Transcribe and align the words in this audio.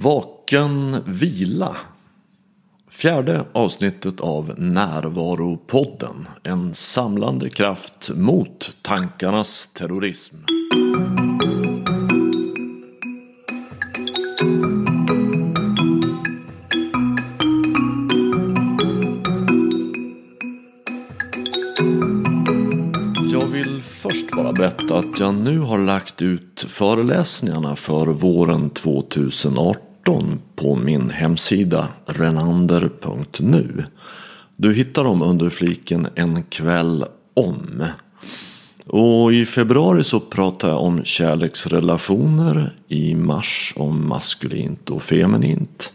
Vaken 0.00 0.96
vila. 1.06 1.76
Fjärde 2.90 3.44
avsnittet 3.52 4.20
av 4.20 4.54
Närvaropodden. 4.58 6.28
En 6.42 6.74
samlande 6.74 7.50
kraft 7.50 8.10
mot 8.14 8.76
tankarnas 8.82 9.66
terrorism. 9.72 10.36
Jag 23.32 23.46
vill 23.46 23.82
först 23.82 24.30
bara 24.30 24.52
berätta 24.52 24.98
att 24.98 25.20
jag 25.20 25.34
nu 25.34 25.58
har 25.58 25.78
lagt 25.78 26.22
ut 26.22 26.64
föreläsningarna 26.68 27.76
för 27.76 28.06
våren 28.06 28.70
2018 28.70 29.87
på 30.56 30.76
min 30.76 31.10
hemsida 31.10 31.88
renander.nu. 32.06 33.84
Du 34.56 34.74
hittar 34.74 35.04
dem 35.04 35.22
under 35.22 35.50
fliken 35.50 36.08
En 36.14 36.42
kväll 36.42 37.04
om. 37.34 37.84
Och 38.86 39.32
i 39.32 39.46
februari 39.46 40.04
så 40.04 40.20
pratar 40.20 40.68
jag 40.68 40.80
om 40.80 41.04
kärleksrelationer. 41.04 42.72
I 42.88 43.14
mars 43.14 43.74
om 43.76 44.08
maskulint 44.08 44.90
och 44.90 45.02
feminint. 45.02 45.92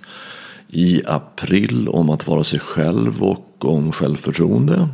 I 0.67 1.01
april 1.05 1.89
om 1.89 2.09
att 2.09 2.27
vara 2.27 2.43
sig 2.43 2.59
själv 2.59 3.23
och 3.23 3.65
om 3.65 3.91
självförtroende. 3.91 4.89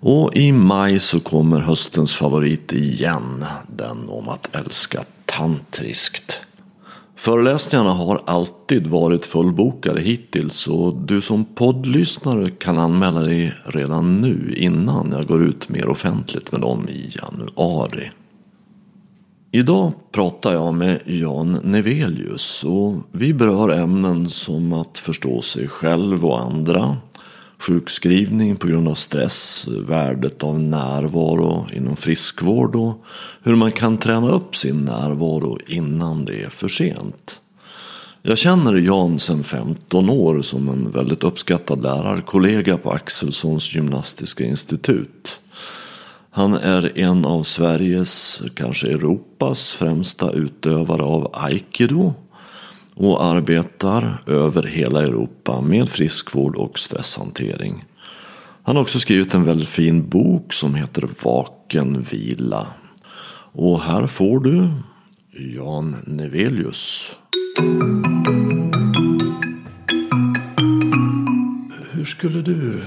Och 0.00 0.36
i 0.36 0.52
maj 0.52 1.00
så 1.00 1.20
kommer 1.20 1.60
höstens 1.60 2.14
favorit 2.14 2.72
igen. 2.72 3.44
Den 3.68 4.08
om 4.08 4.28
att 4.28 4.56
älska 4.56 5.04
tantriskt. 5.26 6.43
Föreläsningarna 7.16 7.90
har 7.90 8.20
alltid 8.24 8.86
varit 8.86 9.26
fullbokade 9.26 10.00
hittills 10.00 10.66
och 10.66 10.94
du 10.96 11.20
som 11.20 11.44
poddlyssnare 11.44 12.50
kan 12.50 12.78
anmäla 12.78 13.20
dig 13.20 13.54
redan 13.64 14.20
nu 14.20 14.54
innan 14.56 15.12
jag 15.12 15.26
går 15.26 15.42
ut 15.42 15.68
mer 15.68 15.88
offentligt 15.88 16.52
med 16.52 16.60
dem 16.60 16.88
i 16.88 17.12
januari. 17.22 18.10
Idag 19.50 19.92
pratar 20.12 20.52
jag 20.52 20.74
med 20.74 21.00
Jan 21.04 21.58
Nevelius 21.62 22.64
och 22.64 22.94
vi 23.12 23.34
berör 23.34 23.68
ämnen 23.68 24.30
som 24.30 24.72
att 24.72 24.98
förstå 24.98 25.42
sig 25.42 25.68
själv 25.68 26.24
och 26.24 26.40
andra, 26.40 26.96
sjukskrivning 27.66 28.56
på 28.56 28.66
grund 28.66 28.88
av 28.88 28.94
stress, 28.94 29.68
värdet 29.68 30.42
av 30.42 30.60
närvaro 30.60 31.66
inom 31.72 31.96
friskvård 31.96 32.76
och 32.76 33.04
hur 33.42 33.56
man 33.56 33.72
kan 33.72 33.98
träna 33.98 34.30
upp 34.30 34.56
sin 34.56 34.84
närvaro 34.84 35.58
innan 35.66 36.24
det 36.24 36.42
är 36.42 36.48
för 36.48 36.68
sent. 36.68 37.40
Jag 38.22 38.38
känner 38.38 38.74
Jan 38.74 39.18
sedan 39.18 39.44
15 39.44 40.10
år 40.10 40.42
som 40.42 40.68
en 40.68 40.90
väldigt 40.90 41.24
uppskattad 41.24 41.82
lärarkollega 41.82 42.76
på 42.76 42.90
Axelssons 42.90 43.74
gymnastiska 43.74 44.44
institut. 44.44 45.40
Han 46.30 46.54
är 46.54 46.98
en 46.98 47.24
av 47.24 47.42
Sveriges, 47.42 48.42
kanske 48.54 48.88
Europas, 48.88 49.70
främsta 49.70 50.30
utövare 50.30 51.02
av 51.02 51.30
aikido 51.32 52.14
och 52.96 53.24
arbetar 53.24 54.22
över 54.26 54.62
hela 54.62 55.02
Europa 55.02 55.60
med 55.60 55.88
friskvård 55.88 56.56
och 56.56 56.78
stresshantering. 56.78 57.84
Han 58.62 58.76
har 58.76 58.82
också 58.82 59.00
skrivit 59.00 59.34
en 59.34 59.44
väldigt 59.44 59.68
fin 59.68 60.08
bok 60.08 60.52
som 60.52 60.74
heter 60.74 61.08
Vaken 61.22 62.02
vila. 62.02 62.66
Och 63.52 63.80
här 63.80 64.06
får 64.06 64.40
du 64.40 64.70
Jan 65.56 65.96
Nevelius. 66.06 67.16
Hur 71.90 72.04
skulle 72.04 72.42
du 72.42 72.82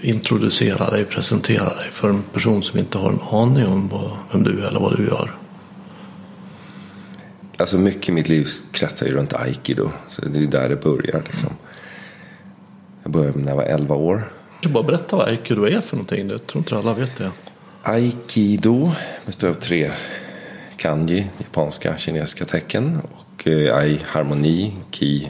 introducera 0.00 0.90
dig, 0.90 1.04
presentera 1.04 1.74
dig 1.74 1.90
för 1.90 2.08
en 2.08 2.22
person 2.22 2.62
som 2.62 2.78
inte 2.78 2.98
har 2.98 3.12
en 3.12 3.20
aning 3.30 3.66
om 3.66 3.88
vad, 3.88 4.10
vem 4.32 4.42
du 4.42 4.62
är 4.62 4.68
eller 4.68 4.80
vad 4.80 4.96
du 4.96 5.04
gör? 5.04 5.30
Alltså 7.56 7.78
mycket 7.78 8.08
i 8.08 8.12
mitt 8.12 8.28
liv 8.28 8.48
kretsar 8.72 9.06
ju 9.06 9.12
runt 9.12 9.32
aikido. 9.32 9.90
Så 10.10 10.22
det 10.22 10.38
är 10.38 10.40
ju 10.40 10.46
där 10.46 10.68
det 10.68 10.76
börjar. 10.76 11.22
Liksom. 11.30 11.56
Jag 13.02 13.12
började 13.12 13.38
när 13.38 13.48
jag 13.48 13.56
var 13.56 13.64
11 13.64 13.94
år. 13.94 14.32
Jag 14.62 14.72
bara 14.72 14.82
berätta 14.82 15.16
vad 15.16 15.28
aikido 15.28 15.64
är 15.64 15.80
för 15.80 15.96
någonting. 15.96 16.30
Jag 16.30 16.46
tror 16.46 16.60
inte 16.60 16.76
alla 16.76 16.94
vet 16.94 17.16
det. 17.16 17.30
Aikido 17.82 18.92
består 19.26 19.48
av 19.48 19.54
tre 19.54 19.90
kanji, 20.76 21.26
japanska, 21.38 21.98
kinesiska 21.98 22.44
tecken. 22.44 23.00
Och 23.12 23.48
eh, 23.48 23.76
ai, 23.76 23.98
harmoni, 24.06 24.76
ki, 24.90 25.28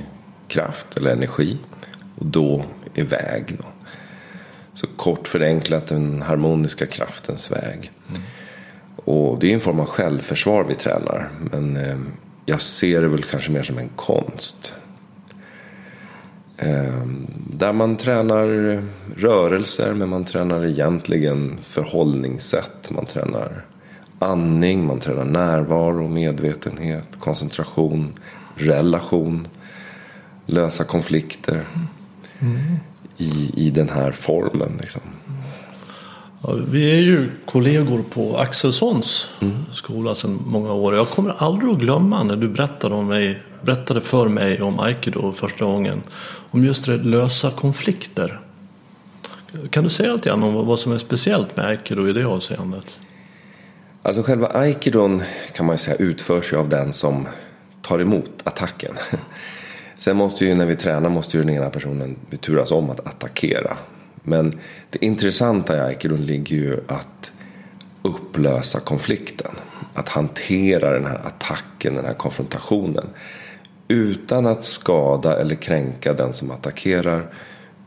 kraft 0.49 0.97
eller 0.97 1.13
energi. 1.13 1.59
Och 2.17 2.27
do 2.27 2.63
är 2.95 3.05
väg. 3.05 3.57
Då. 3.59 3.65
Så 4.75 4.87
kort 4.87 5.29
förenklat 5.29 5.87
den 5.87 6.23
harmoniska 6.23 6.87
kraftens 6.87 7.51
väg. 7.51 7.91
Mm. 8.09 8.23
Och 9.05 9.39
det 9.39 9.51
är 9.51 9.55
en 9.55 9.61
form 9.61 9.81
av 9.81 9.87
självförsvar 9.87 10.65
vi 10.65 10.75
tränar. 10.75 11.29
Men 11.51 11.77
eh, 11.77 11.97
jag 12.47 12.61
ser 12.61 13.03
det 13.03 13.09
väl 13.09 13.23
kanske 13.23 13.51
mer 13.51 13.63
som 13.63 13.79
en 13.79 13.89
konst. 13.89 14.75
Eh, 16.57 17.07
där 17.51 17.73
man 17.73 17.97
tränar 17.97 18.83
rörelser 19.17 19.95
men 19.95 20.09
man 20.09 20.25
tränar 20.25 20.65
egentligen 20.65 21.59
förhållningssätt. 21.63 22.91
Man 22.91 23.07
tränar 23.07 23.65
andning, 24.19 24.87
man 24.87 25.01
tränar 25.01 25.25
närvaro, 25.25 26.09
medvetenhet, 26.09 27.09
koncentration, 27.19 28.13
relation, 28.55 29.49
lösa 30.47 30.85
konflikter. 30.85 31.65
Mm. 32.39 32.77
I, 33.17 33.53
I 33.57 33.71
den 33.71 33.89
här 33.89 34.13
formen. 34.13 34.79
Liksom. 34.81 35.03
Ja, 36.45 36.53
vi 36.71 36.91
är 36.91 37.01
ju 37.01 37.31
kollegor 37.45 38.03
på 38.03 38.37
Axelssons 38.37 39.33
mm. 39.41 39.55
skola 39.73 40.15
sedan 40.15 40.43
många 40.47 40.73
år. 40.73 40.95
Jag 40.95 41.09
kommer 41.09 41.35
aldrig 41.39 41.71
att 41.71 41.79
glömma 41.79 42.23
när 42.23 42.37
du 42.37 42.49
berättade, 42.49 42.95
om 42.95 43.07
mig, 43.07 43.43
berättade 43.63 44.01
för 44.01 44.29
mig 44.29 44.63
om 44.63 44.81
aikido 44.81 45.33
första 45.33 45.65
gången. 45.65 46.03
Om 46.51 46.65
just 46.65 46.87
det 46.87 46.97
lösa 46.97 47.51
konflikter. 47.51 48.41
Kan 49.71 49.85
du 49.85 49.91
säga 49.91 50.13
lite 50.13 50.29
grann 50.29 50.43
om 50.43 50.67
vad 50.67 50.79
som 50.79 50.93
är 50.93 50.99
speciellt 50.99 51.57
med 51.57 51.67
aikido 51.67 52.09
i 52.09 52.13
det 52.13 52.25
avseendet? 52.25 52.99
Alltså 54.03 54.23
själva 54.23 54.47
aikidon 54.47 55.23
kan 55.55 55.67
man 55.67 55.75
ju 55.75 55.79
säga 55.79 55.97
utförs 55.97 56.53
ju 56.53 56.57
av 56.57 56.69
den 56.69 56.93
som 56.93 57.29
tar 57.83 57.99
emot 57.99 58.31
attacken. 58.45 58.95
Sen 59.99 60.17
måste 60.17 60.45
ju 60.45 60.55
när 60.55 60.67
vi 60.67 60.77
tränar 60.77 61.11
måste 61.11 61.37
ju 61.37 61.43
den 61.43 61.55
ena 61.55 61.71
personen 61.71 62.17
turas 62.41 62.71
om 62.71 62.91
att 62.91 63.07
attackera. 63.07 63.77
Men 64.23 64.59
det 64.91 65.05
intressanta 65.05 65.77
i 65.77 65.81
Aikidon 65.81 66.27
ligger 66.27 66.57
ju 66.57 66.81
att 66.89 67.33
upplösa 68.03 68.81
konflikten. 68.81 69.51
Att 69.95 70.09
hantera 70.09 70.91
den 70.91 71.07
här 71.07 71.27
attacken, 71.27 71.95
den 71.95 72.05
här 72.05 72.15
konfrontationen. 72.15 73.07
Utan 73.89 74.47
att 74.47 74.65
skada 74.65 75.41
eller 75.41 75.55
kränka 75.55 76.15
den 76.15 76.35
som 76.35 76.51
attackerar. 76.51 77.27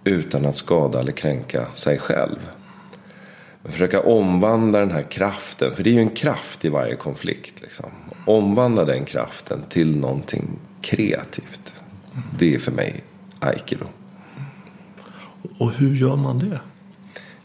Utan 0.04 0.46
att 0.46 0.58
skada 0.58 1.00
eller 1.00 1.12
kränka 1.12 1.66
sig 1.74 2.00
själv. 2.00 2.50
Men 3.62 3.72
försöka 3.72 4.02
omvandla 4.02 4.80
den 4.80 4.92
här 4.92 5.04
kraften. 5.04 5.76
För 5.76 5.84
det 5.84 5.90
är 5.90 5.94
ju 5.94 6.00
en 6.00 6.10
kraft 6.10 6.66
i 6.66 6.70
varje 6.70 6.96
konflikt. 6.96 7.62
Liksom. 7.62 7.86
Omvandla 8.26 8.86
den 8.86 9.06
kraften 9.06 9.64
till 9.70 9.98
någonting 9.98 10.48
kreativt. 10.82 11.74
Det 12.40 12.56
är 12.56 12.60
för 12.60 12.72
mig 12.72 13.04
aikido. 13.40 13.86
Och 15.58 15.72
hur 15.72 15.96
gör 15.96 16.16
man 16.16 16.40
det? 16.40 16.60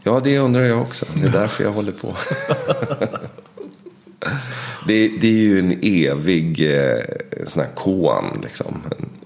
Ja, 0.02 0.20
det 0.24 0.38
undrar 0.38 0.62
jag 0.62 0.80
också. 0.80 1.06
Det 1.14 1.26
är 1.26 1.32
därför 1.32 1.64
jag 1.64 1.72
håller 1.72 1.92
på. 1.92 2.16
det, 4.86 5.08
det, 5.08 5.28
är 5.28 5.32
ju 5.32 5.58
en 5.58 5.78
evig 5.82 6.76
eh, 6.76 7.00
sån 7.46 7.62
här 7.62 7.70
koan. 7.74 8.40
Liksom. 8.42 8.82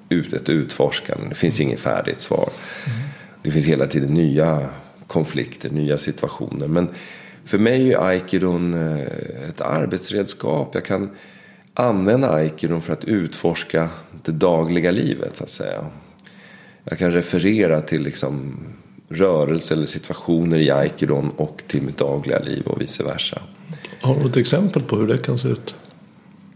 Ut, 0.08 0.32
ett 0.32 0.48
utforskande. 0.48 1.28
Det 1.28 1.34
finns 1.34 1.60
inget 1.60 1.80
färdigt 1.80 2.20
svar. 2.20 2.48
Mm. 2.86 2.98
Det 3.42 3.50
finns 3.50 3.66
hela 3.66 3.86
tiden 3.86 4.14
nya 4.14 4.68
konflikter, 5.06 5.70
nya 5.70 5.98
situationer. 5.98 6.68
Men 6.68 6.88
för 7.44 7.58
mig 7.58 7.92
är 7.92 7.98
aikidon 7.98 8.74
eh, 8.74 9.48
ett 9.48 9.60
arbetsredskap. 9.60 10.70
Jag 10.74 10.84
kan 10.84 11.10
använda 11.74 12.30
aikidon 12.30 12.82
för 12.82 12.92
att 12.92 13.04
utforska 13.04 13.88
det 14.24 14.32
dagliga 14.32 14.90
livet. 14.90 15.36
Så 15.36 15.44
att 15.44 15.50
säga 15.50 15.84
jag 16.84 16.98
kan 16.98 17.12
referera 17.12 17.80
till 17.80 18.02
liksom 18.02 18.58
rörelser 19.08 19.76
eller 19.76 19.86
situationer 19.86 20.58
i 20.58 20.70
aikidon 20.70 21.30
och 21.36 21.62
till 21.66 21.82
mitt 21.82 21.96
dagliga 21.96 22.38
liv 22.38 22.62
och 22.66 22.80
vice 22.80 23.04
versa. 23.04 23.42
Har 24.00 24.20
du 24.20 24.26
ett 24.26 24.36
exempel 24.36 24.82
på 24.82 24.96
hur 24.96 25.06
det 25.06 25.18
kan 25.18 25.38
se 25.38 25.48
ut? 25.48 25.74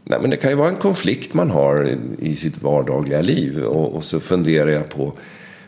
Nej, 0.05 0.19
men 0.21 0.31
det 0.31 0.37
kan 0.37 0.51
ju 0.51 0.57
vara 0.57 0.69
en 0.69 0.77
konflikt 0.77 1.35
man 1.35 1.51
har 1.51 1.99
i 2.19 2.37
sitt 2.37 2.63
vardagliga 2.63 3.21
liv 3.21 3.59
och, 3.59 3.95
och 3.95 4.05
så 4.05 4.21
funderar 4.21 4.71
jag 4.71 4.89
på 4.89 5.13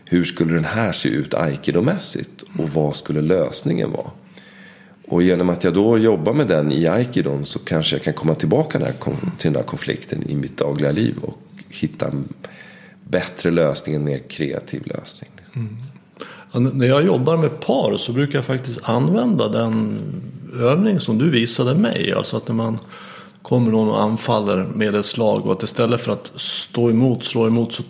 hur 0.04 0.24
skulle 0.24 0.54
den 0.54 0.64
här 0.64 0.92
se 0.92 1.08
ut 1.08 1.34
aikidomässigt 1.34 2.42
och 2.58 2.68
vad 2.68 2.96
skulle 2.96 3.20
lösningen 3.20 3.92
vara? 3.92 4.10
Och 5.08 5.22
genom 5.22 5.48
att 5.48 5.64
jag 5.64 5.74
då 5.74 5.98
jobbar 5.98 6.32
med 6.32 6.46
den 6.46 6.72
i 6.72 6.86
aikidon 6.86 7.46
så 7.46 7.58
kanske 7.58 7.96
jag 7.96 8.02
kan 8.02 8.14
komma 8.14 8.34
tillbaka 8.34 8.78
till 8.78 9.52
den 9.52 9.56
här 9.56 9.62
konflikten 9.62 10.22
i 10.30 10.36
mitt 10.36 10.56
dagliga 10.56 10.90
liv 10.90 11.14
och 11.22 11.38
hitta 11.68 12.12
bättre 13.10 13.50
lösning, 13.50 13.94
en 13.94 14.04
mer 14.04 14.18
kreativ 14.18 14.82
lösning. 14.86 15.30
När 16.54 16.86
jag 16.86 17.04
jobbar 17.04 17.36
med 17.36 17.60
par 17.60 17.96
så 17.96 18.12
brukar 18.12 18.38
jag 18.38 18.44
faktiskt 18.44 18.78
använda 18.82 19.48
den 19.48 19.98
övning 20.58 21.00
som 21.00 21.18
du 21.18 21.30
visade 21.30 21.74
mig. 21.74 22.12
Alltså 22.12 22.36
att 22.36 22.48
när 22.48 22.54
man 22.54 22.78
kommer 23.42 23.70
någon 23.70 23.88
och 23.88 24.02
anfaller 24.02 24.64
med 24.74 24.94
ett 24.94 25.06
slag 25.06 25.46
och 25.46 25.52
att 25.52 25.62
istället 25.62 26.00
för 26.00 26.12
att 26.12 26.32
stå 26.34 26.90
emot, 26.90 27.24
slå 27.24 27.46
emot 27.46 27.72
så, 27.72 27.82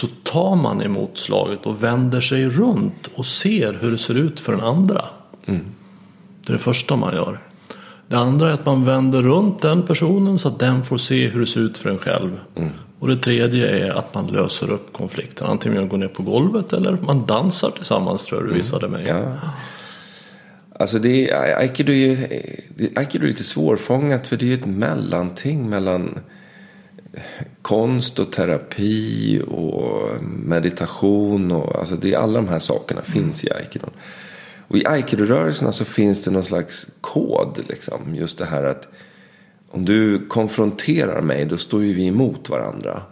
så 0.00 0.06
tar 0.22 0.56
man 0.56 0.82
emot 0.82 1.18
slaget 1.18 1.66
och 1.66 1.82
vänder 1.82 2.20
sig 2.20 2.48
runt 2.48 3.10
och 3.14 3.26
ser 3.26 3.78
hur 3.80 3.90
det 3.90 3.98
ser 3.98 4.14
ut 4.14 4.40
för 4.40 4.52
den 4.52 4.60
andra. 4.60 5.04
Mm. 5.46 5.64
Det 6.46 6.52
är 6.52 6.52
det 6.52 6.62
första 6.62 6.96
man 6.96 7.14
gör. 7.14 7.40
Det 8.08 8.16
andra 8.16 8.48
är 8.48 8.54
att 8.54 8.66
man 8.66 8.84
vänder 8.84 9.22
runt 9.22 9.62
den 9.62 9.82
personen 9.82 10.38
så 10.38 10.48
att 10.48 10.58
den 10.58 10.84
får 10.84 10.98
se 10.98 11.28
hur 11.28 11.40
det 11.40 11.46
ser 11.46 11.60
ut 11.60 11.78
för 11.78 11.90
en 11.90 11.98
själv. 11.98 12.40
Mm. 12.56 12.70
Och 12.98 13.08
det 13.08 13.16
tredje 13.16 13.86
är 13.86 13.90
att 13.90 14.14
man 14.14 14.26
löser 14.26 14.70
upp 14.70 14.92
konflikten. 14.92 15.46
Antingen 15.46 15.78
man 15.78 15.88
går 15.88 15.98
ner 15.98 16.08
på 16.08 16.22
golvet 16.22 16.72
eller 16.72 16.92
man 16.92 17.26
dansar 17.26 17.70
tillsammans 17.70 18.24
tror 18.24 18.40
jag 18.40 18.50
du 18.50 18.54
visade 18.54 18.88
mig. 18.88 19.04
Ja. 19.06 19.34
Alltså 20.78 20.98
det 20.98 21.30
är, 21.30 21.56
aikido 21.56 21.92
är, 21.92 22.18
aikido 22.96 23.24
är 23.24 23.28
lite 23.28 23.44
svårfångat 23.44 24.26
för 24.26 24.36
det 24.36 24.52
är 24.52 24.54
ett 24.54 24.66
mellanting 24.66 25.70
mellan 25.70 26.20
konst 27.62 28.18
och 28.18 28.32
terapi 28.32 29.42
och 29.48 30.24
meditation. 30.24 31.52
Och, 31.52 31.78
alltså 31.78 31.96
det 31.96 32.14
är 32.14 32.18
alla 32.18 32.40
de 32.40 32.48
här 32.48 32.58
sakerna 32.58 33.00
mm. 33.00 33.12
finns 33.12 33.44
i 33.44 33.50
aikido. 33.52 33.86
Och 34.68 34.76
i 34.76 34.84
aikido-rörelserna 34.86 35.72
så 35.72 35.84
finns 35.84 36.24
det 36.24 36.30
någon 36.30 36.44
slags 36.44 36.86
kod. 37.00 37.60
Liksom. 37.68 38.14
Just 38.14 38.38
det 38.38 38.44
här 38.44 38.64
att 38.64 38.88
om 39.70 39.84
du 39.84 40.26
konfronterar 40.28 41.20
mig 41.20 41.44
då 41.44 41.56
står 41.56 41.84
ju 41.84 41.92
vi 41.92 42.06
emot 42.06 42.48
varandra. 42.48 43.02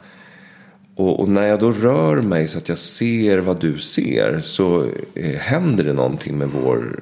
Och, 0.94 1.20
och, 1.20 1.29
när 1.29 1.47
jag 1.47 1.61
då 1.61 1.73
rör 1.73 2.23
mig 2.23 2.49
så 2.49 2.58
att 2.58 2.69
jag 2.69 2.79
ser 2.79 3.38
vad 3.38 3.61
du 3.61 3.79
ser 3.79 4.41
så 4.41 4.85
eh, 5.14 5.38
händer 5.38 5.85
det 5.85 5.93
någonting 5.93 6.38
med 6.38 6.49
vår 6.49 7.00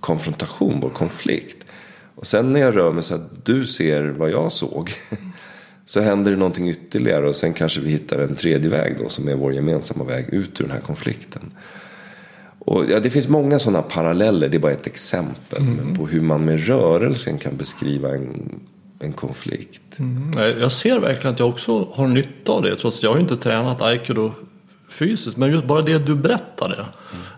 konfrontation, 0.00 0.80
vår 0.80 0.90
konflikt. 0.90 1.66
Och 2.14 2.26
sen 2.26 2.52
när 2.52 2.60
jag 2.60 2.76
rör 2.76 2.92
mig 2.92 3.02
så 3.02 3.14
att 3.14 3.46
du 3.46 3.66
ser 3.66 4.04
vad 4.04 4.30
jag 4.30 4.52
såg. 4.52 4.90
Så 5.86 6.00
händer 6.00 6.30
det 6.30 6.36
någonting 6.36 6.70
ytterligare 6.70 7.28
och 7.28 7.36
sen 7.36 7.52
kanske 7.52 7.80
vi 7.80 7.90
hittar 7.90 8.18
en 8.18 8.34
tredje 8.34 8.70
väg 8.70 8.96
då 8.98 9.08
som 9.08 9.28
är 9.28 9.34
vår 9.34 9.54
gemensamma 9.54 10.04
väg 10.04 10.28
ut 10.28 10.60
ur 10.60 10.64
den 10.64 10.72
här 10.72 10.80
konflikten. 10.80 11.52
Och 12.58 12.84
ja, 12.90 13.00
det 13.00 13.10
finns 13.10 13.28
många 13.28 13.58
sådana 13.58 13.82
paralleller, 13.82 14.48
det 14.48 14.56
är 14.56 14.58
bara 14.58 14.72
ett 14.72 14.86
exempel 14.86 15.62
mm. 15.62 15.94
på 15.94 16.06
hur 16.06 16.20
man 16.20 16.44
med 16.44 16.66
rörelsen 16.66 17.38
kan 17.38 17.56
beskriva 17.56 18.14
en, 18.14 18.60
en 18.98 19.12
konflikt. 19.12 19.98
Mm. 19.98 20.58
Jag 20.60 20.72
ser 20.72 20.98
verkligen 20.98 21.34
att 21.34 21.38
jag 21.38 21.48
också 21.48 21.88
har 21.92 22.06
nytta 22.06 22.52
av 22.52 22.62
det 22.62 22.76
trots 22.76 22.96
att 22.96 23.02
jag 23.02 23.12
har 23.12 23.20
inte 23.20 23.36
tränat 23.36 23.82
aikido 23.82 24.32
fysiskt. 24.88 25.36
Men 25.36 25.50
just 25.50 25.64
bara 25.64 25.82
det 25.82 25.98
du 25.98 26.14
berättade. 26.14 26.74
Mm. 26.74 26.86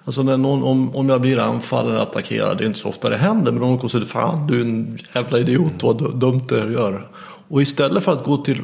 Alltså 0.05 0.23
när 0.23 0.37
någon, 0.37 0.63
om, 0.63 0.97
om 0.97 1.09
jag 1.09 1.21
blir 1.21 1.39
anfallen 1.39 1.93
eller 1.93 2.03
attackerad, 2.03 2.59
det 2.59 2.65
är 2.65 2.67
inte 2.67 2.79
så 2.79 2.89
ofta 2.89 3.11
det 3.11 3.17
händer. 3.17 3.53
Men 3.53 3.61
någon 3.61 3.79
kommer 3.79 3.89
säga 3.89 4.05
fan 4.05 4.47
du 4.47 4.61
är 4.61 4.65
en 4.65 4.99
jävla 5.15 5.39
idiot, 5.39 5.83
vad 5.83 6.21
dumt 6.21 6.43
det 6.49 6.67
du 6.67 6.73
gör. 6.73 7.09
Och 7.49 7.63
istället 7.63 8.05
för 8.05 8.13
att 8.13 8.25
gå 8.25 8.37
till 8.37 8.63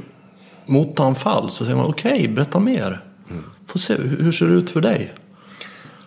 motanfall 0.67 1.51
så 1.51 1.65
säger 1.65 1.77
man 1.77 1.87
okej, 1.87 2.13
okay, 2.13 2.29
berätta 2.29 2.61
mer. 2.61 3.05
Mm. 3.31 3.45
Få 3.67 3.79
se, 3.79 3.95
hur 3.95 4.33
ser 4.33 4.47
det 4.47 4.55
ut 4.55 4.71
för 4.71 4.81
dig? 4.81 5.15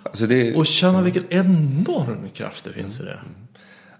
Alltså 0.04 0.28
det... 0.28 0.56
Och 0.56 0.66
känna 0.66 1.02
vilken 1.02 1.24
enorm 1.30 2.30
kraft 2.34 2.66
det 2.66 2.72
finns 2.72 3.00
i 3.00 3.04
det. 3.04 3.20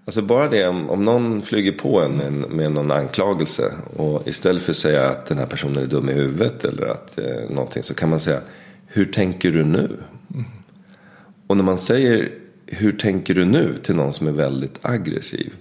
Alltså 0.06 0.22
bara 0.22 0.48
det 0.48 0.68
om, 0.68 0.90
om 0.90 1.04
någon 1.04 1.42
flyger 1.42 1.72
på 1.72 2.00
en 2.00 2.16
med, 2.16 2.32
med 2.32 2.72
någon 2.72 2.90
anklagelse. 2.90 3.72
Och 3.96 4.28
istället 4.28 4.62
för 4.62 4.72
att 4.72 4.76
säga 4.76 5.08
att 5.08 5.26
den 5.26 5.38
här 5.38 5.46
personen 5.46 5.82
är 5.82 5.86
dum 5.86 6.08
i 6.08 6.12
huvudet 6.12 6.64
eller 6.64 6.86
att 6.86 7.18
eh, 7.18 7.50
någonting. 7.50 7.82
Så 7.82 7.94
kan 7.94 8.08
man 8.08 8.20
säga 8.20 8.40
hur 8.86 9.04
tänker 9.04 9.50
du 9.50 9.64
nu? 9.64 9.98
Mm. 10.34 10.44
Och 11.46 11.56
när 11.56 11.64
man 11.64 11.78
säger 11.78 12.32
hur 12.66 12.92
tänker 12.92 13.34
du 13.34 13.44
nu 13.44 13.78
till 13.82 13.94
någon 13.94 14.12
som 14.12 14.26
är 14.28 14.32
väldigt 14.32 14.78
aggressiv. 14.82 15.52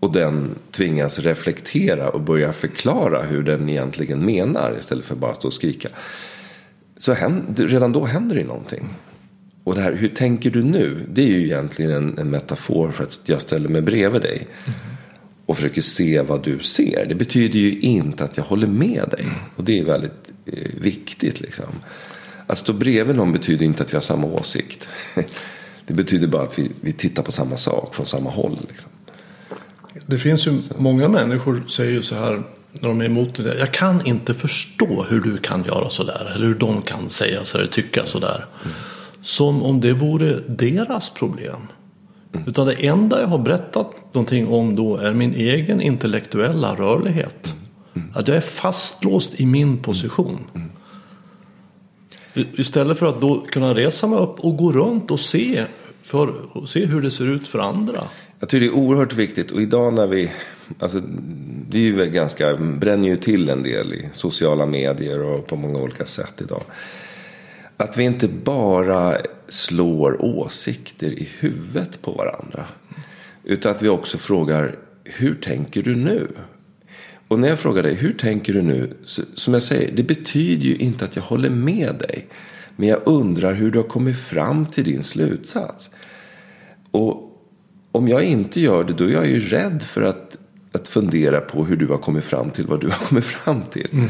Och 0.00 0.12
den 0.12 0.54
tvingas 0.70 1.18
reflektera 1.18 2.10
och 2.10 2.20
börja 2.20 2.52
förklara 2.52 3.22
hur 3.22 3.42
den 3.42 3.68
egentligen 3.68 4.24
menar. 4.24 4.76
Istället 4.78 5.04
för 5.04 5.14
bara 5.14 5.30
att 5.30 5.36
stå 5.36 5.48
och 5.48 5.54
skrika. 5.54 5.88
Så 6.98 7.12
händer, 7.12 7.68
redan 7.68 7.92
då 7.92 8.04
händer 8.04 8.36
det 8.36 8.44
någonting. 8.44 8.88
Och 9.66 9.74
det 9.74 9.80
här, 9.80 9.92
hur 9.92 10.08
tänker 10.08 10.50
du 10.50 10.62
nu? 10.62 11.06
Det 11.12 11.22
är 11.22 11.26
ju 11.26 11.44
egentligen 11.44 11.92
en, 11.92 12.18
en 12.18 12.30
metafor 12.30 12.90
för 12.90 13.04
att 13.04 13.20
jag 13.24 13.40
ställer 13.40 13.68
mig 13.68 13.82
bredvid 13.82 14.22
dig. 14.22 14.36
Mm. 14.36 14.78
Och 15.46 15.56
försöker 15.56 15.82
se 15.82 16.20
vad 16.20 16.44
du 16.44 16.58
ser. 16.58 17.06
Det 17.08 17.14
betyder 17.14 17.58
ju 17.58 17.80
inte 17.80 18.24
att 18.24 18.36
jag 18.36 18.44
håller 18.44 18.66
med 18.66 19.08
dig. 19.10 19.26
Och 19.56 19.64
det 19.64 19.78
är 19.78 19.84
väldigt 19.84 20.32
eh, 20.46 20.70
viktigt 20.80 21.40
liksom. 21.40 21.64
Att 22.46 22.58
stå 22.58 22.72
bredvid 22.72 23.16
någon 23.16 23.32
betyder 23.32 23.66
inte 23.66 23.82
att 23.82 23.92
vi 23.92 23.96
har 23.96 24.02
samma 24.02 24.26
åsikt. 24.26 24.88
det 25.86 25.94
betyder 25.94 26.26
bara 26.26 26.42
att 26.42 26.58
vi, 26.58 26.70
vi 26.80 26.92
tittar 26.92 27.22
på 27.22 27.32
samma 27.32 27.56
sak 27.56 27.94
från 27.94 28.06
samma 28.06 28.30
håll. 28.30 28.58
Liksom. 28.68 28.90
Det 30.06 30.18
finns 30.18 30.46
ju 30.46 30.56
så. 30.56 30.74
många 30.78 31.08
människor 31.08 31.64
säger 31.68 31.92
ju 31.92 32.02
så 32.02 32.14
här 32.14 32.42
när 32.72 32.88
de 32.88 33.00
är 33.00 33.04
emot 33.04 33.34
det. 33.34 33.58
Jag 33.58 33.72
kan 33.72 34.06
inte 34.06 34.34
förstå 34.34 35.06
hur 35.08 35.20
du 35.20 35.36
kan 35.36 35.64
göra 35.64 35.90
så 35.90 36.04
där. 36.04 36.32
Eller 36.34 36.46
hur 36.46 36.54
de 36.54 36.82
kan 36.82 37.10
säga 37.10 37.44
så 37.44 37.58
eller 37.58 37.68
tycka 37.68 38.06
så 38.06 38.18
där. 38.18 38.46
Mm. 38.64 38.76
Som 39.26 39.62
om 39.62 39.80
det 39.80 39.92
vore 39.92 40.38
deras 40.46 41.10
problem. 41.10 41.60
Mm. 42.32 42.48
Utan 42.48 42.66
det 42.66 42.86
enda 42.86 43.20
jag 43.20 43.26
har 43.26 43.38
berättat 43.38 44.14
någonting 44.14 44.48
om 44.48 44.76
då 44.76 44.96
är 44.96 45.12
min 45.12 45.34
egen 45.34 45.80
intellektuella 45.80 46.74
rörlighet. 46.74 47.54
Mm. 47.94 48.08
Att 48.14 48.28
jag 48.28 48.36
är 48.36 48.40
fastlåst 48.40 49.40
i 49.40 49.46
min 49.46 49.78
position. 49.78 50.38
Mm. 50.54 50.68
Istället 52.56 52.98
för 52.98 53.06
att 53.06 53.20
då 53.20 53.40
kunna 53.40 53.74
resa 53.74 54.06
mig 54.06 54.18
upp 54.18 54.40
och 54.40 54.56
gå 54.56 54.72
runt 54.72 55.10
och 55.10 55.20
se, 55.20 55.64
för, 56.02 56.34
och 56.56 56.68
se 56.68 56.86
hur 56.86 57.02
det 57.02 57.10
ser 57.10 57.26
ut 57.26 57.48
för 57.48 57.58
andra. 57.58 58.04
Jag 58.40 58.48
tycker 58.48 58.66
det 58.66 58.72
är 58.72 58.76
oerhört 58.76 59.12
viktigt 59.12 59.50
och 59.50 59.62
idag 59.62 59.94
när 59.94 60.06
vi, 60.06 60.32
alltså 60.78 61.02
det 61.70 61.78
är 61.78 61.82
ju 61.82 62.06
ganska, 62.06 62.56
bränner 62.56 63.08
ju 63.08 63.16
till 63.16 63.48
en 63.48 63.62
del 63.62 63.94
i 63.94 64.08
sociala 64.12 64.66
medier 64.66 65.22
och 65.22 65.46
på 65.46 65.56
många 65.56 65.78
olika 65.78 66.06
sätt 66.06 66.34
idag. 66.40 66.62
Att 67.76 67.96
vi 67.96 68.04
inte 68.04 68.28
bara 68.28 69.16
slår 69.48 70.24
åsikter 70.24 71.10
i 71.10 71.28
huvudet 71.38 72.02
på 72.02 72.12
varandra. 72.12 72.66
Utan 73.44 73.72
att 73.72 73.82
vi 73.82 73.88
också 73.88 74.18
frågar, 74.18 74.76
hur 75.04 75.34
tänker 75.34 75.82
du 75.82 75.96
nu? 75.96 76.28
Och 77.28 77.38
när 77.38 77.48
jag 77.48 77.58
frågar 77.58 77.82
dig, 77.82 77.94
hur 77.94 78.12
tänker 78.12 78.52
du 78.52 78.62
nu? 78.62 78.96
Så, 79.04 79.22
som 79.34 79.54
jag 79.54 79.62
säger, 79.62 79.92
det 79.96 80.02
betyder 80.02 80.64
ju 80.64 80.76
inte 80.76 81.04
att 81.04 81.16
jag 81.16 81.22
håller 81.22 81.50
med 81.50 81.94
dig. 81.94 82.26
Men 82.76 82.88
jag 82.88 83.00
undrar 83.04 83.54
hur 83.54 83.70
du 83.70 83.78
har 83.78 83.88
kommit 83.88 84.18
fram 84.18 84.66
till 84.66 84.84
din 84.84 85.04
slutsats. 85.04 85.90
Och 86.90 87.26
om 87.92 88.08
jag 88.08 88.22
inte 88.22 88.60
gör 88.60 88.84
det, 88.84 88.92
då 88.92 89.04
är 89.04 89.12
jag 89.12 89.26
ju 89.26 89.40
rädd 89.40 89.82
för 89.82 90.02
att, 90.02 90.36
att 90.72 90.88
fundera 90.88 91.40
på 91.40 91.64
hur 91.64 91.76
du 91.76 91.86
har 91.86 91.98
kommit 91.98 92.24
fram 92.24 92.50
till 92.50 92.66
vad 92.66 92.80
du 92.80 92.88
har 92.88 93.06
kommit 93.06 93.24
fram 93.24 93.62
till. 93.70 93.88
Mm. 93.92 94.08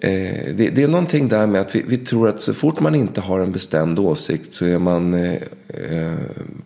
Eh, 0.00 0.54
det, 0.54 0.70
det, 0.70 0.82
är 0.82 0.88
någonting 0.88 1.28
där 1.28 1.46
med 1.46 1.60
att 1.60 1.74
vi, 1.74 1.82
vi, 1.86 1.98
tror 1.98 2.28
att 2.28 2.42
så 2.42 2.54
fort 2.54 2.80
man 2.80 2.94
inte 2.94 3.20
har 3.20 3.40
en 3.40 3.52
bestämd 3.52 3.98
åsikt 3.98 4.54
så 4.54 4.64
är 4.64 4.78
man 4.78 5.14
eh, 5.14 5.32
eh, 5.68 6.14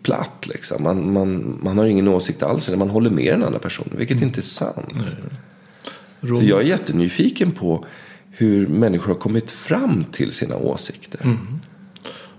platt. 0.03 0.47
Liksom. 0.47 0.83
Man, 0.83 1.13
man, 1.13 1.59
man 1.63 1.79
har 1.79 1.87
ingen 1.87 2.09
åsikt 2.09 2.43
alls 2.43 2.69
eller 2.69 2.79
man 2.79 2.91
håller 2.91 3.11
med 3.11 3.33
den 3.33 3.45
andra 3.45 3.59
personen. 3.59 3.95
Vilket 3.97 4.17
mm. 4.17 4.29
inte 4.29 4.41
är 4.41 4.43
sant. 4.43 4.95
Rom... 6.21 6.39
Så 6.39 6.45
jag 6.45 6.61
är 6.61 6.65
jättenyfiken 6.65 7.53
på 7.53 7.85
hur 8.31 8.67
människor 8.67 9.13
har 9.13 9.21
kommit 9.21 9.51
fram 9.51 10.05
till 10.13 10.33
sina 10.33 10.57
åsikter. 10.57 11.21
Mm. 11.25 11.61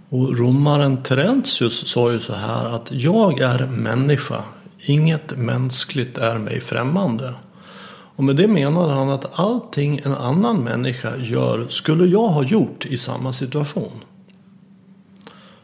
Och 0.10 0.38
romaren 0.38 1.04
Terentius 1.04 1.88
sa 1.88 2.12
ju 2.12 2.20
så 2.20 2.34
här 2.34 2.76
att 2.76 2.92
jag 2.92 3.40
är 3.40 3.68
människa. 3.68 4.44
Inget 4.80 5.38
mänskligt 5.38 6.18
är 6.18 6.38
mig 6.38 6.62
främmande. 6.62 7.34
Och 8.20 8.26
med 8.26 8.36
det 8.36 8.48
menade 8.48 8.94
han 8.94 9.10
att 9.10 9.40
allting 9.40 10.02
en 10.06 10.14
annan 10.14 10.64
människa 10.64 11.18
gör 11.18 11.68
skulle 11.70 12.06
jag 12.06 12.28
ha 12.28 12.44
gjort 12.44 12.86
i 12.86 12.98
samma 12.98 13.34
situation. 13.34 13.92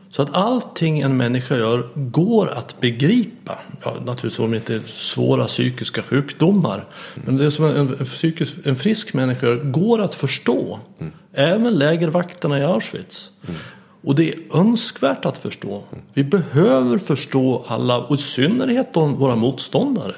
Så 0.10 0.22
att 0.22 0.34
allting 0.34 1.00
en 1.00 1.18
människa 1.18 1.58
gör 1.58 1.90
går 1.96 2.50
att 2.50 2.80
begripa. 2.80 3.58
Ja, 3.84 3.94
naturligtvis 4.06 4.40
om 4.40 4.52
det 4.52 4.58
inte 4.58 4.76
är 4.76 4.82
svåra 4.86 5.46
psykiska 5.46 6.04
sjukdomar. 6.04 6.86
Men 7.16 7.38
det 7.38 7.52
som 7.52 7.66
en, 7.66 7.78
en, 7.78 8.06
psykisk, 8.06 8.54
en 8.64 8.76
frisk 8.76 9.14
människa 9.14 9.48
gör 9.48 9.64
går 9.64 10.02
att 10.02 10.14
förstå. 10.14 10.80
Mm. 11.00 11.14
Även 11.34 11.78
lägervakterna 11.78 12.60
i 12.60 12.64
Auschwitz. 12.64 13.32
Mm. 13.48 13.60
Och 14.04 14.16
det 14.16 14.34
är 14.34 14.58
önskvärt 14.58 15.26
att 15.26 15.38
förstå. 15.38 15.84
Vi 16.14 16.24
behöver 16.24 16.98
förstå 16.98 17.66
alla 17.68 17.98
och 17.98 18.16
i 18.16 18.22
synnerhet 18.22 18.94
de, 18.94 19.16
våra 19.16 19.36
motståndare. 19.36 20.16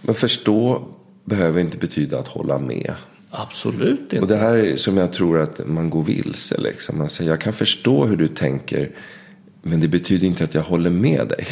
Men 0.00 0.14
förstå 0.14 0.82
behöver 1.24 1.60
inte 1.60 1.78
betyda 1.78 2.18
att 2.18 2.28
hålla 2.28 2.58
med. 2.58 2.94
Absolut 3.30 4.00
inte. 4.00 4.20
Och 4.20 4.26
det 4.26 4.36
här 4.36 4.54
är 4.56 4.76
som 4.76 4.96
jag 4.96 5.12
tror 5.12 5.40
att 5.40 5.66
man 5.66 5.90
går 5.90 6.02
vilse. 6.02 6.60
Liksom. 6.60 7.00
Alltså, 7.00 7.24
jag 7.24 7.40
kan 7.40 7.52
förstå 7.52 8.06
hur 8.06 8.16
du 8.16 8.28
tänker. 8.28 8.90
Men 9.62 9.80
det 9.80 9.88
betyder 9.88 10.26
inte 10.26 10.44
att 10.44 10.54
jag 10.54 10.62
håller 10.62 10.90
med 10.90 11.28
dig. 11.28 11.46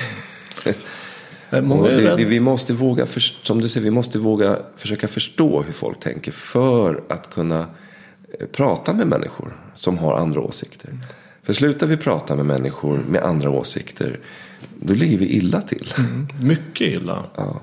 det, 1.50 2.16
det, 2.16 2.24
vi 2.24 2.40
måste 2.40 2.72
våga, 2.72 3.06
som 3.42 3.60
du 3.60 3.68
säger, 3.68 3.84
vi 3.84 3.90
måste 3.90 4.18
våga 4.18 4.58
försöka 4.76 5.08
förstå 5.08 5.62
hur 5.62 5.72
folk 5.72 6.00
tänker. 6.00 6.32
För 6.32 7.04
att 7.08 7.34
kunna 7.34 7.60
eh, 8.40 8.46
prata 8.46 8.92
med 8.92 9.06
människor 9.06 9.56
som 9.74 9.98
har 9.98 10.16
andra 10.16 10.40
åsikter. 10.40 10.90
För 11.42 11.52
slutar 11.52 11.86
vi 11.86 11.96
prata 11.96 12.36
med 12.36 12.46
människor 12.46 12.98
med 13.08 13.22
andra 13.22 13.50
åsikter 13.50 14.20
då 14.80 14.94
ligger 14.94 15.18
vi 15.18 15.26
illa 15.26 15.60
till. 15.60 15.94
Mm, 15.98 16.28
mycket 16.40 16.88
illa. 16.88 17.24
Ja. 17.36 17.60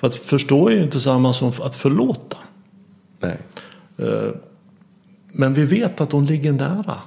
För 0.00 0.06
att 0.06 0.14
förstå 0.14 0.68
är 0.68 0.72
ju 0.74 0.82
inte 0.82 1.00
samma 1.00 1.32
som 1.32 1.48
att 1.48 1.76
förlåta. 1.76 2.36
Nej. 3.20 3.38
Eh, 3.98 4.30
Men 5.32 5.54
vi 5.54 5.64
vet 5.64 6.00
att 6.00 6.10
de 6.10 6.24
ligger 6.24 6.52
nära. 6.52 7.00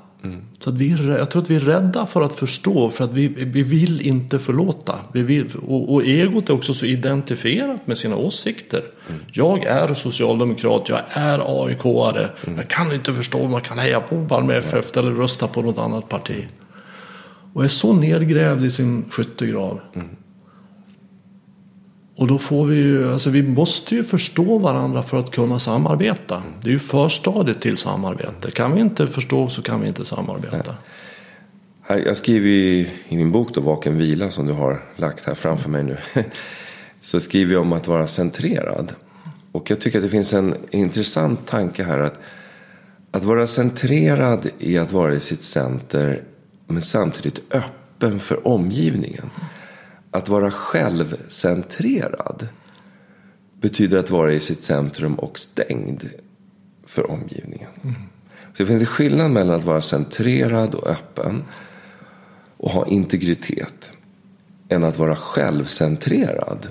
Så 0.59 0.69
att 0.69 0.75
vi, 0.75 0.91
är 0.93 1.17
jag 1.17 1.31
tror 1.31 1.41
att 1.41 1.49
vi 1.49 1.55
är 1.55 1.59
rädda 1.59 2.05
för 2.05 2.21
att 2.21 2.33
förstå 2.35 2.89
för 2.89 3.03
att 3.03 3.13
vi, 3.13 3.27
vi 3.27 3.63
vill 3.63 4.01
inte 4.01 4.39
förlåta. 4.39 4.95
Vi 5.11 5.21
vill, 5.21 5.51
och, 5.67 5.93
och 5.93 6.03
egot 6.03 6.49
är 6.49 6.53
också 6.53 6.73
så 6.73 6.85
identifierat 6.85 7.87
med 7.87 7.97
sina 7.97 8.15
åsikter. 8.15 8.83
Jag 9.31 9.63
är 9.63 9.93
socialdemokrat, 9.93 10.89
jag 10.89 10.99
är 11.09 11.39
AIK-are. 11.39 12.29
Jag 12.57 12.67
kan 12.67 12.93
inte 12.93 13.13
förstå 13.13 13.37
hur 13.37 13.49
man 13.49 13.61
kan 13.61 13.79
heja 13.79 14.01
på 14.01 14.15
Malmö 14.15 14.53
FF 14.53 14.97
eller 14.97 15.11
rösta 15.11 15.47
på 15.47 15.61
något 15.61 15.77
annat 15.77 16.09
parti. 16.09 16.47
Och 17.53 17.63
är 17.63 17.67
så 17.67 17.93
nedgrävd 17.93 18.65
i 18.65 18.71
sin 18.71 19.05
skyttegrav. 19.09 19.79
Och 22.21 22.27
då 22.27 22.39
får 22.39 22.65
vi 22.65 22.75
ju, 22.75 23.11
alltså 23.11 23.29
vi 23.29 23.43
måste 23.43 23.95
ju 23.95 24.03
förstå 24.03 24.57
varandra 24.57 25.03
för 25.03 25.19
att 25.19 25.31
kunna 25.31 25.59
samarbeta. 25.59 26.43
Det 26.61 26.69
är 26.69 26.73
ju 26.73 26.79
förstadiet 26.79 27.61
till 27.61 27.77
samarbete. 27.77 28.51
Kan 28.51 28.73
vi 28.73 28.81
inte 28.81 29.07
förstå 29.07 29.49
så 29.49 29.61
kan 29.61 29.81
vi 29.81 29.87
inte 29.87 30.05
samarbeta. 30.05 30.75
Här, 31.81 31.97
jag 31.97 32.17
skriver 32.17 32.47
i, 32.47 32.89
i 33.07 33.17
min 33.17 33.31
bok 33.31 33.53
då, 33.53 33.61
Vaken 33.61 33.97
vila 33.97 34.31
som 34.31 34.47
du 34.47 34.53
har 34.53 34.81
lagt 34.95 35.25
här 35.25 35.35
framför 35.35 35.69
mig 35.69 35.83
nu. 35.83 35.97
Så 37.01 37.19
skriver 37.19 37.53
jag 37.53 37.61
om 37.61 37.73
att 37.73 37.87
vara 37.87 38.07
centrerad. 38.07 38.93
Och 39.51 39.71
jag 39.71 39.81
tycker 39.81 39.97
att 39.99 40.03
det 40.03 40.09
finns 40.09 40.33
en 40.33 40.55
intressant 40.71 41.47
tanke 41.47 41.83
här. 41.83 41.99
Att, 41.99 42.19
att 43.11 43.23
vara 43.23 43.47
centrerad 43.47 44.49
i 44.59 44.77
att 44.77 44.91
vara 44.91 45.13
i 45.13 45.19
sitt 45.19 45.43
center. 45.43 46.23
Men 46.67 46.81
samtidigt 46.81 47.39
öppen 47.51 48.19
för 48.19 48.47
omgivningen. 48.47 49.29
Att 50.11 50.29
vara 50.29 50.51
självcentrerad. 50.51 52.47
Betyder 53.61 53.97
att 53.97 54.09
vara 54.09 54.33
i 54.33 54.39
sitt 54.39 54.63
centrum 54.63 55.15
och 55.15 55.39
stängd 55.39 56.09
för 56.85 57.11
omgivningen. 57.11 57.69
Så 58.53 58.63
det 58.63 58.65
finns 58.65 58.81
en 58.81 58.85
skillnad 58.85 59.31
mellan 59.31 59.55
att 59.55 59.63
vara 59.63 59.81
centrerad 59.81 60.75
och 60.75 60.87
öppen 60.87 61.43
och 62.57 62.71
ha 62.71 62.87
integritet 62.87 63.91
än 64.69 64.83
att 64.83 64.97
vara 64.97 65.15
självcentrerad 65.15 66.67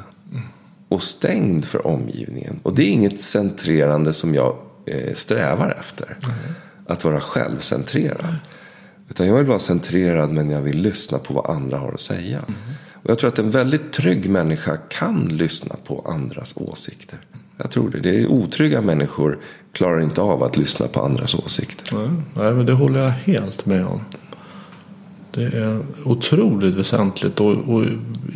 och 0.88 1.02
stängd 1.02 1.64
för 1.64 1.86
omgivningen. 1.86 2.60
Och 2.62 2.74
det 2.74 2.82
är 2.82 2.90
inget 2.90 3.20
centrerande 3.20 4.12
som 4.12 4.34
jag 4.34 4.56
eh, 4.86 5.14
strävar 5.14 5.76
efter. 5.80 6.16
Att 6.86 7.04
vara 7.04 7.20
självcentrerad. 7.20 8.36
Utan 9.08 9.26
jag 9.26 9.34
vill 9.34 9.46
vara 9.46 9.58
centrerad 9.58 10.30
men 10.30 10.50
jag 10.50 10.60
vill 10.60 10.82
lyssna 10.82 11.18
på 11.18 11.34
vad 11.34 11.50
andra 11.50 11.78
har 11.78 11.92
att 11.92 12.00
säga. 12.00 12.40
Och 12.48 12.89
jag 13.10 13.18
tror 13.18 13.28
att 13.28 13.38
en 13.38 13.50
väldigt 13.50 13.92
trygg 13.92 14.30
människa 14.30 14.76
kan 14.76 15.24
lyssna 15.24 15.76
på 15.84 16.04
andras 16.08 16.54
åsikter. 16.56 17.18
Jag 17.56 17.70
tror 17.70 17.90
det. 17.90 18.00
Det 18.00 18.20
är 18.20 18.26
otrygga 18.26 18.80
människor 18.80 19.38
klarar 19.72 20.00
inte 20.00 20.20
av 20.20 20.42
att 20.42 20.56
lyssna 20.56 20.88
på 20.88 21.00
andras 21.00 21.34
åsikter. 21.34 21.96
Nej, 21.96 22.08
nej, 22.34 22.54
men 22.54 22.66
det 22.66 22.72
håller 22.72 23.00
jag 23.00 23.10
helt 23.10 23.66
med 23.66 23.86
om. 23.86 24.00
Det 25.30 25.44
är 25.44 25.80
otroligt 26.04 26.74
väsentligt 26.74 27.40
och, 27.40 27.52
och 27.52 27.84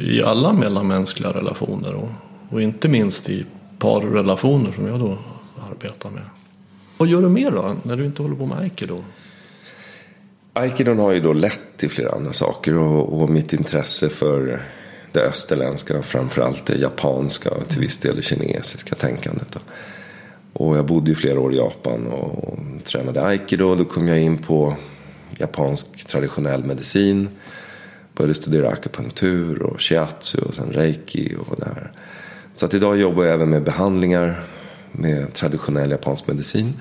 i 0.00 0.23
alla 0.23 0.52
mellanmänskliga 0.52 1.31
relationer 1.31 1.95
och, 1.95 2.11
och 2.50 2.62
inte 2.62 2.88
minst 2.88 3.28
i 3.28 3.47
parrelationer 3.78 4.73
som 4.73 4.87
jag 4.87 5.00
då 5.00 5.19
arbetar 5.71 6.11
med. 6.11 6.23
Vad 6.97 7.09
gör 7.09 7.23
du 7.23 7.28
mer 7.28 7.50
då 7.50 7.75
när 7.83 7.97
du 7.97 8.07
inte 8.07 8.23
håller 8.23 8.37
på 8.37 8.47
med 8.47 8.59
aikido? 8.59 9.04
Aikidon 10.56 10.99
har 10.99 11.12
ju 11.12 11.20
då 11.20 11.32
lett 11.32 11.61
till 11.76 11.90
flera 11.90 12.11
andra 12.11 12.32
saker 12.32 12.75
och, 12.78 13.23
och 13.23 13.30
mitt 13.30 13.52
intresse 13.52 14.08
för 14.08 14.62
det 15.12 15.20
österländska, 15.20 16.02
framförallt 16.02 16.66
det 16.66 16.76
japanska 16.76 17.50
och 17.50 17.68
till 17.68 17.80
viss 17.80 17.99
del 17.99 18.16
det 18.16 18.23
kinesiska 18.23 18.94
tänkandet. 18.94 19.49
Då. 19.50 19.58
Och 20.52 20.76
jag 20.76 20.87
bodde 20.87 21.11
ju 21.11 21.14
flera 21.14 21.40
år 21.40 21.52
i 21.54 21.56
Japan 21.56 22.06
och, 22.06 22.44
och 22.44 22.58
tränade 22.84 23.26
aikido. 23.26 23.75
Då 23.75 23.84
kom 23.84 24.08
jag 24.08 24.20
in 24.20 24.38
på 24.38 24.75
japansk 25.38 26.06
traditionell 26.06 26.64
medicin. 26.64 27.28
Började 28.16 28.34
studera 28.34 28.68
akupunktur 28.68 29.62
och 29.62 29.80
shiatsu 29.80 30.38
och 30.38 30.54
sen 30.54 30.73
reiki 30.73 31.37
och 31.38 31.56
det 31.58 31.64
här. 31.64 31.92
Så 32.54 32.66
att 32.66 32.75
idag 32.75 32.96
jobbar 32.96 33.25
jag 33.25 33.34
även 33.34 33.50
med 33.50 33.62
behandlingar 33.62 34.44
med 34.92 35.34
traditionell 35.34 35.90
japansk 35.90 36.26
medicin. 36.26 36.73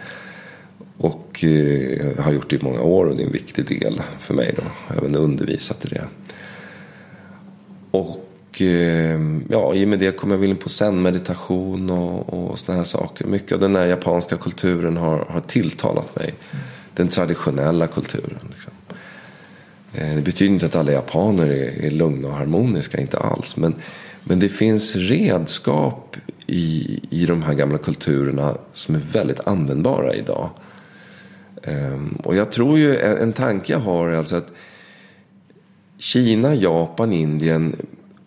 Och 0.98 1.44
eh, 1.44 2.24
har 2.24 2.32
gjort 2.32 2.50
det 2.50 2.56
i 2.56 2.64
många 2.64 2.82
år 2.82 3.06
och 3.06 3.16
det 3.16 3.22
är 3.22 3.26
en 3.26 3.32
viktig 3.32 3.80
del 3.80 4.02
för 4.20 4.34
mig 4.34 4.56
då. 4.58 4.96
Även 4.98 5.16
undervisat 5.16 5.86
i 5.86 5.88
det. 5.88 6.08
Och 7.92 8.62
eh, 8.62 9.20
ja, 9.50 9.76
i 9.76 9.86
och 9.86 9.90
med 9.90 10.00
det 10.00 10.18
kom 10.18 10.32
jag 10.32 10.38
väl 10.38 10.50
in 10.50 10.56
på 10.56 10.70
zen-meditation 10.70 11.90
och, 11.90 12.34
och 12.34 12.60
sådana 12.60 12.80
här 12.80 12.88
saker. 12.88 13.26
Mycket 13.26 13.52
av 13.52 13.60
den 13.60 13.76
här 13.76 13.86
japanska 13.86 14.38
kulturen 14.38 14.98
har, 14.98 15.18
har 15.18 15.42
tilltalat 15.42 16.16
mig. 16.16 16.34
Den 16.94 17.08
traditionella 17.08 17.88
kulturen. 17.88 18.40
Liksom. 18.50 18.74
Eh, 19.94 20.16
det 20.16 20.22
betyder 20.22 20.54
inte 20.54 20.66
att 20.66 20.76
alla 20.76 20.92
japaner 20.92 21.48
är, 21.48 21.86
är 21.86 21.92
lugna 21.92 22.28
och 22.28 22.34
harmoniska, 22.34 23.02
inte 23.02 23.18
alls. 23.18 23.58
Men, 23.58 23.76
men 24.24 24.40
det 24.40 24.50
finns 24.50 24.96
redskap 24.96 26.18
i, 26.48 27.00
i 27.10 27.26
de 27.26 27.44
här 27.44 27.54
gamla 27.54 27.78
kulturerna 27.78 28.58
som 28.74 28.96
är 28.96 29.00
väldigt 29.00 29.40
användbara 29.48 30.14
idag. 30.14 30.50
Ehm, 31.64 32.18
och 32.24 32.36
jag 32.36 32.52
tror 32.52 32.78
ju, 32.78 32.98
en, 32.98 33.18
en 33.18 33.34
tanke 33.34 33.74
jag 33.74 33.80
har 33.80 34.08
är 34.08 34.18
alltså 34.18 34.36
att 34.36 34.52
Kina, 35.98 36.56
Japan, 36.56 37.14
Indien, 37.14 37.76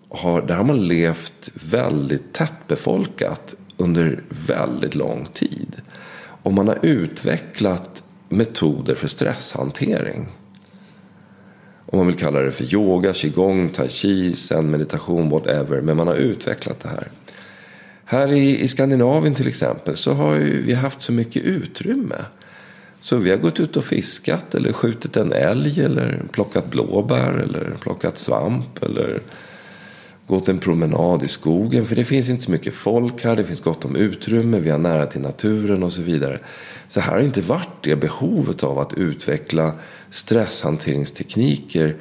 har, 0.09 0.43
där 0.43 0.55
har 0.55 0.65
man 0.65 0.89
levt 0.89 1.51
väldigt 1.55 2.33
tättbefolkat 2.33 3.55
under 3.77 4.23
väldigt 4.29 4.95
lång 4.95 5.25
tid. 5.25 5.77
Och 6.19 6.53
man 6.53 6.69
har 6.69 6.79
utvecklat 6.83 8.03
metoder 8.29 8.95
för 8.95 9.09
stresshantering. 9.09 10.27
Om 11.87 11.99
man 11.99 12.07
vill 12.07 12.17
kalla 12.17 12.41
det 12.41 12.53
för 12.53 12.75
yoga, 12.75 13.13
qigong, 13.13 13.69
tai 13.69 13.89
chi, 13.89 14.37
zen, 14.37 14.71
meditation, 14.71 15.31
whatever. 15.31 15.81
Men 15.81 15.97
man 15.97 16.07
har 16.07 16.17
utvecklat 16.17 16.81
det 16.81 16.89
här. 16.89 17.09
Här 18.05 18.33
i, 18.33 18.61
i 18.61 18.69
Skandinavien 18.69 19.35
till 19.35 19.49
exempel 19.49 19.97
så 19.97 20.13
har 20.13 20.35
ju 20.35 20.63
vi 20.63 20.75
haft 20.75 21.03
så 21.03 21.13
mycket 21.13 21.43
utrymme. 21.43 22.25
Så 23.01 23.17
vi 23.17 23.31
har 23.31 23.37
gått 23.37 23.61
ut 23.61 23.77
och 23.77 23.85
fiskat 23.85 24.55
eller 24.55 24.73
skjutit 24.73 25.17
en 25.17 25.33
älg 25.33 25.81
eller 25.81 26.23
plockat 26.33 26.71
blåbär 26.71 27.33
eller 27.33 27.77
plockat 27.81 28.19
svamp 28.19 28.83
eller 28.83 29.21
gått 30.27 30.49
en 30.49 30.59
promenad 30.59 31.23
i 31.23 31.29
skogen. 31.29 31.87
För 31.87 31.97
det 31.97 32.05
finns 32.05 32.29
inte 32.29 32.45
så 32.45 32.51
mycket 32.51 32.75
folk 32.75 33.25
här, 33.25 33.37
det 33.37 33.45
finns 33.45 33.61
gott 33.61 33.85
om 33.85 33.97
utrymme, 33.97 34.61
vi 34.61 34.71
har 34.71 34.79
nära 34.79 35.07
till 35.07 35.21
naturen 35.21 35.83
och 35.83 35.93
så 35.93 36.03
vidare. 36.03 36.39
Så 36.89 37.01
här 37.01 37.13
har 37.13 37.21
inte 37.21 37.41
varit 37.41 37.83
det 37.83 37.97
behovet 37.97 38.63
av 38.63 38.79
att 38.79 38.93
utveckla 38.93 39.73
stresshanteringstekniker 40.11 41.97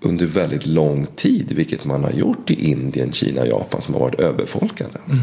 under 0.00 0.26
väldigt 0.26 0.66
lång 0.66 1.06
tid. 1.06 1.52
Vilket 1.52 1.84
man 1.84 2.04
har 2.04 2.10
gjort 2.10 2.50
i 2.50 2.70
Indien, 2.70 3.12
Kina 3.12 3.40
och 3.40 3.46
Japan 3.46 3.82
som 3.82 3.94
har 3.94 4.00
varit 4.00 4.20
överfolkade. 4.20 4.98
Mm. 5.06 5.18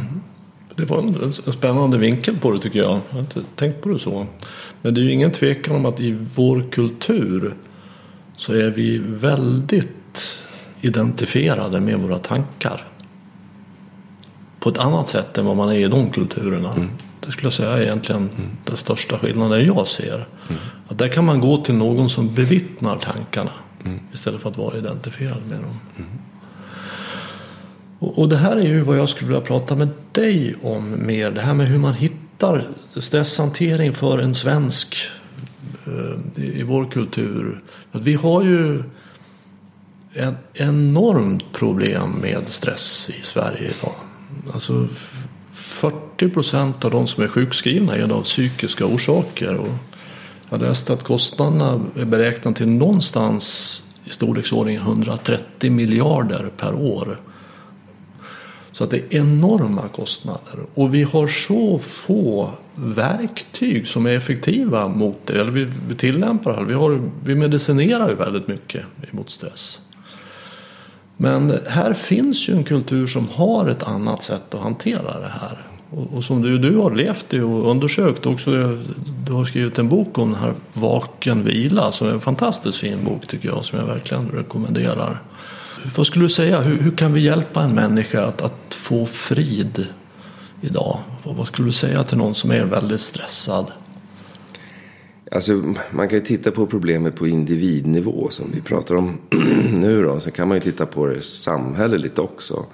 Det 0.75 0.86
var 0.86 0.98
en, 0.98 1.15
en 1.46 1.53
spännande 1.53 1.98
vinkel 1.98 2.38
på 2.38 2.51
det 2.51 2.58
tycker 2.58 2.79
jag. 2.79 2.89
Jag 2.89 3.01
har 3.13 3.20
inte 3.20 3.41
tänkt 3.55 3.82
på 3.82 3.89
det 3.89 4.00
så. 4.00 4.27
Men 4.82 4.94
det 4.94 5.01
är 5.01 5.03
ju 5.03 5.12
ingen 5.12 5.32
tvekan 5.32 5.75
om 5.75 5.86
att 5.86 6.00
i 6.00 6.17
vår 6.36 6.65
kultur 6.72 7.53
så 8.38 8.53
är 8.53 8.70
vi 8.70 8.98
väldigt 8.98 10.44
identifierade 10.82 11.79
med 11.79 12.00
våra 12.00 12.20
tankar. 12.20 12.88
På 14.60 14.70
ett 14.70 14.77
annat 14.77 15.08
sätt 15.08 15.38
än 15.38 15.46
vad 15.46 15.58
man 15.58 15.70
är 15.70 15.74
i 15.74 15.88
de 15.88 16.10
kulturerna. 16.10 16.75
Det 17.25 17.32
skulle 17.32 17.46
jag 17.46 17.53
säga 17.53 17.70
är 17.70 17.82
egentligen 17.82 18.29
den 18.65 18.77
största 18.77 19.17
skillnaden 19.17 19.65
jag 19.65 19.88
ser. 19.88 20.27
Att 20.88 20.98
där 20.98 21.08
kan 21.08 21.25
man 21.25 21.41
gå 21.41 21.58
till 21.58 21.75
någon 21.75 22.10
som 22.10 22.34
bevittnar 22.34 22.98
tankarna 22.98 23.51
istället 24.13 24.41
för 24.41 24.50
att 24.50 24.58
vara 24.58 24.77
identifierad 24.77 25.41
med 25.50 25.60
dem. 25.60 25.79
Och, 28.05 28.19
och 28.19 28.29
det 28.29 28.38
här 28.38 28.55
är 28.55 28.67
ju 28.67 28.81
vad 28.81 28.97
jag 28.97 29.09
skulle 29.09 29.27
vilja 29.27 29.41
prata 29.41 29.75
med 29.75 29.89
dig 30.12 30.55
om 30.63 31.05
mer. 31.05 31.31
Det 31.31 31.41
här 31.41 31.53
med 31.53 31.67
hur 31.67 31.79
man 31.79 31.93
hittar 31.93 32.67
stresshantering 32.95 33.93
för 33.93 34.19
en 34.19 34.35
svensk 34.35 34.97
eh, 35.88 36.43
i, 36.43 36.63
vår 36.63 36.85
kultur. 36.85 37.62
Att 37.91 38.01
vi 38.01 38.13
har 38.13 38.43
ju 38.43 38.83
ett 40.13 40.35
enormt 40.53 41.53
problem 41.53 42.12
med 42.21 42.43
stress 42.47 43.09
i 43.09 43.25
Sverige 43.25 43.71
idag. 43.79 43.95
Alltså 44.53 44.88
40 45.51 46.29
procent 46.29 46.85
av 46.85 46.91
de 46.91 47.07
som 47.07 47.24
är 47.24 47.27
sjukskrivna 47.27 47.95
är 47.95 48.12
av 48.12 48.24
psykiska 48.24 48.85
orsaker. 48.85 49.55
Och 49.55 49.74
jag 50.50 50.62
läste 50.62 50.93
att 50.93 51.03
kostnaderna 51.03 51.81
är 51.95 52.05
beräknade 52.05 52.57
till 52.57 52.69
någonstans 52.69 53.83
i 54.03 54.09
storleksordningen 54.09 54.81
130 54.81 55.71
miljarder 55.71 56.50
per 56.57 56.74
år. 56.74 57.19
Så 58.75 58.84
att 58.84 58.89
det 58.89 58.98
är 58.98 59.20
enorma 59.20 59.88
kostnader. 59.88 60.60
Och 60.74 60.94
vi 60.94 61.03
har 61.03 61.27
så 61.27 61.79
få 61.79 62.50
verktyg 62.75 63.88
som 63.88 64.05
är 64.05 64.10
effektiva 64.10 64.88
mot 64.88 65.17
det. 65.25 65.34
Eller 65.34 65.51
vi, 65.51 65.67
vi 65.88 65.96
tillämpar 65.96 66.60
det. 66.60 66.65
Vi, 66.65 66.74
har, 66.74 67.01
vi 67.25 67.36
medicinerar 67.36 68.10
ju 68.10 68.15
väldigt 68.15 68.48
mycket 68.48 68.86
mot 69.12 69.29
stress. 69.29 69.82
Men 71.17 71.60
här 71.67 71.94
finns 71.94 72.50
ju 72.50 72.53
en 72.53 72.63
kultur 72.63 73.08
som 73.08 73.27
har 73.27 73.67
ett 73.67 73.84
annat 73.84 74.24
sätt 74.24 74.53
att 74.53 74.62
hantera 74.62 75.20
det 75.20 75.32
här. 75.41 75.58
Och, 75.89 76.17
och 76.17 76.24
som 76.24 76.41
du, 76.41 76.58
du 76.58 76.77
har 76.77 76.96
levt 76.96 77.34
i 77.34 77.39
och 77.39 77.72
undersökt 77.72 78.25
också. 78.25 78.51
Du 79.25 79.34
har 79.34 79.46
skrivit 79.46 79.79
en 79.79 79.89
bok 79.89 80.17
om 80.17 80.32
den 80.32 80.41
här 80.41 80.53
Vaken 80.74 81.44
vila 81.44 81.91
som 81.91 82.08
är 82.08 82.12
en 82.12 82.22
fantastiskt 82.22 82.77
fin 82.77 83.05
bok 83.05 83.27
tycker 83.27 83.50
jag 83.50 83.65
som 83.65 83.79
jag 83.79 83.86
verkligen 83.86 84.29
rekommenderar. 84.29 85.22
Vad 85.98 86.08
skulle 86.08 86.25
du 86.25 86.30
säga? 86.30 86.62
Hur, 86.62 86.77
hur 86.77 86.92
kan 86.92 87.13
vi 87.13 87.22
hjälpa 87.22 87.63
en 87.63 87.75
människa 87.75 88.25
att, 88.25 88.42
att 88.42 88.74
få 88.74 89.06
frid 89.06 89.88
idag? 90.62 91.00
Vad 91.24 91.48
skulle 91.48 91.68
du 91.68 91.72
säga 91.72 92.04
till 92.04 92.18
någon 92.18 92.36
som 92.36 92.51
är 92.51 92.65
väldigt 92.65 93.01
stressad? 93.01 93.72
Alltså, 95.32 95.74
man 95.92 96.10
kan 96.10 96.20
ju 96.20 96.25
titta 96.25 96.51
på 96.51 96.68
problemet 96.68 97.15
på 97.15 97.27
individnivå 97.27 98.30
som 98.30 98.51
vi 98.54 98.62
pratar 98.62 98.96
om 98.96 99.18
nu 99.74 100.04
då. 100.04 100.20
Sen 100.20 100.32
kan 100.32 100.48
man 100.48 100.58
ju 100.58 100.62
titta 100.62 100.86
på 100.86 101.08
det 101.08 101.22
samhälleligt 101.22 102.20
också. 102.20 102.65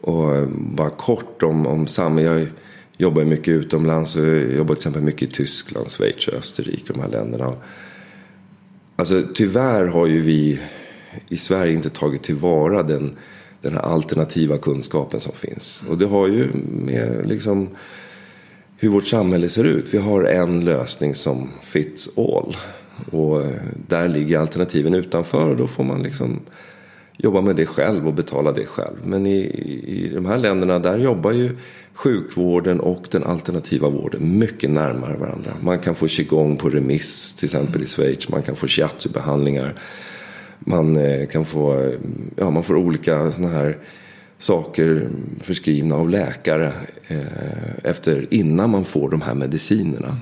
Och 0.00 0.48
bara 0.48 0.90
kort 0.90 1.42
om, 1.42 1.66
om 1.66 1.86
samhället. 1.86 2.32
Jag 2.32 2.48
jobbar 2.96 3.24
mycket 3.24 3.48
utomlands. 3.48 4.16
Jag 4.16 4.52
jobbar 4.52 4.74
till 4.74 4.80
exempel 4.80 5.02
mycket 5.02 5.28
i 5.28 5.32
Tyskland, 5.32 5.90
Schweiz 5.90 6.28
och 6.28 6.34
Österrike. 6.34 6.92
De 6.92 7.00
här 7.00 7.08
länderna. 7.08 7.52
Alltså 8.96 9.22
tyvärr 9.34 9.86
har 9.86 10.06
ju 10.06 10.20
vi 10.20 10.60
i 11.28 11.36
Sverige 11.36 11.72
inte 11.72 11.90
tagit 11.90 12.22
tillvara 12.22 12.82
den, 12.82 13.16
den 13.62 13.72
här 13.72 13.80
alternativa 13.80 14.58
kunskapen 14.58 15.20
som 15.20 15.32
finns. 15.32 15.84
Och 15.88 15.98
det 15.98 16.06
har 16.06 16.28
ju 16.28 16.48
med 16.84 17.28
liksom 17.28 17.68
hur 18.76 18.88
vårt 18.88 19.06
samhälle 19.06 19.48
ser 19.48 19.64
ut. 19.64 19.94
Vi 19.94 19.98
har 19.98 20.24
en 20.24 20.64
lösning 20.64 21.14
som 21.14 21.48
fits 21.62 22.08
all. 22.16 22.56
Och 23.10 23.42
eh, 23.42 23.50
där 23.88 24.08
ligger 24.08 24.38
alternativen 24.38 24.94
utanför 24.94 25.48
och 25.48 25.56
då 25.56 25.66
får 25.66 25.84
man 25.84 26.02
liksom 26.02 26.40
jobba 27.16 27.40
med 27.40 27.56
det 27.56 27.66
själv 27.66 28.06
och 28.06 28.14
betala 28.14 28.52
det 28.52 28.66
själv. 28.66 28.96
Men 29.04 29.26
i, 29.26 29.40
i 29.86 30.10
de 30.14 30.26
här 30.26 30.38
länderna 30.38 30.78
där 30.78 30.98
jobbar 30.98 31.32
ju 31.32 31.56
sjukvården 31.94 32.80
och 32.80 33.04
den 33.10 33.24
alternativa 33.24 33.88
vården 33.88 34.38
mycket 34.38 34.70
närmare 34.70 35.16
varandra. 35.16 35.50
Man 35.60 35.78
kan 35.78 35.94
få 35.94 36.08
qigong 36.08 36.56
på 36.56 36.68
remiss 36.68 37.34
till 37.34 37.44
exempel 37.44 37.82
i 37.82 37.86
Schweiz. 37.86 38.28
Man 38.28 38.42
kan 38.42 38.56
få 38.56 38.66
shiatsu-behandlingar. 38.66 39.74
Man 40.58 40.96
eh, 40.96 41.28
kan 41.28 41.44
få, 41.44 41.92
ja 42.36 42.50
man 42.50 42.62
får 42.62 42.76
olika 42.76 43.30
sådana 43.30 43.54
här 43.54 43.78
saker 44.38 45.08
förskrivna 45.40 45.94
av 45.94 46.10
läkare 46.10 46.72
eh, 47.08 47.78
efter, 47.84 48.26
innan 48.30 48.70
man 48.70 48.84
får 48.84 49.10
de 49.10 49.20
här 49.20 49.34
medicinerna. 49.34 50.08
Mm. 50.08 50.18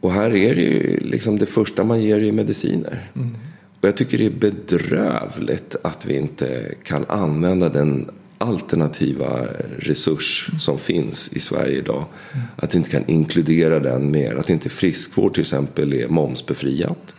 Och 0.00 0.12
här 0.12 0.36
är 0.36 0.54
det 0.54 0.62
ju 0.62 1.00
liksom 1.00 1.38
det 1.38 1.46
första 1.46 1.84
man 1.84 2.00
ger 2.00 2.20
är 2.22 2.32
mediciner. 2.32 3.10
Mm. 3.16 3.36
Och 3.80 3.88
jag 3.88 3.96
tycker 3.96 4.18
det 4.18 4.26
är 4.26 4.30
bedrövligt 4.30 5.76
att 5.82 6.06
vi 6.06 6.16
inte 6.16 6.74
kan 6.82 7.04
använda 7.08 7.68
den 7.68 8.10
alternativa 8.38 9.46
resurs 9.78 10.50
som 10.58 10.78
finns 10.78 11.28
i 11.32 11.40
Sverige 11.40 11.78
idag. 11.78 12.04
Mm. 12.32 12.46
Att 12.56 12.74
vi 12.74 12.78
inte 12.78 12.90
kan 12.90 13.08
inkludera 13.08 13.80
den 13.80 14.10
mer. 14.10 14.36
Att 14.36 14.50
inte 14.50 14.68
friskvård 14.68 15.34
till 15.34 15.40
exempel 15.40 15.92
är 15.92 16.08
momsbefriat. 16.08 17.14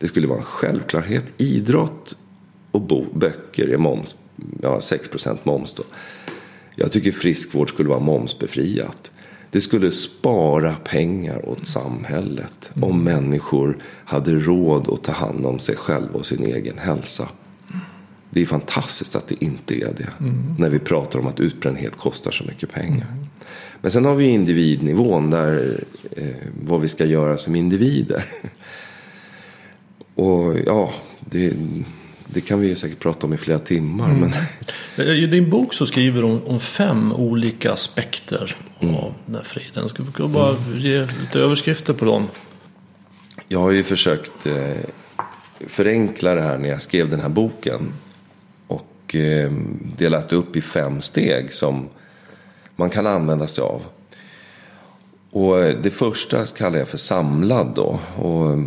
Det 0.00 0.08
skulle 0.08 0.26
vara 0.26 0.38
en 0.38 0.44
självklarhet. 0.44 1.24
Idrott 1.36 2.16
och 2.70 2.80
bo, 2.80 3.06
böcker 3.14 3.68
är 3.68 3.76
moms, 3.76 4.16
ja, 4.62 4.78
6% 4.78 5.38
moms 5.42 5.74
då. 5.74 5.82
Jag 6.74 6.92
tycker 6.92 7.12
friskvård 7.12 7.68
skulle 7.68 7.88
vara 7.88 8.00
momsbefriat. 8.00 9.10
Det 9.50 9.60
skulle 9.60 9.92
spara 9.92 10.74
pengar 10.74 11.48
åt 11.48 11.66
samhället 11.66 12.70
mm. 12.74 12.90
om 12.90 13.04
människor 13.04 13.78
hade 14.04 14.34
råd 14.34 14.90
att 14.90 15.02
ta 15.02 15.12
hand 15.12 15.46
om 15.46 15.58
sig 15.58 15.76
själva 15.76 16.18
och 16.18 16.26
sin 16.26 16.44
egen 16.44 16.78
hälsa. 16.78 17.28
Det 18.30 18.40
är 18.40 18.46
fantastiskt 18.46 19.16
att 19.16 19.28
det 19.28 19.44
inte 19.44 19.74
är 19.74 19.94
det. 19.96 20.10
Mm. 20.20 20.54
När 20.58 20.70
vi 20.70 20.78
pratar 20.78 21.18
om 21.18 21.26
att 21.26 21.40
utbrändhet 21.40 21.96
kostar 21.96 22.30
så 22.30 22.44
mycket 22.44 22.72
pengar. 22.72 23.06
Mm. 23.12 23.26
Men 23.80 23.90
sen 23.90 24.04
har 24.04 24.14
vi 24.14 24.24
individnivån 24.24 25.30
där 25.30 25.80
eh, 26.16 26.26
vad 26.66 26.80
vi 26.80 26.88
ska 26.88 27.04
göra 27.04 27.38
som 27.38 27.56
individer. 27.56 28.24
Och 30.20 30.56
ja, 30.66 30.92
det, 31.20 31.52
det 32.26 32.40
kan 32.40 32.60
vi 32.60 32.68
ju 32.68 32.76
säkert 32.76 32.98
prata 32.98 33.26
om 33.26 33.32
i 33.32 33.36
flera 33.36 33.58
timmar. 33.58 34.10
Mm. 34.10 34.32
Men... 34.96 35.06
I 35.16 35.26
din 35.26 35.50
bok 35.50 35.74
så 35.74 35.86
skriver 35.86 36.20
du 36.22 36.26
om, 36.26 36.42
om 36.46 36.60
fem 36.60 37.12
olika 37.12 37.72
aspekter 37.72 38.56
mm. 38.80 38.94
av 38.94 39.14
den 39.26 39.34
här 39.34 39.42
friden. 39.42 39.88
Ska 39.88 40.02
vi 40.02 40.28
bara 40.28 40.56
ge 40.76 41.00
lite 41.00 41.40
överskrifter 41.40 41.92
på 41.92 42.04
dem? 42.04 42.28
Jag 43.48 43.58
har 43.58 43.70
ju 43.70 43.82
försökt 43.82 44.46
eh, 44.46 44.76
förenkla 45.66 46.34
det 46.34 46.42
här 46.42 46.58
när 46.58 46.68
jag 46.68 46.82
skrev 46.82 47.10
den 47.10 47.20
här 47.20 47.28
boken. 47.28 47.92
Och 48.66 49.14
eh, 49.14 49.52
delat 49.96 50.32
upp 50.32 50.56
i 50.56 50.60
fem 50.60 51.00
steg 51.00 51.54
som 51.54 51.88
man 52.76 52.90
kan 52.90 53.06
använda 53.06 53.46
sig 53.46 53.62
av. 53.62 53.82
Och 55.32 55.56
det 55.56 55.90
första 55.90 56.46
kallar 56.46 56.78
jag 56.78 56.88
för 56.88 56.98
samlad 56.98 57.72
då. 57.74 58.00
Och 58.16 58.58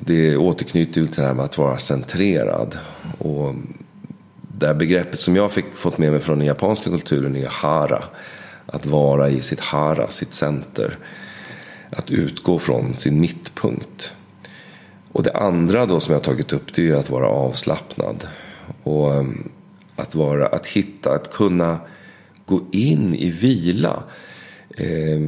det 0.00 0.36
återknyter 0.36 0.92
till 0.92 1.06
det 1.06 1.22
här 1.22 1.34
med 1.34 1.44
att 1.44 1.58
vara 1.58 1.78
centrerad. 1.78 2.78
Och 3.18 3.54
det 4.58 4.66
här 4.66 4.74
begreppet 4.74 5.20
som 5.20 5.36
jag 5.36 5.52
fick 5.52 5.64
fått 5.74 5.98
med 5.98 6.12
mig 6.12 6.20
från 6.20 6.38
den 6.38 6.46
japanska 6.46 6.90
kulturen 6.90 7.36
är 7.36 7.46
hara. 7.46 8.04
Att 8.66 8.86
vara 8.86 9.28
i 9.28 9.42
sitt 9.42 9.60
hara, 9.60 10.10
sitt 10.10 10.32
center. 10.32 10.98
Att 11.90 12.10
utgå 12.10 12.58
från 12.58 12.96
sin 12.96 13.20
mittpunkt. 13.20 14.12
Och 15.12 15.22
det 15.22 15.32
andra 15.32 15.86
då 15.86 16.00
som 16.00 16.12
jag 16.12 16.20
har 16.20 16.24
tagit 16.24 16.52
upp 16.52 16.74
det 16.74 16.88
är 16.88 16.94
att 16.94 17.10
vara 17.10 17.28
avslappnad. 17.28 18.28
Och 18.82 19.10
um, 19.10 19.50
att, 19.96 20.14
vara, 20.14 20.46
att 20.46 20.66
hitta, 20.66 21.14
att 21.14 21.32
kunna 21.32 21.80
gå 22.46 22.60
in 22.72 23.14
i 23.14 23.30
vila. 23.30 24.02
Eh, 24.76 25.20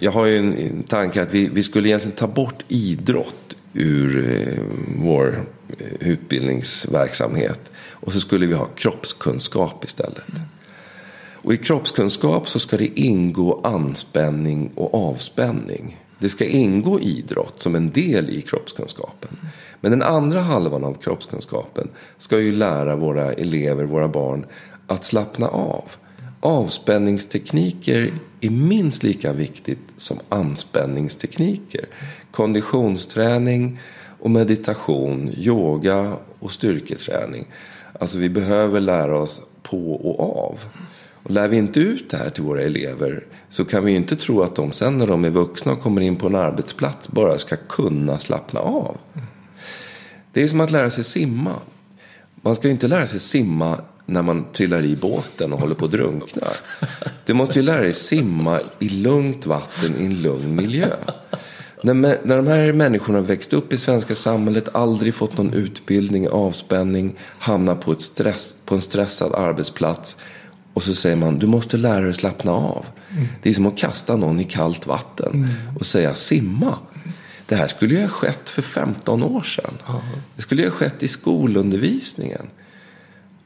jag 0.00 0.10
har 0.10 0.26
ju 0.26 0.38
en 0.38 0.82
tanke 0.82 1.22
att 1.22 1.34
vi, 1.34 1.48
vi 1.48 1.62
skulle 1.62 1.88
egentligen 1.88 2.16
ta 2.16 2.26
bort 2.26 2.64
idrott 2.68 3.56
ur 3.72 4.30
eh, 4.30 4.62
vår 4.98 5.44
eh, 5.78 6.08
utbildningsverksamhet. 6.08 7.70
Och 7.90 8.12
så 8.12 8.20
skulle 8.20 8.46
vi 8.46 8.54
ha 8.54 8.66
kroppskunskap 8.66 9.84
istället. 9.84 10.28
Mm. 10.28 10.42
Och 11.44 11.52
i 11.52 11.56
kroppskunskap 11.56 12.48
så 12.48 12.58
ska 12.58 12.76
det 12.76 13.00
ingå 13.00 13.60
anspänning 13.64 14.70
och 14.74 15.08
avspänning. 15.08 16.00
Det 16.18 16.28
ska 16.28 16.44
ingå 16.44 17.00
idrott 17.00 17.60
som 17.60 17.74
en 17.74 17.90
del 17.90 18.30
i 18.30 18.42
kroppskunskapen. 18.42 19.38
Men 19.80 19.90
den 19.90 20.02
andra 20.02 20.40
halvan 20.40 20.84
av 20.84 20.94
kroppskunskapen 20.94 21.88
ska 22.18 22.40
ju 22.40 22.52
lära 22.52 22.96
våra 22.96 23.32
elever, 23.32 23.84
våra 23.84 24.08
barn 24.08 24.46
att 24.86 25.04
slappna 25.04 25.48
av. 25.48 25.84
Avspänningstekniker 26.46 28.12
är 28.40 28.50
minst 28.50 29.02
lika 29.02 29.32
viktigt 29.32 29.78
som 29.96 30.18
anspänningstekniker. 30.28 31.84
Konditionsträning 32.30 33.80
och 34.20 34.30
meditation, 34.30 35.30
yoga 35.36 36.16
och 36.38 36.52
styrketräning. 36.52 37.46
Alltså 38.00 38.18
vi 38.18 38.28
behöver 38.28 38.80
lära 38.80 39.18
oss 39.18 39.40
på 39.62 39.92
och 39.92 40.44
av. 40.44 40.60
Och 41.22 41.30
lär 41.30 41.48
vi 41.48 41.56
inte 41.56 41.80
ut 41.80 42.10
det 42.10 42.16
här 42.16 42.30
till 42.30 42.44
våra 42.44 42.62
elever 42.62 43.24
så 43.50 43.64
kan 43.64 43.84
vi 43.84 43.90
ju 43.90 43.96
inte 43.96 44.16
tro 44.16 44.42
att 44.42 44.56
de 44.56 44.72
sen 44.72 44.98
när 44.98 45.06
de 45.06 45.24
är 45.24 45.30
vuxna 45.30 45.72
och 45.72 45.80
kommer 45.80 46.00
in 46.00 46.16
på 46.16 46.26
en 46.26 46.34
arbetsplats 46.34 47.08
bara 47.08 47.38
ska 47.38 47.56
kunna 47.56 48.18
slappna 48.18 48.60
av. 48.60 48.96
Det 50.32 50.42
är 50.42 50.48
som 50.48 50.60
att 50.60 50.70
lära 50.70 50.90
sig 50.90 51.04
simma. 51.04 51.54
Man 52.34 52.56
ska 52.56 52.68
ju 52.68 52.72
inte 52.72 52.88
lära 52.88 53.06
sig 53.06 53.20
simma 53.20 53.80
när 54.06 54.22
man 54.22 54.44
trillar 54.52 54.84
i 54.84 54.96
båten 54.96 55.52
och 55.52 55.60
håller 55.60 55.74
på 55.74 55.84
att 55.84 55.90
drunkna. 55.90 56.46
Du 57.26 57.34
måste 57.34 57.58
ju 57.58 57.62
lära 57.62 57.80
dig 57.80 57.94
simma 57.94 58.60
i 58.78 58.88
lugnt 58.88 59.46
vatten 59.46 59.94
i 59.98 60.04
en 60.04 60.22
lugn 60.22 60.54
miljö. 60.54 60.88
När, 61.82 61.94
när 62.24 62.36
de 62.36 62.46
här 62.46 62.72
människorna 62.72 63.20
växt 63.20 63.52
upp 63.52 63.72
i 63.72 63.78
svenska 63.78 64.14
samhället, 64.14 64.68
aldrig 64.72 65.14
fått 65.14 65.38
någon 65.38 65.54
utbildning, 65.54 66.28
avspänning, 66.28 67.14
hamnar 67.38 67.74
på, 67.74 67.92
ett 67.92 68.00
stress, 68.00 68.54
på 68.64 68.74
en 68.74 68.82
stressad 68.82 69.34
arbetsplats. 69.34 70.16
Och 70.74 70.82
så 70.82 70.94
säger 70.94 71.16
man, 71.16 71.38
du 71.38 71.46
måste 71.46 71.76
lära 71.76 72.00
dig 72.00 72.14
slappna 72.14 72.52
av. 72.52 72.86
Mm. 73.10 73.26
Det 73.42 73.50
är 73.50 73.54
som 73.54 73.66
att 73.66 73.78
kasta 73.78 74.16
någon 74.16 74.40
i 74.40 74.44
kallt 74.44 74.86
vatten 74.86 75.32
mm. 75.34 75.48
och 75.78 75.86
säga 75.86 76.14
simma. 76.14 76.78
Det 77.46 77.56
här 77.56 77.68
skulle 77.68 77.94
ju 77.94 78.00
ha 78.00 78.08
skett 78.08 78.50
för 78.50 78.62
15 78.62 79.22
år 79.22 79.42
sedan. 79.42 79.74
Mm. 79.88 80.00
Det 80.36 80.42
skulle 80.42 80.62
ju 80.62 80.68
ha 80.68 80.74
skett 80.74 81.02
i 81.02 81.08
skolundervisningen. 81.08 82.46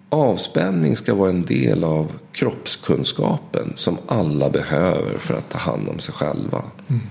Avspänning 0.09 0.97
ska 0.97 1.15
vara 1.15 1.31
en 1.31 1.45
del 1.45 1.85
av 1.85 2.13
kroppskunskapen 2.33 3.73
som 3.75 3.99
alla 4.07 4.51
behöver 4.51 5.19
för 5.19 5.35
att 5.35 5.51
ta 5.51 5.59
hand 5.59 5.89
om 5.89 5.99
sig 5.99 6.15
själva. 6.15 6.65
Mm. 6.89 7.03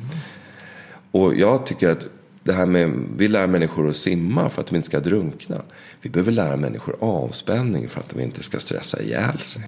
Och 1.12 1.36
jag 1.36 1.66
tycker 1.66 1.90
att 1.90 2.08
det 2.44 2.54
här 2.54 2.66
med, 2.66 2.92
vi 3.18 3.28
lär 3.28 3.48
människor 3.48 3.90
att 3.90 3.96
simma 3.96 4.50
för 4.50 4.62
att 4.62 4.68
de 4.68 4.76
inte 4.76 4.88
ska 4.88 5.00
drunkna. 5.00 5.62
Vi 6.02 6.10
behöver 6.10 6.32
lära 6.32 6.58
människor 6.58 6.96
avspänning 7.00 7.90
för 7.90 8.00
att 8.00 8.10
de 8.10 8.22
inte 8.22 8.44
ska 8.44 8.60
stressa 8.60 9.02
ihjäl 9.02 9.40
sig. 9.40 9.62